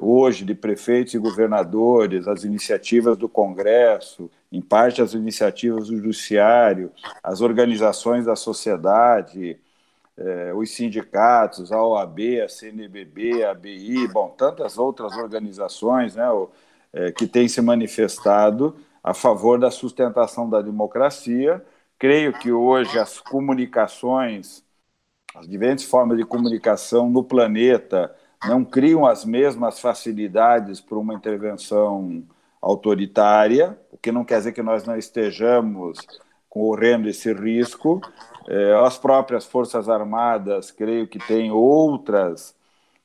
hoje 0.00 0.44
de 0.44 0.54
prefeitos 0.54 1.14
e 1.14 1.18
governadores, 1.18 2.26
as 2.26 2.44
iniciativas 2.44 3.16
do 3.16 3.28
Congresso, 3.28 4.30
em 4.50 4.60
parte 4.60 5.02
as 5.02 5.14
iniciativas 5.14 5.88
do 5.88 5.96
Judiciário, 5.96 6.92
as 7.22 7.40
organizações 7.40 8.26
da 8.26 8.36
sociedade, 8.36 9.58
eh, 10.16 10.52
os 10.54 10.70
sindicatos, 10.70 11.72
a 11.72 11.82
OAB, 11.84 12.40
a 12.44 12.48
CNBB, 12.48 13.44
a 13.44 13.50
ABI, 13.50 14.06
bom, 14.08 14.30
tantas 14.30 14.78
outras 14.78 15.16
organizações 15.16 16.14
né, 16.14 16.28
o, 16.30 16.50
eh, 16.92 17.12
que 17.12 17.26
têm 17.26 17.48
se 17.48 17.60
manifestado 17.60 18.76
a 19.02 19.12
favor 19.12 19.58
da 19.58 19.70
sustentação 19.70 20.48
da 20.48 20.62
democracia. 20.62 21.64
Creio 21.98 22.32
que 22.32 22.52
hoje 22.52 22.98
as 22.98 23.20
comunicações, 23.20 24.64
as 25.34 25.48
diferentes 25.48 25.84
formas 25.84 26.16
de 26.18 26.24
comunicação 26.24 27.10
no 27.10 27.24
planeta 27.24 28.14
não 28.46 28.64
criam 28.64 29.06
as 29.06 29.24
mesmas 29.24 29.80
facilidades 29.80 30.80
para 30.80 30.98
uma 30.98 31.14
intervenção 31.14 32.24
autoritária, 32.60 33.78
o 33.90 33.98
que 33.98 34.12
não 34.12 34.24
quer 34.24 34.38
dizer 34.38 34.52
que 34.52 34.62
nós 34.62 34.84
não 34.84 34.96
estejamos 34.96 35.98
correndo 36.54 37.08
esse 37.08 37.32
risco, 37.32 38.00
é, 38.46 38.74
as 38.86 38.96
próprias 38.96 39.44
Forças 39.44 39.88
Armadas, 39.88 40.70
creio 40.70 41.08
que 41.08 41.18
têm 41.18 41.50
outras 41.50 42.54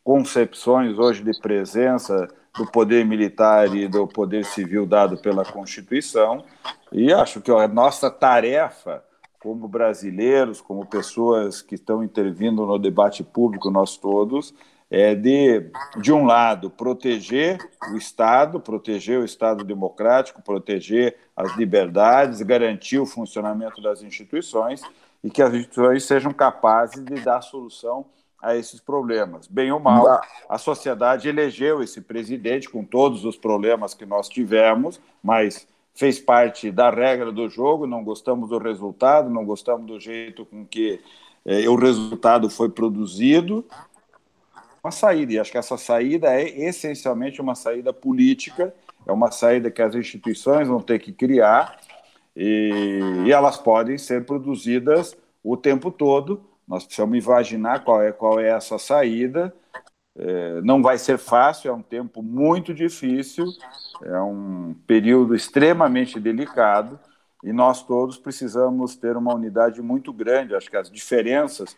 concepções 0.04 1.00
hoje 1.00 1.24
de 1.24 1.32
presença 1.42 2.28
do 2.56 2.70
poder 2.72 3.04
militar 3.04 3.76
e 3.76 3.88
do 3.88 4.08
poder 4.08 4.46
civil 4.46 4.86
dado 4.86 5.18
pela 5.18 5.44
Constituição, 5.44 6.44
e 6.92 7.12
acho 7.12 7.42
que 7.42 7.50
a 7.50 7.68
nossa 7.68 8.12
tarefa 8.12 9.04
como 9.40 9.68
brasileiros, 9.68 10.62
como 10.62 10.86
pessoas 10.86 11.60
que 11.60 11.74
estão 11.74 12.04
intervindo 12.04 12.68
no 12.68 12.78
debate 12.78 13.24
público, 13.24 13.72
nós 13.72 13.98
todos, 13.98 14.54
é 14.92 15.14
de, 15.14 15.70
de 16.02 16.12
um 16.12 16.26
lado, 16.26 16.70
proteger 16.70 17.58
o 17.94 17.98
Estado, 17.98 18.60
proteger 18.60 19.20
o 19.20 19.26
Estado 19.26 19.64
democrático, 19.64 20.42
proteger 20.42 21.16
as 21.36 21.56
liberdades, 21.56 22.42
garantir 22.42 22.98
o 22.98 23.06
funcionamento 23.06 23.82
das 23.82 24.02
instituições, 24.02 24.82
e 25.24 25.30
que 25.30 25.42
as 25.42 25.54
instituições 25.54 26.04
sejam 26.04 26.34
capazes 26.34 27.04
de 27.04 27.22
dar 27.22 27.42
solução 27.42 28.06
a 28.42 28.56
esses 28.56 28.80
problemas. 28.80 29.48
Bem 29.48 29.72
ou 29.72 29.80
mal, 29.80 30.22
a 30.48 30.58
sociedade 30.58 31.28
elegeu 31.28 31.84
esse 31.84 32.02
presidente 32.02 32.70
com 32.70 32.84
todos 32.84 33.26
os 33.26 33.38
problemas 33.38 33.94
que 33.94 34.06
nós 34.06 34.30
tivemos, 34.30 35.00
mas 35.22 35.68
fez 35.94 36.20
parte 36.20 36.72
da 36.72 36.90
regra 36.90 37.32
do 37.32 37.50
jogo, 37.50 37.86
não 37.86 38.04
gostamos 38.04 38.50
do 38.50 38.58
resultado, 38.58 39.30
não 39.30 39.44
gostamos 39.44 39.86
do 39.86 40.00
jeito 40.00 40.46
com 40.46 40.66
que 40.66 41.02
eh, 41.46 41.68
o 41.68 41.76
resultado 41.76 42.50
foi 42.50 42.70
produzido. 42.70 43.66
Uma 44.84 44.92
saída, 44.92 45.34
e 45.34 45.40
acho 45.40 45.52
que 45.52 45.58
essa 45.58 45.78
saída 45.78 46.34
é 46.34 46.48
essencialmente 46.48 47.42
uma 47.42 47.56
saída 47.56 47.92
política, 47.92 48.74
é 49.06 49.12
uma 49.12 49.32
saída 49.32 49.70
que 49.70 49.82
as 49.82 49.94
instituições 49.96 50.68
vão 50.68 50.82
ter 50.82 51.00
que 51.00 51.12
criar 51.12 51.80
e, 52.36 53.00
e 53.26 53.32
elas 53.32 53.58
podem 53.58 53.98
ser 53.98 54.26
produzidas 54.26 55.18
o 55.44 55.58
tempo 55.58 55.92
todo. 55.92 56.42
Nós 56.68 56.86
precisamos 56.86 57.24
imaginar 57.26 57.84
qual 57.84 58.02
é, 58.02 58.12
qual 58.12 58.40
é 58.40 58.50
essa 58.50 58.78
saída. 58.78 59.54
É, 60.18 60.62
não 60.62 60.82
vai 60.82 60.98
ser 60.98 61.18
fácil, 61.18 61.70
é 61.70 61.74
um 61.74 61.82
tempo 61.82 62.22
muito 62.22 62.74
difícil, 62.74 63.46
é 64.04 64.20
um 64.22 64.76
período 64.86 65.36
extremamente 65.36 66.20
delicado 66.20 67.00
e 67.44 67.54
nós 67.54 67.84
todos 67.84 68.18
precisamos 68.18 68.96
ter 68.96 69.16
uma 69.16 69.34
unidade 69.34 69.82
muito 69.82 70.12
grande. 70.12 70.56
Acho 70.56 70.70
que 70.70 70.78
as 70.78 70.92
diferenças 70.92 71.76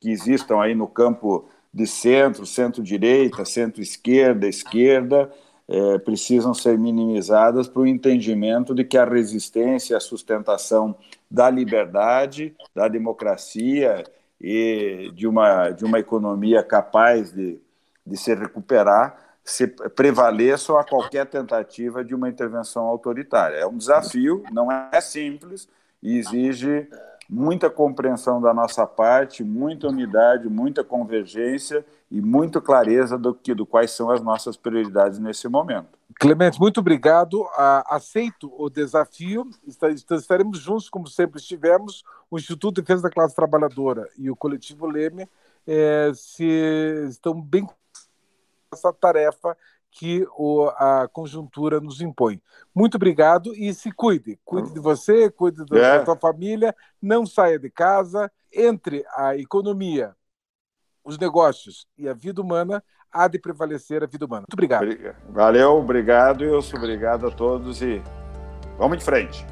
que 0.00 0.10
existam 0.10 0.60
aí 0.60 0.74
no 0.74 0.86
campo 0.86 1.48
de 1.72 1.86
centro, 1.86 2.44
centro-direita, 2.44 3.44
centro-esquerda, 3.44 4.48
esquerda, 4.48 5.30
é, 5.68 5.98
precisam 5.98 6.52
ser 6.52 6.76
minimizadas 6.76 7.68
para 7.68 7.82
o 7.82 7.86
entendimento 7.86 8.74
de 8.74 8.84
que 8.84 8.98
a 8.98 9.04
resistência, 9.04 9.96
a 9.96 10.00
sustentação 10.00 10.96
da 11.30 11.48
liberdade, 11.48 12.56
da 12.74 12.88
democracia 12.88 14.02
e 14.40 15.12
de 15.14 15.28
uma, 15.28 15.70
de 15.70 15.84
uma 15.84 16.00
economia 16.00 16.62
capaz 16.62 17.32
de, 17.32 17.60
de 18.04 18.16
se 18.16 18.34
recuperar 18.34 19.30
se 19.44 19.66
prevaleçam 19.66 20.76
a 20.76 20.84
qualquer 20.84 21.26
tentativa 21.26 22.04
de 22.04 22.14
uma 22.14 22.28
intervenção 22.28 22.84
autoritária. 22.84 23.56
É 23.56 23.66
um 23.66 23.76
desafio, 23.76 24.44
não 24.52 24.70
é 24.70 25.00
simples 25.00 25.68
e 26.02 26.18
exige 26.18 26.88
muita 27.30 27.70
compreensão 27.70 28.40
da 28.40 28.52
nossa 28.52 28.84
parte, 28.84 29.44
muita 29.44 29.86
unidade, 29.86 30.48
muita 30.48 30.82
convergência 30.82 31.86
e 32.10 32.20
muita 32.20 32.60
clareza 32.60 33.16
do 33.16 33.32
que 33.32 33.54
do 33.54 33.64
quais 33.64 33.92
são 33.92 34.10
as 34.10 34.20
nossas 34.20 34.56
prioridades 34.56 35.20
nesse 35.20 35.46
momento. 35.46 35.96
Clemente, 36.18 36.58
muito 36.58 36.80
obrigado. 36.80 37.46
aceito 37.86 38.52
o 38.58 38.68
desafio. 38.68 39.48
Estaremos 40.10 40.58
juntos, 40.58 40.90
como 40.90 41.06
sempre 41.06 41.38
estivemos. 41.40 42.02
O 42.28 42.36
Instituto 42.36 42.74
de 42.76 42.82
Defesa 42.82 43.04
da 43.04 43.10
Classe 43.10 43.34
Trabalhadora 43.34 44.08
e 44.18 44.28
o 44.28 44.34
Coletivo 44.34 44.86
Leme 44.86 45.28
é, 45.64 46.10
se 46.12 47.06
estão 47.08 47.40
bem 47.40 47.64
com 47.64 47.74
essa 48.72 48.92
tarefa 48.92 49.56
que 49.90 50.26
o, 50.36 50.68
a 50.76 51.08
conjuntura 51.12 51.80
nos 51.80 52.00
impõe. 52.00 52.40
Muito 52.74 52.94
obrigado 52.96 53.54
e 53.54 53.74
se 53.74 53.90
cuide. 53.90 54.38
Cuide 54.44 54.72
de 54.72 54.80
você, 54.80 55.30
cuide 55.30 55.64
da, 55.66 55.78
é. 55.78 56.04
sua 56.04 56.16
família, 56.16 56.74
não 57.00 57.26
saia 57.26 57.58
de 57.58 57.70
casa. 57.70 58.30
Entre 58.52 59.04
a 59.14 59.36
economia, 59.36 60.14
os 61.04 61.18
negócios 61.18 61.86
e 61.96 62.08
a 62.08 62.14
vida 62.14 62.40
humana, 62.40 62.82
há 63.12 63.28
de 63.28 63.38
prevalecer 63.38 64.02
a 64.02 64.06
vida 64.06 64.26
humana. 64.26 64.42
Muito 64.42 64.54
obrigado. 64.54 64.86
Valeu, 65.28 65.76
obrigado, 65.76 66.42
Wilson. 66.42 66.76
Obrigado 66.76 67.26
a 67.26 67.30
todos 67.30 67.82
e 67.82 68.02
vamos 68.78 68.96
em 68.96 69.00
frente. 69.00 69.44